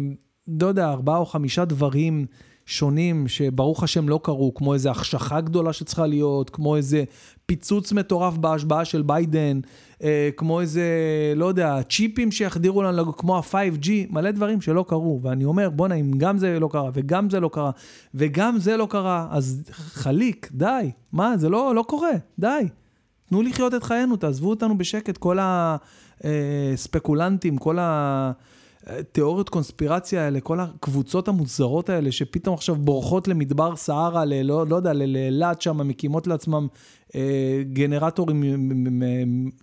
לא 0.62 0.68
יודע, 0.68 0.90
ארבעה 0.90 1.18
או 1.18 1.26
חמישה 1.26 1.66
דברים 1.66 2.26
שונים 2.68 3.28
שברוך 3.28 3.84
השם 3.84 4.10
לא 4.10 4.20
קרו, 4.24 4.54
כמו 4.54 4.74
איזה 4.74 4.92
החשכה 4.92 5.42
גדולה 5.42 5.74
שצריכה 5.74 6.08
להיות, 6.08 6.50
כמו 6.50 6.76
איזה 6.76 7.04
פיצוץ 7.46 7.92
מטורף 7.92 8.38
בהשבעה 8.38 8.86
של 8.86 9.02
ביידן, 9.02 9.60
אה, 10.04 10.30
כמו 10.38 10.62
איזה, 10.62 10.84
לא 11.36 11.46
יודע, 11.46 11.80
צ'יפים 11.90 12.32
שיחדירו 12.32 12.84
לנו, 12.84 13.18
כמו 13.18 13.38
ה-5G, 13.38 13.90
מלא 14.10 14.32
דברים 14.32 14.62
שלא 14.62 14.86
קרו. 14.88 15.20
ואני 15.24 15.46
אומר, 15.46 15.70
בואנה, 15.70 15.96
אם 15.96 16.12
גם 16.18 16.38
זה 16.38 16.60
לא 16.60 16.70
קרה, 16.72 16.90
וגם 16.94 17.30
זה 17.30 17.40
לא 17.40 17.50
קרה, 17.54 17.72
וגם 18.14 18.60
זה 18.60 18.78
לא 18.78 18.88
קרה, 18.90 19.28
אז 19.32 19.64
חליק, 19.72 20.50
די. 20.52 20.92
מה, 21.12 21.38
זה 21.38 21.50
לא, 21.50 21.76
לא 21.76 21.86
קורה, 21.88 22.12
די. 22.40 22.68
תנו 23.30 23.42
לחיות 23.42 23.74
את 23.74 23.84
חיינו, 23.84 24.16
תעזבו 24.16 24.50
אותנו 24.50 24.78
בשקט, 24.78 25.18
כל 25.18 25.38
הספקולנטים, 26.74 27.58
כל 27.58 27.80
ה... 27.80 28.32
תיאוריות 29.12 29.50
קונספירציה 29.50 30.26
האלה, 30.26 30.40
כל 30.40 30.60
הקבוצות 30.60 31.28
המוזרות 31.28 31.90
האלה, 31.90 32.12
שפתאום 32.12 32.56
עכשיו 32.56 32.76
בורחות 32.76 33.28
למדבר 33.28 33.76
סהרה, 33.76 34.26
לא, 34.26 34.68
לא 34.68 34.76
יודע, 34.76 34.94
לאילת 34.94 35.62
שם, 35.62 35.88
מקימות 35.88 36.28
לעצמם 36.28 36.68
אה, 37.16 37.62
גנרטורים, 37.74 38.44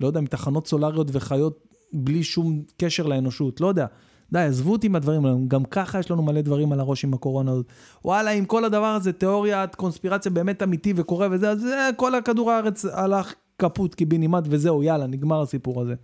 לא 0.00 0.06
יודע, 0.06 0.20
מתחנות 0.20 0.66
סולריות 0.66 1.08
וחיות 1.12 1.58
בלי 1.92 2.22
שום 2.22 2.62
קשר 2.76 3.06
לאנושות, 3.06 3.60
לא 3.60 3.66
יודע. 3.66 3.86
די, 4.32 4.38
עזבו 4.38 4.72
אותי 4.72 4.86
עם 4.86 4.96
הדברים 4.96 5.26
האלה, 5.26 5.36
גם 5.48 5.64
ככה 5.64 5.98
יש 5.98 6.10
לנו 6.10 6.22
מלא 6.22 6.40
דברים 6.40 6.72
על 6.72 6.80
הראש 6.80 7.04
עם 7.04 7.14
הקורונה 7.14 7.52
הזאת. 7.52 7.66
וואלה, 8.04 8.30
אם 8.30 8.44
כל 8.44 8.64
הדבר 8.64 8.86
הזה 8.86 9.12
תיאוריית 9.12 9.74
קונספירציה 9.74 10.32
באמת 10.32 10.62
אמיתי 10.62 10.92
וקורה 10.96 11.28
וזה, 11.30 11.50
אז 11.50 11.60
זה, 11.60 11.90
כל 11.96 12.14
הכדור 12.14 12.50
הארץ 12.50 12.84
הלך 12.84 13.34
כפות 13.58 13.94
קיבינימט 13.94 14.44
וזהו, 14.50 14.82
יאללה, 14.82 15.06
נגמר 15.06 15.42
הסיפור 15.42 15.82
הזה. 15.82 15.94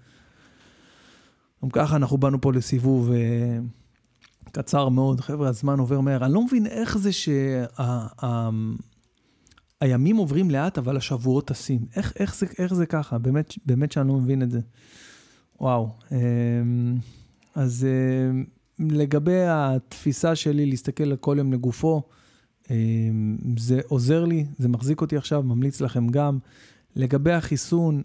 גם 1.62 1.70
ככה 1.70 1.96
אנחנו 1.96 2.18
באנו 2.18 2.40
פה 2.40 2.52
לסיבוב 2.52 3.10
אה, 3.12 3.58
קצר 4.52 4.88
מאוד, 4.88 5.20
חבר'ה, 5.20 5.48
הזמן 5.48 5.78
עובר 5.78 6.00
מהר. 6.00 6.24
אני 6.24 6.34
לא 6.34 6.44
מבין 6.44 6.66
איך 6.66 6.98
זה 6.98 7.10
שהימים 7.12 8.76
שה, 10.16 10.20
עוברים 10.20 10.50
לאט, 10.50 10.78
אבל 10.78 10.96
השבועות 10.96 11.46
טסים. 11.46 11.80
איך, 11.96 12.12
איך, 12.18 12.36
זה, 12.36 12.46
איך 12.58 12.74
זה 12.74 12.86
ככה? 12.86 13.18
באמת, 13.18 13.54
באמת 13.66 13.92
שאני 13.92 14.08
לא 14.08 14.14
מבין 14.14 14.42
את 14.42 14.50
זה. 14.50 14.60
וואו. 15.60 15.90
אה, 16.12 16.18
אז 17.54 17.86
אה, 17.88 18.30
לגבי 18.78 19.44
התפיסה 19.46 20.34
שלי 20.34 20.66
להסתכל 20.66 21.04
על 21.04 21.16
כל 21.16 21.34
יום 21.38 21.52
לגופו, 21.52 22.02
זה 23.58 23.80
עוזר 23.88 24.24
לי, 24.24 24.46
זה 24.58 24.68
מחזיק 24.68 25.00
אותי 25.00 25.16
עכשיו, 25.16 25.42
ממליץ 25.42 25.80
לכם 25.80 26.08
גם. 26.08 26.38
לגבי 26.96 27.32
החיסון, 27.32 28.02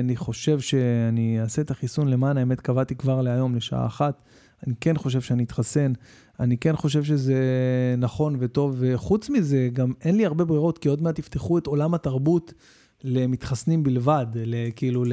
אני 0.00 0.16
חושב 0.16 0.60
שאני 0.60 1.40
אעשה 1.40 1.62
את 1.62 1.70
החיסון 1.70 2.08
למען 2.08 2.36
האמת, 2.36 2.60
קבעתי 2.60 2.94
כבר 2.94 3.22
להיום, 3.22 3.54
לשעה 3.54 3.86
אחת. 3.86 4.22
אני 4.66 4.74
כן 4.80 4.96
חושב 4.96 5.20
שאני 5.20 5.44
אתחסן, 5.44 5.92
אני 6.40 6.56
כן 6.56 6.76
חושב 6.76 7.04
שזה 7.04 7.34
נכון 7.98 8.36
וטוב, 8.38 8.76
וחוץ 8.78 9.30
מזה, 9.30 9.68
גם 9.72 9.92
אין 10.04 10.16
לי 10.16 10.26
הרבה 10.26 10.44
ברירות, 10.44 10.78
כי 10.78 10.88
עוד 10.88 11.02
מעט 11.02 11.18
יפתחו 11.18 11.58
את 11.58 11.66
עולם 11.66 11.94
התרבות 11.94 12.52
למתחסנים 13.04 13.82
בלבד, 13.82 14.26
כאילו 14.76 15.04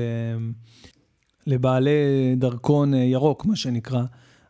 לבעלי 1.48 2.36
דרכון 2.38 2.94
ירוק, 2.94 3.46
מה 3.46 3.56
שנקרא. 3.56 4.04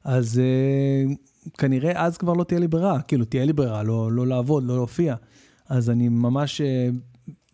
אז 0.04 0.40
אה, 0.40 1.14
כנראה 1.58 2.06
אז 2.06 2.18
כבר 2.18 2.34
לא 2.34 2.44
תהיה 2.44 2.60
לי 2.60 2.68
ברירה, 2.68 3.02
כאילו 3.02 3.26
תהיה 3.26 3.46
לי 3.46 3.54
ברירה, 3.54 3.84
לא, 3.84 4.12
לא 4.12 4.28
לעבוד, 4.28 4.64
לא 4.64 4.76
להופיע. 4.76 5.16
אז 5.70 5.90
אני 5.90 6.10
ממש 6.10 6.62
אה, 6.62 6.90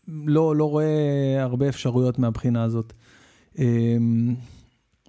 לא, 0.08 0.56
לא 0.56 0.70
רואה 0.70 1.44
הרבה 1.44 1.70
אפשרויות 1.70 2.20
מהבחינה 2.20 2.64
הזאת. 2.64 2.94
אמ, 3.58 4.36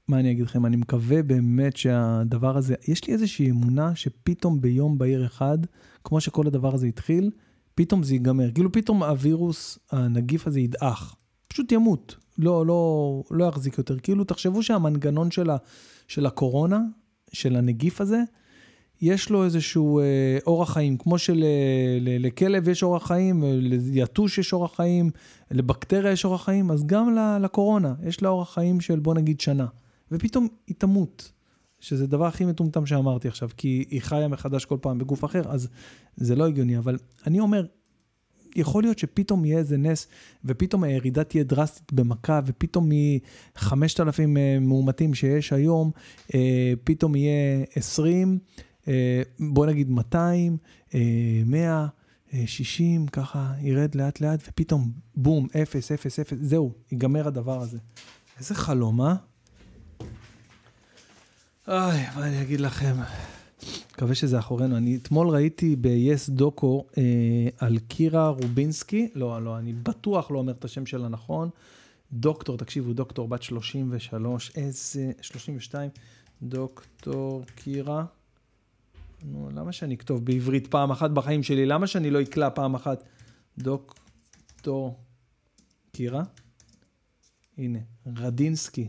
מה 0.08 0.20
אני 0.20 0.30
אגיד 0.30 0.44
לכם? 0.44 0.66
אני 0.66 0.76
מקווה 0.76 1.22
באמת 1.22 1.76
שהדבר 1.76 2.56
הזה, 2.56 2.74
יש 2.88 3.06
לי 3.06 3.12
איזושהי 3.12 3.50
אמונה 3.50 3.94
שפתאום 3.94 4.60
ביום 4.60 4.98
בהיר 4.98 5.26
אחד, 5.26 5.58
כמו 6.04 6.20
שכל 6.20 6.46
הדבר 6.46 6.74
הזה 6.74 6.86
התחיל, 6.86 7.30
פתאום 7.74 8.02
זה 8.02 8.14
ייגמר. 8.14 8.50
כאילו 8.52 8.72
פתאום 8.72 9.02
הווירוס, 9.02 9.78
הנגיף 9.90 10.46
הזה 10.46 10.60
ידעך. 10.60 11.14
פשוט 11.48 11.72
ימות. 11.72 12.16
לא, 12.38 12.66
לא, 12.66 13.22
לא 13.30 13.44
יחזיק 13.44 13.78
יותר. 13.78 13.98
כאילו, 13.98 14.24
תחשבו 14.24 14.62
שהמנגנון 14.62 15.30
של, 15.30 15.50
ה, 15.50 15.56
של 16.08 16.26
הקורונה, 16.26 16.82
של 17.32 17.56
הנגיף 17.56 18.00
הזה, 18.00 18.22
יש 19.00 19.30
לו 19.30 19.44
איזשהו 19.44 20.00
אה, 20.00 20.04
אורח 20.46 20.72
חיים, 20.72 20.96
כמו 20.96 21.18
שלכלב 21.18 22.68
יש 22.68 22.82
אורח 22.82 23.06
חיים, 23.06 23.44
ליתוש 23.92 24.38
יש 24.38 24.52
אורח 24.52 24.76
חיים, 24.76 25.10
לבקטריה 25.50 26.12
יש 26.12 26.24
אורח 26.24 26.44
חיים, 26.44 26.70
אז 26.70 26.86
גם 26.86 27.16
לקורונה 27.40 27.94
יש 28.06 28.22
לה 28.22 28.28
אורח 28.28 28.54
חיים 28.54 28.80
של 28.80 28.98
בוא 28.98 29.14
נגיד 29.14 29.40
שנה. 29.40 29.66
ופתאום 30.12 30.48
היא 30.66 30.76
תמות, 30.78 31.32
שזה 31.80 32.04
הדבר 32.04 32.26
הכי 32.26 32.44
מטומטם 32.44 32.86
שאמרתי 32.86 33.28
עכשיו, 33.28 33.48
כי 33.56 33.84
היא 33.90 34.02
חיה 34.02 34.28
מחדש 34.28 34.64
כל 34.64 34.76
פעם 34.80 34.98
בגוף 34.98 35.24
אחר, 35.24 35.42
אז 35.48 35.68
זה 36.16 36.36
לא 36.36 36.46
הגיוני. 36.46 36.78
אבל 36.78 36.98
אני 37.26 37.40
אומר, 37.40 37.66
יכול 38.56 38.82
להיות 38.82 38.98
שפתאום 38.98 39.44
יהיה 39.44 39.58
איזה 39.58 39.76
נס, 39.76 40.06
ופתאום 40.44 40.84
הירידה 40.84 41.24
תהיה 41.24 41.44
דרסטית 41.44 41.92
במכה, 41.92 42.40
ופתאום 42.46 42.88
מ-5,000 42.88 44.20
אה, 44.36 44.58
מאומתים 44.60 45.14
שיש 45.14 45.52
היום, 45.52 45.90
אה, 46.34 46.72
פתאום 46.84 47.14
יהיה 47.14 47.64
20, 47.74 48.38
אה, 48.38 48.66
בוא 49.40 49.66
נגיד 49.66 49.90
200, 49.90 50.56
100, 51.46 51.86
60, 52.46 53.06
ככה 53.06 53.52
ירד 53.60 53.94
לאט 53.94 54.20
לאט, 54.20 54.40
ופתאום 54.48 54.90
בום, 55.14 55.46
0, 55.62 55.92
0, 55.92 56.18
0, 56.18 56.38
זהו, 56.40 56.72
ייגמר 56.92 57.28
הדבר 57.28 57.60
הזה. 57.60 57.78
איזה 58.38 58.54
חלום, 58.54 59.00
אה? 59.00 59.14
אוי, 61.68 62.00
מה 62.16 62.26
אני 62.26 62.42
אגיד 62.42 62.60
לכם? 62.60 62.94
מקווה 63.92 64.14
שזה 64.14 64.38
אחורינו. 64.38 64.76
אני 64.76 64.96
אתמול 64.96 65.28
ראיתי 65.28 65.76
ב-yes 65.80 66.30
דוקו 66.30 66.84
אה, 66.98 67.02
על 67.58 67.78
קירה 67.78 68.28
רובינסקי, 68.28 69.08
לא, 69.14 69.44
לא, 69.44 69.58
אני 69.58 69.72
בטוח 69.72 70.30
לא 70.30 70.38
אומר 70.38 70.52
את 70.52 70.64
השם 70.64 70.86
שלה 70.86 71.08
נכון. 71.08 71.50
דוקטור, 72.12 72.56
תקשיבו, 72.56 72.92
דוקטור 72.92 73.28
בת 73.28 73.42
33, 73.42 74.52
איזה, 74.56 75.12
32, 75.20 75.90
דוקטור 76.42 77.42
קירה. 77.54 78.04
נו, 79.24 79.50
למה 79.54 79.72
שאני 79.72 79.94
אכתוב 79.94 80.24
בעברית 80.24 80.66
פעם 80.66 80.90
אחת 80.90 81.10
בחיים 81.10 81.42
שלי? 81.42 81.66
למה 81.66 81.86
שאני 81.86 82.10
לא 82.10 82.22
אקלע 82.22 82.50
פעם 82.50 82.74
אחת? 82.74 83.04
דוקטור 83.58 84.98
קירה? 85.92 86.22
הנה, 87.58 87.78
רדינסקי, 88.06 88.88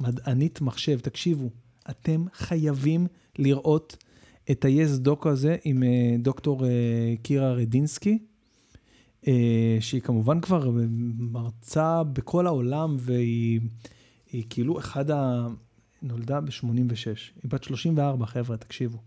מדענית 0.00 0.60
מחשב, 0.60 1.00
תקשיבו, 1.00 1.50
אתם 1.90 2.24
חייבים 2.32 3.06
לראות 3.38 3.96
את 4.50 4.64
ה-yes 4.64 4.98
דוקו 4.98 5.28
הזה 5.28 5.56
עם 5.64 5.82
אה, 5.82 6.16
דוקטור 6.18 6.64
אה, 6.64 7.14
קירה 7.22 7.52
רדינסקי, 7.52 8.18
אה, 9.28 9.76
שהיא 9.80 10.00
כמובן 10.00 10.40
כבר 10.40 10.70
מרצה 11.18 12.02
בכל 12.02 12.46
העולם, 12.46 12.96
והיא 12.98 13.60
כאילו 14.48 14.78
אחד 14.78 15.10
ה... 15.10 15.46
נולדה 16.02 16.40
ב-86. 16.40 17.04
היא 17.42 17.50
בת 17.50 17.64
34, 17.64 18.26
חבר'ה, 18.26 18.56
תקשיבו. 18.56 18.98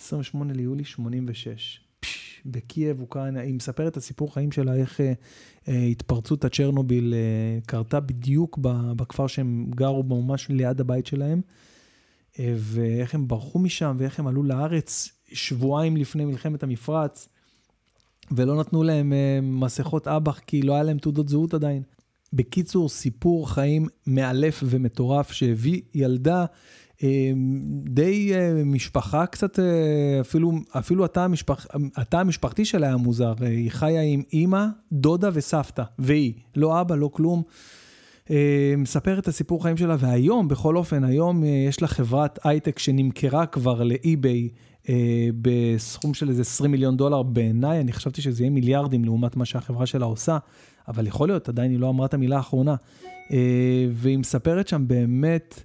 28 0.00 0.52
ליולי 0.52 0.84
86. 0.84 1.80
פש, 2.00 2.42
בקייב, 2.46 3.00
אוקראינה. 3.00 3.40
היא 3.40 3.54
מספרת 3.54 3.92
את 3.92 3.96
הסיפור 3.96 4.34
חיים 4.34 4.52
שלה, 4.52 4.74
איך 4.74 5.00
אה, 5.00 5.12
אה, 5.68 5.82
התפרצות 5.82 6.44
הצ'רנוביל 6.44 7.14
אה, 7.14 7.58
קרתה 7.66 8.00
בדיוק 8.00 8.58
בכפר 8.96 9.26
שהם 9.26 9.66
גרו 9.74 10.02
בו, 10.02 10.22
ממש 10.22 10.48
ליד 10.48 10.80
הבית 10.80 11.06
שלהם. 11.06 11.40
אה, 12.38 12.54
ואיך 12.56 13.14
הם 13.14 13.28
ברחו 13.28 13.58
משם, 13.58 13.96
ואיך 13.98 14.18
הם 14.18 14.26
עלו 14.26 14.42
לארץ 14.42 15.08
שבועיים 15.32 15.96
לפני 15.96 16.24
מלחמת 16.24 16.62
המפרץ, 16.62 17.28
ולא 18.30 18.60
נתנו 18.60 18.82
להם 18.82 19.12
אה, 19.12 19.38
מסכות 19.42 20.08
אב"ח 20.08 20.38
כי 20.38 20.62
לא 20.62 20.74
היה 20.74 20.82
להם 20.82 20.98
תעודות 20.98 21.28
זהות 21.28 21.54
עדיין. 21.54 21.82
בקיצור, 22.32 22.88
סיפור 22.88 23.50
חיים 23.50 23.88
מאלף 24.06 24.62
ומטורף 24.66 25.32
שהביא 25.32 25.82
ילדה, 25.94 26.44
די 27.84 28.32
משפחה 28.64 29.26
קצת, 29.26 29.58
אפילו, 30.20 30.52
אפילו 30.78 31.04
התא, 31.04 31.20
המשפח, 31.20 31.66
התא 31.96 32.16
המשפחתי 32.16 32.64
שלה 32.64 32.86
היה 32.86 32.96
מוזר. 32.96 33.34
היא 33.40 33.70
חיה 33.70 34.02
עם 34.02 34.22
אימא, 34.32 34.66
דודה 34.92 35.30
וסבתא, 35.32 35.82
והיא. 35.98 36.32
לא 36.56 36.80
אבא, 36.80 36.94
לא 36.94 37.10
כלום. 37.12 37.42
אה, 38.30 38.74
מספר 38.76 39.18
את 39.18 39.28
הסיפור 39.28 39.62
חיים 39.62 39.76
שלה, 39.76 39.96
והיום, 39.98 40.48
בכל 40.48 40.76
אופן, 40.76 41.04
היום 41.04 41.44
אה, 41.44 41.48
יש 41.68 41.82
לה 41.82 41.88
חברת 41.88 42.38
הייטק 42.44 42.78
שנמכרה 42.78 43.46
כבר 43.46 43.82
לאי-ביי 43.82 44.48
אה, 44.88 45.28
בסכום 45.42 46.14
של 46.14 46.28
איזה 46.28 46.42
20 46.42 46.70
מיליון 46.70 46.96
דולר. 46.96 47.22
בעיניי, 47.22 47.80
אני 47.80 47.92
חשבתי 47.92 48.22
שזה 48.22 48.42
יהיה 48.42 48.50
מיליארדים 48.50 49.04
לעומת 49.04 49.36
מה 49.36 49.44
שהחברה 49.44 49.86
שלה 49.86 50.04
עושה, 50.04 50.38
אבל 50.88 51.06
יכול 51.06 51.28
להיות, 51.28 51.48
עדיין 51.48 51.70
היא 51.70 51.78
לא 51.78 51.88
אמרה 51.88 52.06
את 52.06 52.14
המילה 52.14 52.36
האחרונה. 52.36 52.74
והיא 53.90 54.18
מספרת 54.18 54.68
שם 54.68 54.84
באמת 54.86 55.62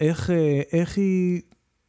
איך, 0.00 0.30
איך 0.72 0.98
היא... 0.98 1.40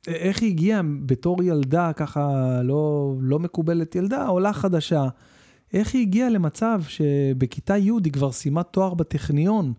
איך 0.08 0.41
היא 0.41 0.49
הגיעה 0.49 0.82
בתור 1.06 1.43
ילדה, 1.43 1.93
ככה 1.93 2.60
לא, 2.64 3.14
לא 3.22 3.39
מקובלת, 3.39 3.95
ילדה, 3.95 4.28
עולה 4.28 4.54
חדשה, 4.54 5.08
איך 5.74 5.93
היא 5.93 6.01
הגיעה 6.01 6.30
למצב 6.30 6.82
שבכיתה 6.88 7.78
י' 7.78 7.91
היא 8.04 8.14
כבר 8.14 8.32
סיימה 8.32 8.64
תואר 8.64 8.93
בטכניון? 8.93 9.74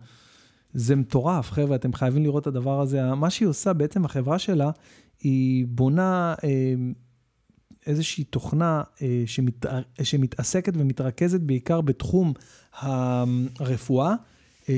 זה 0.73 0.95
מטורף, 0.95 1.51
חבר'ה, 1.51 1.75
אתם 1.75 1.93
חייבים 1.93 2.23
לראות 2.23 2.41
את 2.41 2.47
הדבר 2.47 2.81
הזה. 2.81 3.13
מה 3.13 3.29
שהיא 3.29 3.47
עושה, 3.47 3.73
בעצם 3.73 4.05
החברה 4.05 4.39
שלה, 4.39 4.71
היא 5.19 5.65
בונה 5.69 6.33
אה, 6.43 6.73
איזושהי 7.87 8.23
תוכנה 8.23 8.83
אה, 9.01 9.23
שמת, 9.25 9.65
שמתעסקת 10.03 10.73
ומתרכזת 10.77 11.39
בעיקר 11.41 11.81
בתחום 11.81 12.33
הרפואה, 13.59 14.09
אה, 14.09 14.15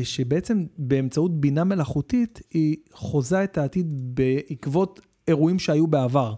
שבעצם 0.04 0.66
באמצעות 0.78 1.42
בינה 1.42 1.64
מלאכותית, 1.64 2.42
היא 2.54 2.76
חוזה 2.94 3.44
את 3.44 3.58
העתיד 3.58 4.16
בעקבות 4.16 5.00
אירועים 5.28 5.60
שהיו 5.60 5.88
בעבר. 5.88 6.34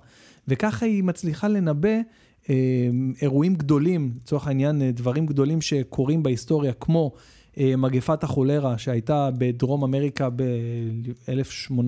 וככה 0.47 0.85
היא 0.85 1.03
מצליחה 1.03 1.47
לנבא 1.47 1.97
אה, 2.49 2.89
אירועים 3.21 3.55
גדולים, 3.55 4.13
לצורך 4.21 4.47
העניין 4.47 4.81
אה, 4.81 4.91
דברים 4.91 5.25
גדולים 5.25 5.61
שקורים 5.61 6.23
בהיסטוריה, 6.23 6.73
כמו 6.73 7.11
אה, 7.57 7.75
מגפת 7.75 8.23
החולרה 8.23 8.77
שהייתה 8.77 9.29
בדרום 9.37 9.83
אמריקה 9.83 10.29
ב-1800, 10.29 11.81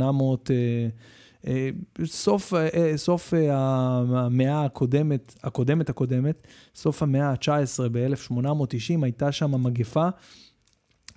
סוף, 2.06 2.54
סוף 2.96 3.34
המאה 3.50 4.66
הקודמת, 4.66 5.36
הקודמת 5.44 5.90
הקודמת, 5.90 6.48
סוף 6.76 7.04
המאה 7.04 7.30
ה-19 7.30 7.90
ב-1890 7.92 9.04
הייתה 9.04 9.32
שם 9.32 9.64
מגפה, 9.64 10.10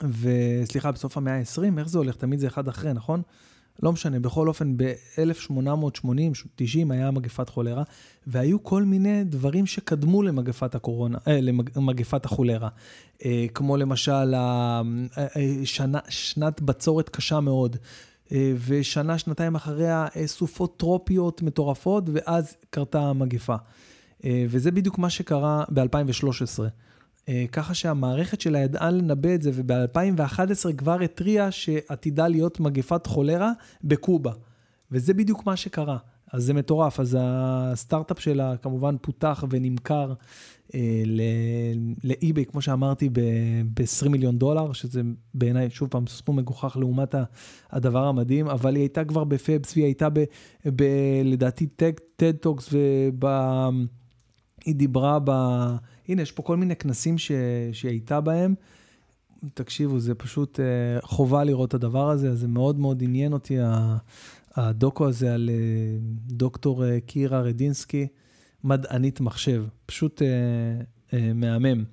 וסליחה, 0.02 0.92
בסוף 0.92 1.16
המאה 1.16 1.38
ה-20, 1.38 1.78
איך 1.78 1.88
זה 1.88 1.98
הולך? 1.98 2.16
תמיד 2.16 2.38
זה 2.38 2.46
אחד 2.46 2.68
אחרי, 2.68 2.92
נכון? 2.92 3.22
לא 3.82 3.92
משנה, 3.92 4.20
בכל 4.20 4.48
אופן, 4.48 4.76
ב-1880-90 4.76 6.78
היה 6.90 7.10
מגפת 7.10 7.48
חולרה, 7.48 7.82
והיו 8.26 8.64
כל 8.64 8.82
מיני 8.82 9.24
דברים 9.24 9.66
שקדמו 9.66 10.22
למגפת 10.22 10.74
הקורונה, 10.74 11.18
אה, 11.28 11.40
למגפת 11.40 12.24
החולרה. 12.24 12.68
אה, 13.24 13.46
כמו 13.54 13.76
למשל, 13.76 14.34
אה, 14.34 14.82
אה, 15.18 15.60
שנה, 15.64 15.98
שנת 16.08 16.60
בצורת 16.60 17.08
קשה 17.08 17.40
מאוד. 17.40 17.76
אה, 18.32 18.52
ושנה, 18.66 19.18
שנתיים 19.18 19.54
אחריה, 19.54 20.06
אה, 20.16 20.26
סופות 20.26 20.76
טרופיות 20.76 21.42
מטורפות, 21.42 22.04
ואז 22.12 22.56
קרתה 22.70 23.00
המגפה. 23.00 23.56
וזה 24.48 24.70
בדיוק 24.70 24.98
מה 24.98 25.10
שקרה 25.10 25.64
ב-2013. 25.68 26.62
אה, 27.28 27.44
ככה 27.52 27.74
שהמערכת 27.74 28.40
שלה 28.40 28.58
ידעה 28.58 28.90
לנבא 28.90 29.34
את 29.34 29.42
זה, 29.42 29.50
וב-2011 29.54 30.72
כבר 30.76 31.00
התריעה 31.00 31.50
שעתידה 31.50 32.28
להיות 32.28 32.60
מגפת 32.60 33.06
חולרה 33.06 33.52
בקובה. 33.84 34.32
וזה 34.90 35.14
בדיוק 35.14 35.46
מה 35.46 35.56
שקרה. 35.56 35.98
אז 36.32 36.44
זה 36.44 36.54
מטורף. 36.54 37.00
אז 37.00 37.16
הסטארט-אפ 37.20 38.20
שלה 38.20 38.56
כמובן 38.56 38.96
פותח 39.00 39.44
ונמכר 39.50 40.12
אה, 40.74 41.02
לאי-ביי, 42.04 42.44
כמו 42.46 42.62
שאמרתי, 42.62 43.08
ב-20 43.08 44.08
מיליון 44.08 44.38
דולר, 44.38 44.72
שזה 44.72 45.00
בעיניי, 45.34 45.70
שוב 45.70 45.88
פעם, 45.88 46.06
סכום 46.06 46.36
מגוחך 46.36 46.76
לעומת 46.80 47.14
הדבר 47.70 48.04
המדהים, 48.04 48.48
אבל 48.48 48.74
היא 48.74 48.82
הייתה 48.82 49.04
כבר 49.04 49.24
בפאבס, 49.24 49.72
והיא 49.72 49.84
הייתה 49.84 50.08
ב, 50.08 50.24
ב, 50.76 50.84
לדעתי, 51.24 51.66
TED 52.16 52.36
Talks, 52.40 52.74
והיא 54.64 54.74
דיברה 54.74 55.18
ב... 55.24 55.30
הנה, 56.08 56.22
יש 56.22 56.32
פה 56.32 56.42
כל 56.42 56.56
מיני 56.56 56.76
כנסים 56.76 57.18
ש... 57.18 57.32
שהיא 57.72 57.90
הייתה 57.90 58.20
בהם. 58.20 58.54
תקשיבו, 59.54 59.98
זה 59.98 60.14
פשוט 60.14 60.60
אה, 60.60 61.06
חובה 61.06 61.44
לראות 61.44 61.68
את 61.68 61.74
הדבר 61.74 62.10
הזה, 62.10 62.34
זה 62.34 62.48
מאוד 62.48 62.78
מאוד 62.78 63.02
עניין 63.02 63.32
אותי, 63.32 63.58
הדוקו 64.54 65.08
הזה 65.08 65.34
על 65.34 65.50
אה, 65.50 66.32
דוקטור 66.32 66.84
אה, 66.84 66.86
קירה 67.06 67.40
רדינסקי, 67.40 68.06
מדענית 68.64 69.20
מחשב, 69.20 69.64
פשוט 69.86 70.22
מהמם. 71.34 71.84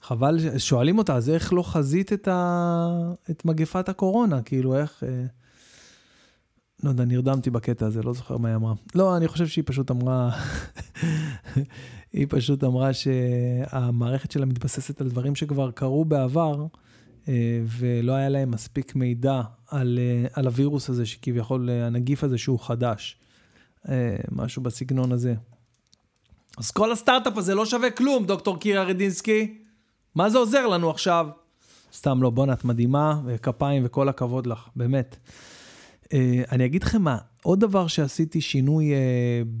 חבל, 0.00 0.58
שואלים 0.58 0.98
אותה, 0.98 1.16
אז 1.16 1.30
איך 1.30 1.52
לא 1.52 1.62
חזית 1.62 2.12
את, 2.12 2.28
ה... 2.28 3.12
את 3.30 3.44
מגפת 3.44 3.88
הקורונה? 3.88 4.42
כאילו, 4.42 4.76
איך... 4.76 5.02
לא 6.82 6.88
יודע, 6.88 7.04
נרדמתי 7.04 7.50
בקטע 7.50 7.86
הזה, 7.86 8.02
לא 8.02 8.12
זוכר 8.12 8.36
מה 8.36 8.48
היא 8.48 8.56
אמרה. 8.56 8.74
לא, 8.94 9.16
אני 9.16 9.28
חושב 9.28 9.46
שהיא 9.46 9.64
פשוט 9.66 9.90
אמרה, 9.90 10.30
היא 12.12 12.26
פשוט 12.28 12.64
אמרה 12.64 12.92
שהמערכת 12.92 14.30
שלה 14.30 14.46
מתבססת 14.46 15.00
על 15.00 15.08
דברים 15.08 15.34
שכבר 15.34 15.70
קרו 15.70 16.04
בעבר, 16.04 16.66
אה, 17.28 17.60
ולא 17.66 18.12
היה 18.12 18.28
להם 18.28 18.50
מספיק 18.50 18.94
מידע 18.94 19.42
על, 19.68 19.98
אה, 20.02 20.28
על 20.32 20.46
הווירוס 20.46 20.90
הזה, 20.90 21.06
שכביכול 21.06 21.70
אה, 21.70 21.86
הנגיף 21.86 22.24
הזה 22.24 22.38
שהוא 22.38 22.60
חדש. 22.60 23.18
משהו 24.32 24.62
בסגנון 24.62 25.12
הזה. 25.12 25.34
אז 26.58 26.70
כל 26.70 26.92
הסטארט-אפ 26.92 27.38
הזה 27.38 27.54
לא 27.54 27.66
שווה 27.66 27.90
כלום, 27.90 28.26
דוקטור 28.26 28.58
קירה 28.58 28.84
רדינסקי. 28.84 29.58
מה 30.14 30.30
זה 30.30 30.38
עוזר 30.38 30.66
לנו 30.66 30.90
עכשיו? 30.90 31.26
סתם 31.92 32.22
לא, 32.22 32.30
בואנה, 32.30 32.52
את 32.52 32.64
מדהימה, 32.64 33.20
וכפיים 33.24 33.82
וכל 33.86 34.08
הכבוד 34.08 34.46
לך, 34.46 34.68
באמת. 34.76 35.16
אה, 36.12 36.42
אני 36.52 36.64
אגיד 36.64 36.82
לכם 36.82 37.02
מה, 37.02 37.18
עוד 37.42 37.60
דבר 37.60 37.86
שעשיתי 37.86 38.40
שינוי 38.40 38.92
uh, 38.92 38.96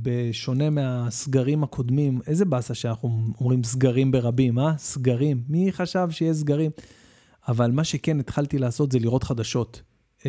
בשונה 0.02 0.70
מהסגרים 0.70 1.62
הקודמים, 1.62 2.20
איזה 2.26 2.44
באסה 2.44 2.74
שאנחנו 2.74 3.20
אומרים 3.40 3.64
סגרים 3.64 4.10
ברבים, 4.10 4.58
אה? 4.58 4.78
סגרים. 4.78 5.42
מי 5.48 5.72
חשב 5.72 6.08
שיהיה 6.10 6.34
סגרים? 6.34 6.70
אבל 7.48 7.70
מה 7.70 7.84
שכן 7.84 8.20
התחלתי 8.20 8.58
לעשות 8.58 8.92
זה 8.92 8.98
לראות 8.98 9.22
חדשות. 9.22 9.82
Uh, 10.18 10.24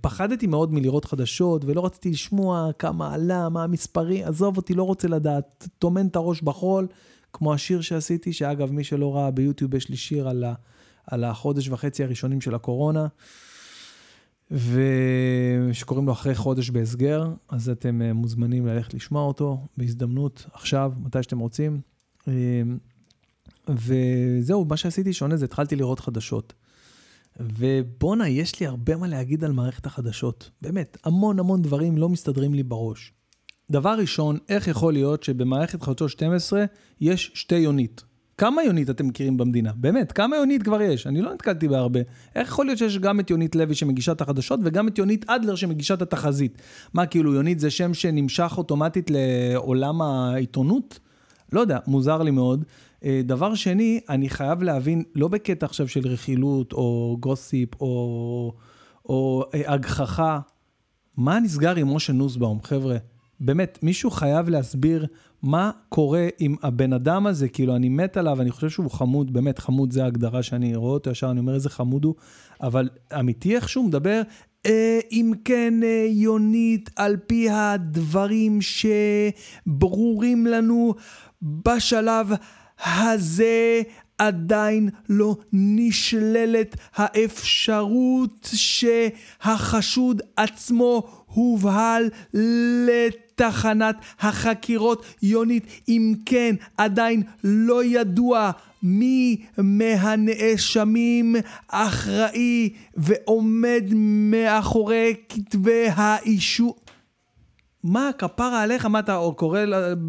פחדתי 0.00 0.46
מאוד 0.46 0.72
מלראות 0.72 1.04
חדשות 1.04 1.64
ולא 1.64 1.84
רציתי 1.86 2.10
לשמוע 2.10 2.70
כמה 2.78 3.14
עלה, 3.14 3.48
מה 3.48 3.64
המספרים, 3.64 4.24
עזוב 4.24 4.56
אותי, 4.56 4.74
לא 4.74 4.82
רוצה 4.82 5.08
לדעת, 5.08 5.68
טומן 5.78 6.06
את 6.06 6.16
הראש 6.16 6.42
בחול, 6.42 6.86
כמו 7.32 7.54
השיר 7.54 7.80
שעשיתי, 7.80 8.32
שאגב, 8.32 8.72
מי 8.72 8.84
שלא 8.84 9.16
ראה 9.16 9.30
ביוטיוב, 9.30 9.74
יש 9.74 9.88
לי 9.88 9.96
שיר 9.96 10.28
על, 10.28 10.44
ה, 10.44 10.54
על 11.06 11.24
החודש 11.24 11.68
וחצי 11.68 12.04
הראשונים 12.04 12.40
של 12.40 12.54
הקורונה. 12.54 13.06
ושקוראים 14.52 16.06
לו 16.06 16.12
אחרי 16.12 16.34
חודש 16.34 16.70
בהסגר, 16.70 17.24
אז 17.48 17.68
אתם 17.68 18.02
אה, 18.02 18.12
מוזמנים 18.12 18.66
ללכת 18.66 18.94
לשמוע 18.94 19.22
אותו 19.22 19.66
בהזדמנות, 19.76 20.46
עכשיו, 20.52 20.92
מתי 21.04 21.22
שאתם 21.22 21.38
רוצים. 21.38 21.80
אה, 22.28 22.62
וזהו, 23.68 24.64
מה 24.64 24.76
שעשיתי 24.76 25.12
שונה 25.12 25.36
זה 25.36 25.44
התחלתי 25.44 25.76
לראות 25.76 26.00
חדשות. 26.00 26.52
ובואנה, 27.40 28.28
יש 28.28 28.60
לי 28.60 28.66
הרבה 28.66 28.96
מה 28.96 29.06
להגיד 29.06 29.44
על 29.44 29.52
מערכת 29.52 29.86
החדשות. 29.86 30.50
באמת, 30.62 30.98
המון 31.04 31.38
המון 31.38 31.62
דברים 31.62 31.98
לא 31.98 32.08
מסתדרים 32.08 32.54
לי 32.54 32.62
בראש. 32.62 33.12
דבר 33.70 33.94
ראשון, 33.98 34.38
איך 34.48 34.68
יכול 34.68 34.92
להיות 34.92 35.22
שבמערכת 35.22 35.82
חדשות 35.82 36.10
12 36.10 36.64
יש 37.00 37.30
שתי 37.34 37.58
יונית? 37.58 38.04
כמה 38.42 38.62
יונית 38.62 38.90
אתם 38.90 39.06
מכירים 39.06 39.36
במדינה? 39.36 39.72
באמת, 39.76 40.12
כמה 40.12 40.36
יונית 40.36 40.62
כבר 40.62 40.82
יש? 40.82 41.06
אני 41.06 41.22
לא 41.22 41.34
נתקלתי 41.34 41.68
בהרבה. 41.68 42.00
איך 42.34 42.48
יכול 42.48 42.66
להיות 42.66 42.78
שיש 42.78 42.98
גם 42.98 43.20
את 43.20 43.30
יונית 43.30 43.56
לוי 43.56 43.74
שמגישה 43.74 44.12
את 44.12 44.20
החדשות 44.20 44.60
וגם 44.64 44.88
את 44.88 44.98
יונית 44.98 45.30
אדלר 45.30 45.54
שמגישה 45.54 45.94
את 45.94 46.02
התחזית? 46.02 46.62
מה, 46.94 47.06
כאילו 47.06 47.34
יונית 47.34 47.60
זה 47.60 47.70
שם 47.70 47.94
שנמשך 47.94 48.54
אוטומטית 48.56 49.10
לעולם 49.10 50.02
העיתונות? 50.02 50.98
לא 51.52 51.60
יודע, 51.60 51.78
מוזר 51.86 52.22
לי 52.22 52.30
מאוד. 52.30 52.64
אה, 53.04 53.20
דבר 53.24 53.54
שני, 53.54 54.00
אני 54.08 54.28
חייב 54.28 54.62
להבין, 54.62 55.02
לא 55.14 55.28
בקטע 55.28 55.66
עכשיו 55.66 55.88
של 55.88 56.08
רכילות 56.08 56.72
או 56.72 57.16
גוסיפ 57.20 57.80
או, 57.80 58.52
או 59.04 59.44
אה, 59.54 59.72
הגחכה, 59.72 60.40
מה 61.16 61.40
נסגר 61.40 61.76
עם 61.76 61.94
משה 61.94 62.12
נוסבאום, 62.12 62.58
חבר'ה? 62.62 62.96
באמת, 63.40 63.78
מישהו 63.82 64.10
חייב 64.10 64.48
להסביר 64.48 65.06
מה 65.42 65.70
קורה 65.88 66.28
עם 66.38 66.56
הבן 66.62 66.92
אדם 66.92 67.26
הזה, 67.26 67.48
כאילו, 67.48 67.76
אני 67.76 67.88
מת 67.88 68.16
עליו, 68.16 68.40
אני 68.40 68.50
חושב 68.50 68.68
שהוא 68.70 68.90
חמוד, 68.90 69.32
באמת, 69.32 69.58
חמוד 69.58 69.92
זה 69.92 70.04
ההגדרה 70.04 70.42
שאני 70.42 70.76
רואה 70.76 70.92
אותו 70.92 71.10
ישר, 71.10 71.30
אני 71.30 71.40
אומר 71.40 71.54
איזה 71.54 71.70
חמוד 71.70 72.04
הוא, 72.04 72.14
אבל 72.60 72.88
אמיתי 73.18 73.54
איך 73.56 73.68
שהוא 73.68 73.84
מדבר, 73.84 74.22
אה, 74.66 75.00
אם 75.12 75.32
כן, 75.44 75.74
אה, 75.82 76.06
יונית, 76.08 76.90
על 76.96 77.16
פי 77.26 77.50
הדברים 77.50 78.58
שברורים 78.60 80.46
לנו 80.46 80.94
בשלב 81.42 82.32
הזה, 82.86 83.82
עדיין 84.18 84.88
לא 85.08 85.36
נשללת 85.52 86.76
האפשרות 86.94 88.48
שהחשוד 88.52 90.22
עצמו 90.36 91.21
הובהל 91.34 92.08
לתחנת 92.86 93.96
החקירות. 94.20 95.04
יונית, 95.22 95.64
אם 95.88 96.14
כן, 96.26 96.54
עדיין 96.76 97.22
לא 97.44 97.84
ידוע 97.84 98.50
מי 98.82 99.44
מהנאשמים 99.58 101.36
אחראי 101.68 102.70
ועומד 102.96 103.84
מאחורי 104.30 105.14
כתבי 105.28 105.86
האישור. 105.94 106.76
מה, 107.84 108.10
כפרה 108.18 108.62
עליך? 108.62 108.86
מה 108.86 108.98
אתה 108.98 109.20
קורא 109.36 109.60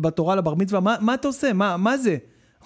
בתורה 0.02 0.36
לבר 0.36 0.56
מצווה? 0.56 0.80
מה, 0.80 0.96
מה 1.02 1.14
אתה 1.14 1.28
עושה? 1.28 1.54
מה, 1.54 1.78
מה 1.78 1.98
זה? 1.98 2.18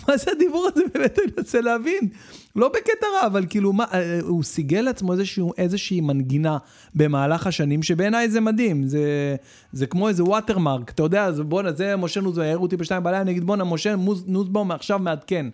מה 0.08 0.18
זה 0.18 0.32
הדיבור 0.32 0.68
הזה 0.74 0.82
באמת? 0.94 1.20
אני 1.20 1.32
רוצה 1.38 1.62
להבין. 1.62 2.10
לא 2.56 2.68
בקטע 2.68 3.08
רע, 3.14 3.26
אבל 3.26 3.46
כאילו, 3.50 3.74
מה, 3.74 3.86
אה, 3.94 4.20
הוא 4.22 4.44
סיגל 4.44 4.82
לעצמו 4.82 5.14
איזשהו, 5.14 5.54
איזושהי 5.58 6.02
מנגינה 6.02 6.58
במהלך 6.96 7.48
השנים, 7.48 7.84
שבעיניי 7.84 8.30
זה 8.30 8.42
מדהים. 8.42 8.88
זה, 8.88 9.36
זה 9.72 9.88
כמו 9.88 10.10
איזה 10.10 10.24
ווטרמרק, 10.24 10.92
אתה 10.92 11.04
יודע, 11.04 11.26
אז 11.26 11.40
בואנה, 11.40 11.72
זה 11.72 11.96
משה 11.96 12.22
נוזבאום, 12.22 12.46
העירו 12.46 12.64
אותי 12.64 12.78
בשתיים 12.78 13.04
בלילה, 13.04 13.22
אני 13.22 13.32
אגיד, 13.32 13.44
בואנה, 13.44 13.64
משה 13.64 13.96
נוזבאום 14.26 14.72
עכשיו 14.72 15.00
מעדכן. 15.00 15.46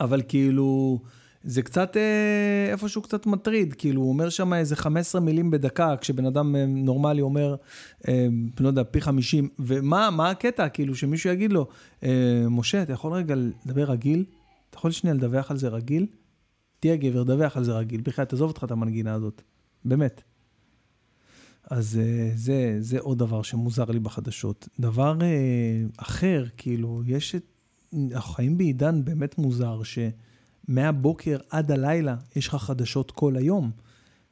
אבל 0.00 0.22
כאילו... 0.28 0.98
זה 1.44 1.62
קצת 1.62 1.96
אה, 1.96 2.72
איפשהו 2.72 3.02
קצת 3.02 3.26
מטריד, 3.26 3.74
כאילו 3.74 4.00
הוא 4.00 4.08
אומר 4.08 4.28
שם 4.28 4.54
איזה 4.54 4.76
15 4.76 5.20
מילים 5.20 5.50
בדקה, 5.50 5.94
כשבן 6.00 6.26
אדם 6.26 6.56
אה, 6.56 6.66
נורמלי 6.66 7.20
אומר, 7.20 7.56
אה, 8.08 8.26
לא 8.60 8.68
יודע, 8.68 8.84
פי 8.84 9.00
50, 9.00 9.48
ומה 9.58 10.10
מה 10.10 10.30
הקטע, 10.30 10.68
כאילו 10.68 10.94
שמישהו 10.94 11.30
יגיד 11.30 11.52
לו, 11.52 11.66
אה, 12.02 12.44
משה, 12.50 12.82
אתה 12.82 12.92
יכול 12.92 13.12
רגע 13.12 13.34
לדבר 13.34 13.90
רגיל? 13.90 14.24
אתה 14.70 14.78
יכול 14.78 14.90
שנייה 14.90 15.14
לדווח 15.14 15.50
על 15.50 15.56
זה 15.56 15.68
רגיל? 15.68 16.06
תהיה 16.80 16.96
גבר, 16.96 17.22
דווח 17.22 17.56
על 17.56 17.64
זה 17.64 17.72
רגיל, 17.72 18.00
בכלל, 18.00 18.24
תעזוב 18.24 18.48
אותך 18.48 18.64
את 18.64 18.70
המנגינה 18.70 19.14
הזאת, 19.14 19.42
באמת. 19.84 20.22
אז 21.70 22.00
אה, 22.02 22.30
זה, 22.34 22.76
זה 22.80 22.98
עוד 23.00 23.18
דבר 23.18 23.42
שמוזר 23.42 23.84
לי 23.84 23.98
בחדשות. 23.98 24.68
דבר 24.80 25.18
אה, 25.22 25.82
אחר, 25.96 26.44
כאילו, 26.56 27.02
יש 27.06 27.34
את, 27.34 27.44
אנחנו 28.12 28.34
חיים 28.34 28.58
בעידן 28.58 29.04
באמת 29.04 29.38
מוזר, 29.38 29.82
ש... 29.82 29.98
מהבוקר 30.68 31.38
עד 31.50 31.70
הלילה 31.70 32.16
יש 32.36 32.48
לך 32.48 32.54
חדשות 32.54 33.10
כל 33.10 33.36
היום. 33.36 33.70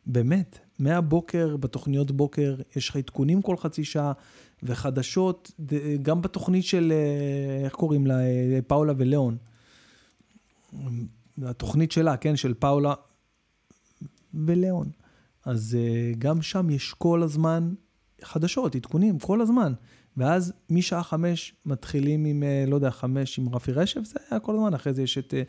באמת, 0.07 0.59
מהבוקר, 0.79 1.57
בתוכניות 1.57 2.11
בוקר, 2.11 2.57
יש 2.77 2.89
לך 2.89 2.97
עדכונים 2.97 3.43
כל 3.43 3.57
חצי 3.57 3.85
שעה, 3.85 4.13
וחדשות, 4.63 5.53
גם 6.03 6.23
בתוכנית 6.23 6.65
של, 6.65 6.93
אה, 6.93 7.65
איך 7.65 7.73
קוראים 7.73 8.07
לה, 8.07 8.21
אה, 8.21 8.59
פאולה 8.67 8.93
ולאון. 8.97 9.37
התוכנית 11.43 11.93
שלה, 11.93 12.17
כן, 12.17 12.37
של 12.37 12.55
פאולה 12.55 12.95
ולאון. 14.35 14.91
אז 15.45 15.79
אה, 15.81 16.13
גם 16.19 16.43
שם 16.43 16.71
יש 16.71 16.95
כל 16.99 17.23
הזמן 17.23 17.75
חדשות, 18.23 18.75
עדכונים, 18.75 19.19
כל 19.19 19.41
הזמן. 19.41 19.73
ואז 20.17 20.53
משעה 20.71 21.03
חמש 21.03 21.55
מתחילים 21.67 22.25
עם, 22.25 22.43
אה, 22.43 22.65
לא 22.69 22.75
יודע, 22.75 22.91
חמש 22.91 23.39
עם 23.39 23.55
רפי 23.55 23.73
רשף, 23.73 24.01
זה 24.05 24.19
היה 24.31 24.41
כל 24.41 24.55
הזמן. 24.55 24.75
אחרי 24.75 24.95
זה 24.95 25.03
יש 25.03 25.19
את 25.19 25.35
אה, 25.35 25.43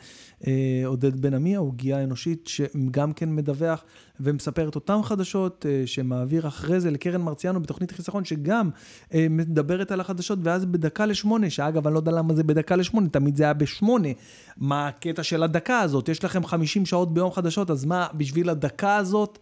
אה 0.47 0.87
עודד 0.87 1.21
בן 1.21 1.33
עמי, 1.33 1.55
העוגיה 1.55 1.97
האנושית, 1.97 2.47
שגם 2.47 3.13
כן 3.13 3.35
מדווח 3.35 3.83
ומספר 4.19 4.69
את 4.69 4.75
אותן 4.75 5.03
חדשות, 5.03 5.65
אה, 5.69 5.83
שמעביר 5.85 6.47
אחרי 6.47 6.79
זה 6.79 6.91
לקרן 6.91 7.21
מרציאנו 7.21 7.61
בתוכנית 7.61 7.91
חיסכון, 7.91 8.25
שגם 8.25 8.69
אה, 9.13 9.27
מדברת 9.29 9.91
על 9.91 9.99
החדשות, 9.99 10.39
ואז 10.43 10.65
בדקה 10.65 11.05
לשמונה, 11.05 11.49
שאגב, 11.49 11.87
אני 11.87 11.93
לא 11.93 11.99
יודע 11.99 12.11
למה 12.11 12.33
זה 12.33 12.43
בדקה 12.43 12.75
לשמונה, 12.75 13.09
תמיד 13.09 13.35
זה 13.35 13.43
היה 13.43 13.53
בשמונה. 13.53 14.09
מה 14.57 14.87
הקטע 14.87 15.23
של 15.23 15.43
הדקה 15.43 15.79
הזאת? 15.79 16.09
יש 16.09 16.23
לכם 16.23 16.45
50 16.45 16.85
שעות 16.85 17.13
ביום 17.13 17.31
חדשות, 17.31 17.71
אז 17.71 17.85
מה, 17.85 18.07
בשביל 18.13 18.49
הדקה 18.49 18.95
הזאת... 18.95 19.39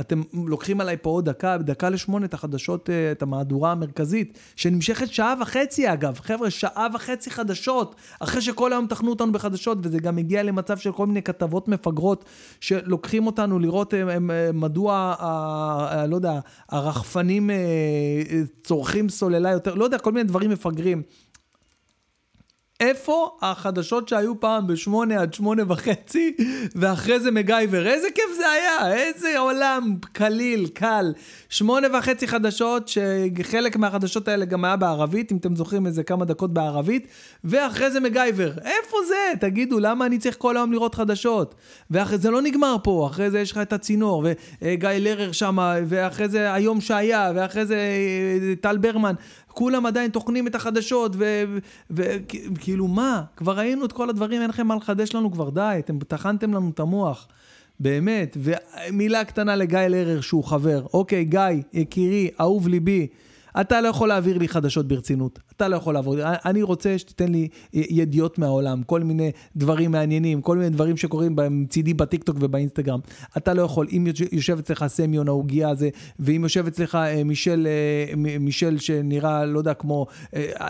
אתם 0.00 0.22
לוקחים 0.32 0.80
עליי 0.80 0.96
פה 1.02 1.10
עוד 1.10 1.24
דקה, 1.24 1.58
דקה 1.58 1.90
לשמונה 1.90 2.26
את 2.26 2.34
החדשות, 2.34 2.90
אה, 2.90 3.12
את 3.12 3.22
המהדורה 3.22 3.72
המרכזית, 3.72 4.38
שנמשכת 4.56 5.12
שעה 5.12 5.34
וחצי 5.40 5.92
אגב. 5.92 6.18
חבר'ה, 6.20 6.50
שעה 6.50 6.86
וחצי 6.94 7.30
חדשות, 7.30 7.96
אחרי 8.20 8.42
שכל 8.42 8.72
היום 8.72 8.86
תחנו 8.86 9.10
אותנו 9.10 9.32
בחדשות, 9.32 9.78
וזה 9.82 9.98
גם 9.98 10.18
הגיע 10.18 10.42
למצב 10.42 10.78
של 10.78 10.92
כל 10.92 11.06
מיני 11.06 11.22
כתבות 11.22 11.68
מפגרות, 11.68 12.24
שלוקחים 12.60 13.26
אותנו 13.26 13.58
לראות 13.58 13.94
הם, 13.94 14.08
הם, 14.08 14.30
אה, 14.30 14.50
מדוע, 14.52 15.14
ה, 15.18 16.06
לא 16.06 16.16
יודע, 16.16 16.40
הרחפנים 16.68 17.50
אה, 17.50 17.56
צורכים 18.64 19.08
סוללה 19.08 19.50
יותר, 19.50 19.74
לא 19.74 19.84
יודע, 19.84 19.98
כל 19.98 20.12
מיני 20.12 20.24
דברים 20.24 20.50
מפגרים. 20.50 21.02
איפה 22.82 23.30
החדשות 23.42 24.08
שהיו 24.08 24.40
פעם 24.40 24.66
בשמונה 24.66 25.20
עד 25.20 25.34
שמונה 25.34 25.62
וחצי, 25.68 26.32
ואחרי 26.74 27.20
זה 27.20 27.30
מגייבר? 27.30 27.86
איזה 27.86 28.08
כיף 28.14 28.36
זה 28.36 28.50
היה, 28.50 28.94
איזה 28.94 29.38
עולם 29.38 29.96
קליל, 30.12 30.68
קל. 30.74 31.12
שמונה 31.48 31.98
וחצי 31.98 32.28
חדשות, 32.28 32.88
שחלק 32.88 33.76
מהחדשות 33.76 34.28
האלה 34.28 34.44
גם 34.44 34.64
היה 34.64 34.76
בערבית, 34.76 35.32
אם 35.32 35.36
אתם 35.36 35.56
זוכרים 35.56 35.86
איזה 35.86 36.02
כמה 36.02 36.24
דקות 36.24 36.52
בערבית, 36.52 37.06
ואחרי 37.44 37.90
זה 37.90 38.00
מגייבר. 38.00 38.52
איפה 38.64 38.96
זה? 39.08 39.32
תגידו, 39.40 39.80
למה 39.80 40.06
אני 40.06 40.18
צריך 40.18 40.36
כל 40.38 40.56
היום 40.56 40.72
לראות 40.72 40.94
חדשות? 40.94 41.54
ואחרי 41.90 42.18
זה 42.18 42.30
לא 42.30 42.42
נגמר 42.42 42.76
פה, 42.82 43.08
אחרי 43.10 43.30
זה 43.30 43.40
יש 43.40 43.52
לך 43.52 43.58
את 43.58 43.72
הצינור, 43.72 44.26
וגיא 44.62 44.88
לרר 44.90 45.32
שם, 45.32 45.58
ואחרי 45.88 46.28
זה 46.28 46.52
היום 46.54 46.80
שהיה, 46.80 47.32
ואחרי 47.34 47.66
זה 47.66 47.76
אה, 47.76 48.54
טל 48.60 48.76
ברמן. 48.76 49.14
כולם 49.52 49.86
עדיין 49.86 50.10
טוחנים 50.10 50.46
את 50.46 50.54
החדשות, 50.54 51.16
וכאילו 51.90 52.88
מה? 52.88 53.22
כבר 53.36 53.58
ראינו 53.58 53.84
את 53.84 53.92
כל 53.92 54.10
הדברים, 54.10 54.42
אין 54.42 54.50
לכם 54.50 54.66
מה 54.66 54.76
לחדש 54.76 55.14
לנו 55.14 55.32
כבר, 55.32 55.50
די, 55.50 55.76
אתם 55.78 55.98
טחנתם 55.98 56.54
לנו 56.54 56.70
את 56.74 56.80
המוח. 56.80 57.28
באמת, 57.80 58.36
ומילה 58.40 59.24
קטנה 59.24 59.56
לגיא 59.56 59.78
לרר 59.78 60.20
שהוא 60.20 60.44
חבר. 60.44 60.86
אוקיי, 60.94 61.24
גיא, 61.24 61.40
יקירי, 61.72 62.30
אהוב 62.40 62.68
ליבי. 62.68 63.06
אתה 63.60 63.80
לא 63.80 63.88
יכול 63.88 64.08
להעביר 64.08 64.38
לי 64.38 64.48
חדשות 64.48 64.88
ברצינות. 64.88 65.38
אתה 65.56 65.68
לא 65.68 65.76
יכול 65.76 65.94
לעבוד. 65.94 66.18
אני 66.22 66.62
רוצה 66.62 66.98
שתיתן 66.98 67.32
לי 67.32 67.48
ידיעות 67.72 68.38
מהעולם, 68.38 68.82
כל 68.82 69.00
מיני 69.00 69.30
דברים 69.56 69.90
מעניינים, 69.90 70.42
כל 70.42 70.56
מיני 70.56 70.70
דברים 70.70 70.96
שקורים 70.96 71.36
מצידי 71.50 71.94
בטיקטוק 71.94 72.36
ובאינסטגרם. 72.40 73.00
אתה 73.36 73.54
לא 73.54 73.62
יכול. 73.62 73.86
אם 73.92 74.06
יושב 74.32 74.58
אצלך 74.58 74.84
סמיון 74.86 75.28
העוגיה 75.28 75.68
הזה, 75.68 75.88
ואם 76.18 76.40
יושב 76.42 76.66
אצלך 76.66 76.94
אה, 76.94 77.24
מישל, 77.24 77.66
אה, 77.66 78.14
מישל 78.40 78.78
שנראה, 78.78 79.44
לא 79.44 79.58
יודע, 79.58 79.74
כמו... 79.74 80.06
אה, 80.34 80.68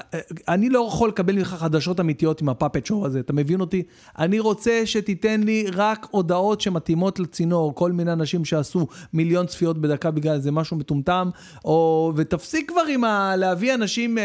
אני 0.49 0.69
לא 0.69 0.87
יכול 0.89 1.09
לקבל 1.09 1.35
ממך 1.37 1.49
חדשות 1.59 2.01
אמיתיות 2.01 2.43
עם 2.43 2.49
הפאפט 2.49 2.87
שואו 2.87 3.07
הזה, 3.07 3.21
אתה 3.21 3.33
מבין 3.33 3.61
אותי? 3.61 3.83
אני 4.19 4.41
רוצה 4.41 4.83
שתיתן 4.85 5.41
לי 5.43 5.67
רק 5.73 6.07
הודעות 6.11 6.61
שמתאימות 6.61 7.19
לצינור, 7.19 7.75
כל 7.75 7.93
מיני 7.93 8.13
אנשים 8.13 8.45
שעשו 8.45 8.87
מיליון 9.13 9.47
צפיות 9.47 9.79
בדקה 9.79 10.11
בגלל 10.11 10.39
זה 10.39 10.51
משהו 10.51 10.77
מטומטם, 10.77 11.31
או... 11.65 12.13
ותפסיק 12.17 12.69
כבר 12.71 12.83
עם 12.89 13.05
ה... 13.05 13.37
להביא 13.37 13.75
אנשים... 13.75 14.19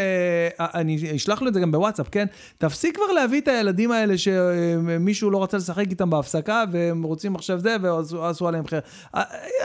אה, 0.59 0.67
אני 0.73 1.15
אשלח 1.15 1.41
לו 1.41 1.47
את 1.47 1.53
זה 1.53 1.59
גם 1.59 1.71
בוואטסאפ, 1.71 2.07
כן? 2.11 2.25
תפסיק 2.57 2.95
כבר 2.95 3.11
להביא 3.11 3.41
את 3.41 3.47
הילדים 3.47 3.91
האלה 3.91 4.17
שמישהו 4.17 5.31
לא 5.31 5.43
רצה 5.43 5.57
לשחק 5.57 5.85
איתם 5.89 6.09
בהפסקה, 6.09 6.63
והם 6.71 7.03
רוצים 7.03 7.35
עכשיו 7.35 7.59
זה, 7.59 7.75
ועשו 7.81 8.47
עליהם 8.47 8.67
חרם. 8.67 8.79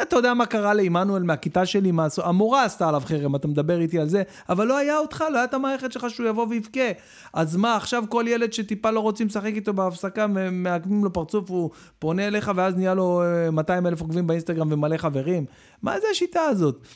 אתה 0.03 0.17
יודע 0.17 0.35
מה 0.35 0.47
קרה 0.47 0.75
לעמנואל 0.75 1.23
מהכיתה 1.23 1.67
שלי, 1.67 1.91
מה... 1.91 2.07
המורה 2.23 2.65
עשתה 2.65 2.89
עליו 2.89 3.03
חרם, 3.05 3.37
אתה 3.37 3.49
מדבר 3.49 3.81
איתי 3.81 3.99
על 3.99 4.09
זה, 4.09 4.23
אבל 4.49 4.67
לא 4.67 4.77
היה 4.77 4.99
אותך, 4.99 5.25
לא 5.33 5.37
היה 5.37 5.45
את 5.45 5.55
המערכת 5.55 5.93
שלך 5.93 6.11
שהוא 6.11 6.29
יבוא 6.29 6.47
ויבכה. 6.51 6.91
אז 7.33 7.57
מה, 7.57 7.77
עכשיו 7.77 8.05
כל 8.09 8.25
ילד 8.29 8.53
שטיפה 8.53 8.91
לא 8.91 9.01
רוצים 9.01 9.27
לשחק 9.27 9.53
איתו 9.55 9.73
בהפסקה, 9.73 10.27
מעקמים 10.53 11.05
לו 11.05 11.13
פרצוף, 11.13 11.51
הוא 11.51 11.71
פונה 11.99 12.27
אליך, 12.27 12.51
ואז 12.57 12.77
נהיה 12.77 12.95
לו 12.95 13.23
200 13.53 13.87
אלף 13.87 14.01
עוקבים 14.01 14.27
באינסטגרם 14.27 14.73
ומלא 14.73 14.97
חברים? 14.97 15.45
מה 15.83 16.01
זה 16.01 16.07
השיטה 16.11 16.41
הזאת? 16.41 16.87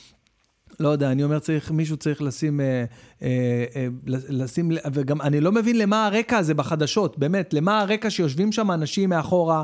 לא 0.80 0.88
יודע, 0.88 1.12
אני 1.12 1.24
אומר, 1.24 1.38
צריך, 1.38 1.70
מישהו 1.70 1.96
צריך 1.96 2.22
לשים, 2.22 2.60
אה, 2.60 2.84
אה, 3.22 3.64
אה, 3.76 3.86
לשים, 4.28 4.70
וגם 4.92 5.20
אני 5.20 5.40
לא 5.40 5.52
מבין 5.52 5.78
למה 5.78 6.06
הרקע 6.06 6.38
הזה 6.38 6.54
בחדשות, 6.54 7.18
באמת, 7.18 7.54
למה 7.54 7.80
הרקע 7.80 8.10
שיושבים 8.10 8.52
שם 8.52 8.70
אנשים 8.70 9.10
מאחורה, 9.10 9.62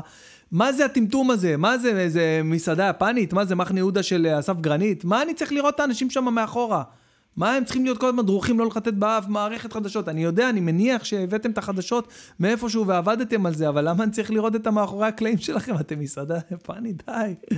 מה 0.51 0.73
זה 0.73 0.85
הטמטום 0.85 1.31
הזה? 1.31 1.57
מה 1.57 1.77
זה, 1.77 1.99
איזה 1.99 2.41
מסעדה 2.43 2.89
יפנית? 2.89 3.33
מה 3.33 3.45
זה 3.45 3.55
מחנה 3.55 3.79
יהודה 3.79 4.03
של 4.03 4.27
אסף 4.39 4.59
גרנית? 4.61 5.05
מה 5.05 5.21
אני 5.21 5.33
צריך 5.33 5.51
לראות 5.51 5.75
את 5.75 5.79
האנשים 5.79 6.09
שם 6.09 6.23
מאחורה? 6.23 6.83
מה 7.37 7.55
הם 7.55 7.63
צריכים 7.63 7.83
להיות 7.83 7.97
כל 7.97 8.07
הזמן 8.07 8.25
דרוכים 8.25 8.59
לא 8.59 8.65
לחטט 8.65 8.93
באף 8.93 9.27
מערכת 9.27 9.73
חדשות? 9.73 10.09
אני 10.09 10.23
יודע, 10.23 10.49
אני 10.49 10.59
מניח 10.59 11.03
שהבאתם 11.03 11.51
את 11.51 11.57
החדשות 11.57 12.07
מאיפשהו 12.39 12.87
ועבדתם 12.87 13.45
על 13.45 13.53
זה, 13.53 13.69
אבל 13.69 13.89
למה 13.89 14.03
אני 14.03 14.11
צריך 14.11 14.31
לראות 14.31 14.55
את 14.55 14.67
המאחורי 14.67 15.07
הקלעים 15.07 15.37
שלכם? 15.37 15.75
אתם 15.79 15.99
מסעדה 15.99 16.39
יפנית, 16.51 17.03
די. 17.05 17.55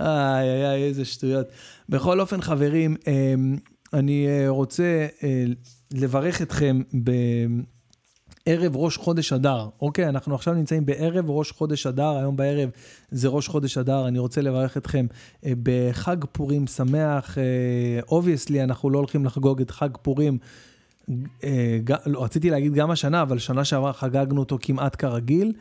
איי, 0.00 0.48
איי, 0.50 0.70
איי, 0.70 0.84
איזה 0.84 1.04
שטויות. 1.04 1.46
בכל 1.88 2.20
אופן, 2.20 2.40
חברים, 2.40 2.96
אמ, 3.06 3.56
אני 3.92 4.26
אה, 4.28 4.48
רוצה 4.48 5.06
אה, 5.22 5.44
לברך 5.92 6.42
אתכם 6.42 6.80
בערב 6.92 8.76
ראש 8.76 8.96
חודש 8.96 9.32
אדר. 9.32 9.68
אוקיי, 9.80 10.08
אנחנו 10.08 10.34
עכשיו 10.34 10.54
נמצאים 10.54 10.86
בערב 10.86 11.30
ראש 11.30 11.50
חודש 11.52 11.86
אדר, 11.86 12.16
היום 12.16 12.36
בערב 12.36 12.70
זה 13.10 13.28
ראש 13.28 13.48
חודש 13.48 13.78
אדר. 13.78 14.08
אני 14.08 14.18
רוצה 14.18 14.40
לברך 14.40 14.76
אתכם 14.76 15.06
אה, 15.44 15.52
בחג 15.62 16.16
פורים 16.32 16.66
שמח. 16.66 17.38
Obviously, 18.08 18.62
אנחנו 18.62 18.90
לא 18.90 18.98
הולכים 18.98 19.24
לחגוג 19.24 19.60
את 19.60 19.70
חג 19.70 19.90
פורים. 20.02 20.38
לא, 22.06 22.24
רציתי 22.24 22.50
להגיד 22.50 22.74
גם 22.74 22.90
השנה, 22.90 23.22
אבל 23.22 23.38
שנה 23.38 23.64
שעברה 23.64 23.92
חגגנו 23.92 24.40
אותו 24.40 24.58
כמעט 24.60 24.96
כרגיל. 24.98 25.52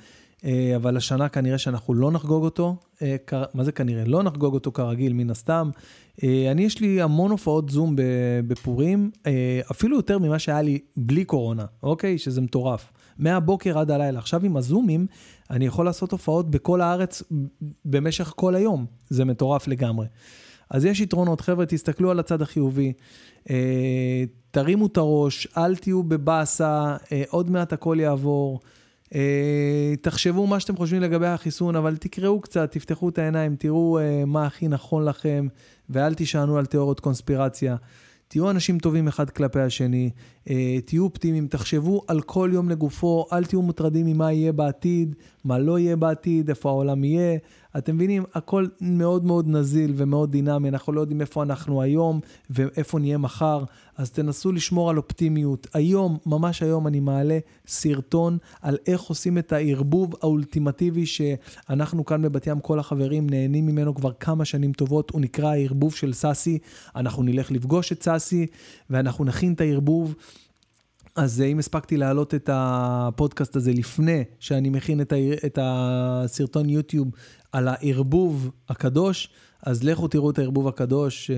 אה, 0.45 0.75
אבל 0.75 0.97
השנה 0.97 1.29
כנראה 1.29 1.57
שאנחנו 1.57 1.93
לא 1.93 2.11
נחגוג 2.11 2.43
אותו, 2.43 2.75
אה, 3.01 3.15
מה 3.53 3.63
זה 3.63 3.71
כנראה? 3.71 4.05
לא 4.05 4.23
נחגוג 4.23 4.53
אותו 4.53 4.71
כרגיל, 4.71 5.13
מן 5.13 5.29
הסתם. 5.29 5.69
אה, 6.23 6.51
אני, 6.51 6.61
יש 6.61 6.79
לי 6.79 7.01
המון 7.01 7.31
הופעות 7.31 7.69
זום 7.69 7.95
בפורים, 8.47 9.11
אפילו 9.71 9.97
יותר 9.97 10.19
ממה 10.19 10.39
שהיה 10.39 10.61
לי 10.61 10.79
בלי 10.97 11.25
קורונה, 11.25 11.65
אוקיי? 11.83 12.17
שזה 12.17 12.41
מטורף. 12.41 12.91
מהבוקר 13.17 13.79
עד 13.79 13.91
הלילה. 13.91 14.19
עכשיו 14.19 14.45
עם 14.45 14.57
הזומים, 14.57 15.07
אני 15.49 15.65
יכול 15.65 15.85
לעשות 15.85 16.11
הופעות 16.11 16.51
בכל 16.51 16.81
הארץ 16.81 17.23
במשך 17.85 18.33
כל 18.35 18.55
היום. 18.55 18.85
זה 19.09 19.25
מטורף 19.25 19.67
לגמרי. 19.67 20.07
אז 20.69 20.85
יש 20.85 21.01
יתרונות, 21.01 21.41
חבר'ה, 21.41 21.65
תסתכלו 21.65 22.11
על 22.11 22.19
הצד 22.19 22.41
החיובי, 22.41 22.93
תרימו 24.51 24.85
את 24.85 24.97
הראש, 24.97 25.47
אל 25.57 25.75
תהיו 25.75 26.03
בבאסה, 26.03 26.95
עוד 27.29 27.49
מעט 27.51 27.73
הכל 27.73 27.97
יעבור. 27.99 28.59
אה, 29.13 29.93
תחשבו 30.01 30.47
מה 30.47 30.59
שאתם 30.59 30.75
חושבים 30.75 31.01
לגבי 31.01 31.27
החיסון, 31.27 31.75
אבל 31.75 31.97
תקראו 31.97 32.41
קצת, 32.41 32.71
תפתחו 32.71 33.09
את 33.09 33.17
העיניים, 33.17 33.55
תראו 33.55 33.99
אה, 33.99 34.25
מה 34.25 34.45
הכי 34.45 34.67
נכון 34.67 35.05
לכם, 35.05 35.47
ואל 35.89 36.13
תישענו 36.13 36.57
על 36.57 36.65
תיאוריות 36.65 36.99
קונספירציה. 36.99 37.75
תהיו 38.27 38.49
אנשים 38.49 38.79
טובים 38.79 39.07
אחד 39.07 39.29
כלפי 39.29 39.59
השני, 39.59 40.09
תהיו 40.85 41.03
אופטימיים, 41.03 41.47
תחשבו 41.47 42.01
על 42.07 42.21
כל 42.21 42.49
יום 42.53 42.69
לגופו, 42.69 43.25
אל 43.33 43.45
תהיו 43.45 43.61
מוטרדים 43.61 44.05
ממה 44.05 44.31
יהיה 44.31 44.51
בעתיד, 44.53 45.15
מה 45.45 45.59
לא 45.59 45.79
יהיה 45.79 45.95
בעתיד, 45.95 46.49
איפה 46.49 46.69
העולם 46.69 47.03
יהיה. 47.03 47.37
אתם 47.77 47.95
מבינים, 47.95 48.23
הכל 48.33 48.67
מאוד 48.81 49.25
מאוד 49.25 49.47
נזיל 49.47 49.93
ומאוד 49.95 50.31
דינמי, 50.31 50.69
אנחנו 50.69 50.93
לא 50.93 51.01
יודעים 51.01 51.21
איפה 51.21 51.43
אנחנו 51.43 51.81
היום 51.81 52.19
ואיפה 52.49 52.99
נהיה 52.99 53.17
מחר, 53.17 53.63
אז 53.97 54.11
תנסו 54.11 54.51
לשמור 54.51 54.89
על 54.89 54.97
אופטימיות. 54.97 55.67
היום, 55.73 56.17
ממש 56.25 56.63
היום, 56.63 56.87
אני 56.87 56.99
מעלה 56.99 57.39
סרטון 57.67 58.37
על 58.61 58.77
איך 58.87 59.01
עושים 59.01 59.37
את 59.37 59.53
הערבוב 59.53 60.15
האולטימטיבי 60.21 61.05
שאנחנו 61.05 62.05
כאן 62.05 62.21
בבת 62.21 62.47
ים, 62.47 62.59
כל 62.59 62.79
החברים 62.79 63.29
נהנים 63.29 63.65
ממנו 63.65 63.95
כבר 63.95 64.11
כמה 64.19 64.45
שנים 64.45 64.73
טובות, 64.73 65.09
הוא 65.09 65.21
נקרא 65.21 65.49
הערבוב 65.49 65.95
של 65.95 66.13
סאסי. 66.13 66.57
אנחנו 66.95 67.23
נלך 67.23 67.51
לפגוש 67.51 67.91
את 67.91 68.03
סאסי 68.03 68.47
ואנחנו 68.89 69.25
נכין 69.25 69.53
את 69.53 69.61
הערבוב. 69.61 70.15
אז 71.15 71.41
אם 71.41 71.59
הספקתי 71.59 71.97
להעלות 71.97 72.33
את 72.33 72.49
הפודקאסט 72.53 73.55
הזה 73.55 73.71
לפני 73.71 74.23
שאני 74.39 74.69
מכין 74.69 75.01
את, 75.01 75.13
ה... 75.13 75.15
את 75.45 75.59
הסרטון 75.61 76.69
יוטיוב 76.69 77.07
על 77.51 77.67
הערבוב 77.67 78.51
הקדוש, 78.69 79.29
אז 79.63 79.83
לכו 79.83 80.07
תראו 80.07 80.29
את 80.29 80.39
הערבוב 80.39 80.67
הקדוש, 80.67 81.31
אה, 81.31 81.35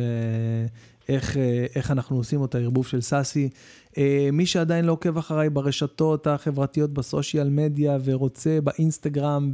איך, 1.10 1.38
אה, 1.38 1.66
איך 1.76 1.92
אנחנו 1.92 2.18
עושים 2.18 2.44
את 2.44 2.56
הערבוב 2.56 2.88
של 2.88 3.02
סאסי. 3.02 3.50
אה, 3.98 4.30
מי 4.34 4.46
שעדיין 4.46 4.86
לא 4.86 4.92
עוקב 4.92 5.18
אחריי 5.18 5.50
ברשתות 5.50 6.28
החברתיות, 6.28 6.94
ב 6.94 7.02
social 7.02 7.50
media, 7.50 7.98
ורוצה 8.04 8.60
באינסטגרם 8.64 9.52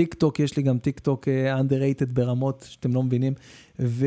ובטיק 0.00 0.14
טוק, 0.14 0.40
יש 0.40 0.56
לי 0.56 0.62
גם 0.62 0.78
טיק 0.78 0.98
טוק 0.98 1.28
underrated 1.60 2.12
ברמות 2.12 2.66
שאתם 2.70 2.94
לא 2.94 3.02
מבינים. 3.02 3.32
ו... 3.80 4.06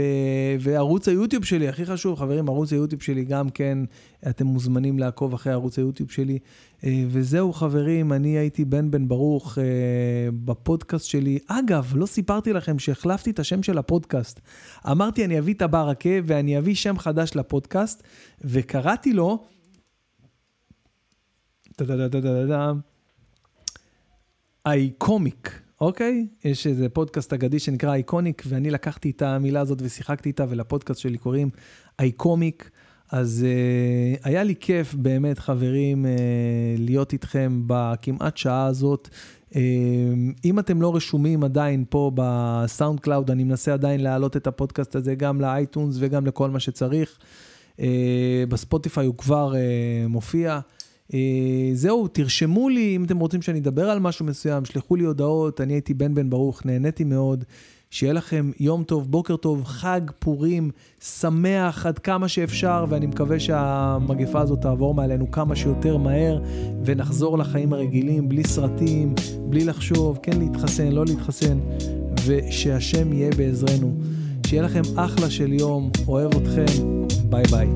וערוץ 0.59 1.07
היוטיוב 1.07 1.45
שלי, 1.45 1.67
הכי 1.67 1.85
חשוב, 1.85 2.19
חברים, 2.19 2.49
ערוץ 2.49 2.73
היוטיוב 2.73 3.01
שלי 3.01 3.25
גם 3.25 3.49
כן, 3.49 3.77
אתם 4.29 4.45
מוזמנים 4.45 4.99
לעקוב 4.99 5.33
אחרי 5.33 5.53
ערוץ 5.53 5.79
היוטיוב 5.79 6.11
שלי. 6.11 6.39
אה, 6.83 7.03
וזהו, 7.09 7.53
חברים, 7.53 8.13
אני 8.13 8.37
הייתי 8.37 8.65
בן 8.65 8.91
בן 8.91 9.07
ברוך 9.07 9.57
אה, 9.57 9.63
בפודקאסט 10.45 11.05
שלי. 11.05 11.39
אגב, 11.47 11.93
לא 11.95 12.05
סיפרתי 12.05 12.53
לכם 12.53 12.79
שהחלפתי 12.79 13.29
את 13.29 13.39
השם 13.39 13.63
של 13.63 13.77
הפודקאסט. 13.77 14.39
אמרתי, 14.91 15.25
אני 15.25 15.39
אביא 15.39 15.53
את 15.53 15.61
הברקה 15.61 16.09
ואני 16.23 16.57
אביא 16.57 16.75
שם 16.75 16.97
חדש 16.97 17.35
לפודקאסט, 17.35 18.03
וקראתי 18.41 19.13
לו... 19.13 19.47
אייקומיק. 24.65 25.62
אוקיי? 25.81 26.27
יש 26.45 26.67
איזה 26.67 26.89
פודקאסט 26.89 27.33
אגדי 27.33 27.59
שנקרא 27.59 27.91
אייקוניק, 27.91 28.43
ואני 28.47 28.71
לקחתי 28.71 29.09
את 29.09 29.21
המילה 29.21 29.59
הזאת 29.59 29.81
ושיחקתי 29.81 30.29
איתה, 30.29 30.45
ולפודקאסט 30.49 30.99
שלי 30.99 31.17
קוראים 31.17 31.49
אייקומיק. 31.99 32.69
אז 33.11 33.45
אה, 33.45 34.19
היה 34.23 34.43
לי 34.43 34.55
כיף 34.59 34.93
באמת, 34.93 35.39
חברים, 35.39 36.05
אה, 36.05 36.07
להיות 36.81 37.13
איתכם 37.13 37.61
בכמעט 37.67 38.37
שעה 38.37 38.65
הזאת. 38.65 39.09
אה, 39.51 39.55
אם 40.45 40.59
אתם 40.59 40.81
לא 40.81 40.95
רשומים 40.95 41.43
עדיין 41.43 41.85
פה 41.89 42.11
ב 42.15 42.99
SoundCloud, 42.99 43.31
אני 43.31 43.43
מנסה 43.43 43.73
עדיין 43.73 43.99
להעלות 44.03 44.37
את 44.37 44.47
הפודקאסט 44.47 44.95
הזה 44.95 45.15
גם 45.15 45.41
ל 45.41 45.49
iTunes 45.49 45.95
וגם 45.99 46.25
לכל 46.25 46.49
מה 46.49 46.59
שצריך. 46.59 47.17
Uh, 47.77 47.81
בספוטיפיי 48.49 49.05
הוא 49.05 49.17
כבר 49.17 49.53
אה, 49.53 50.07
מופיע. 50.07 50.59
אה, 51.13 51.69
זהו, 51.73 52.07
תרשמו 52.07 52.69
לי 52.69 52.95
אם 52.95 53.03
אתם 53.03 53.19
רוצים 53.19 53.41
שאני 53.41 53.59
אדבר 53.59 53.89
על 53.89 53.99
משהו 53.99 54.25
מסוים, 54.25 54.65
שלחו 54.65 54.95
לי 54.95 55.03
הודעות, 55.03 55.61
אני 55.61 55.73
הייתי 55.73 55.93
בן 55.93 56.15
בן 56.15 56.29
ברוך, 56.29 56.65
נהניתי 56.65 57.03
מאוד. 57.03 57.43
שיהיה 57.93 58.13
לכם 58.13 58.51
יום 58.59 58.83
טוב, 58.83 59.11
בוקר 59.11 59.35
טוב, 59.35 59.63
חג 59.65 60.01
פורים, 60.19 60.71
שמח 61.01 61.85
עד 61.85 61.99
כמה 61.99 62.27
שאפשר, 62.27 62.85
ואני 62.89 63.05
מקווה 63.05 63.39
שהמגפה 63.39 64.41
הזאת 64.41 64.61
תעבור 64.61 64.93
מעלינו 64.93 65.31
כמה 65.31 65.55
שיותר 65.55 65.97
מהר, 65.97 66.41
ונחזור 66.85 67.37
לחיים 67.37 67.73
הרגילים, 67.73 68.29
בלי 68.29 68.43
סרטים, 68.43 69.15
בלי 69.49 69.65
לחשוב, 69.65 70.19
כן 70.23 70.39
להתחסן, 70.39 70.91
לא 70.91 71.05
להתחסן, 71.05 71.59
ושהשם 72.25 73.13
יהיה 73.13 73.31
בעזרנו. 73.37 73.95
שיהיה 74.47 74.63
לכם 74.63 74.81
אחלה 74.95 75.29
של 75.29 75.53
יום, 75.53 75.91
אוהב 76.07 76.35
אתכם, 76.35 76.65
ביי 77.29 77.43
ביי. 77.51 77.67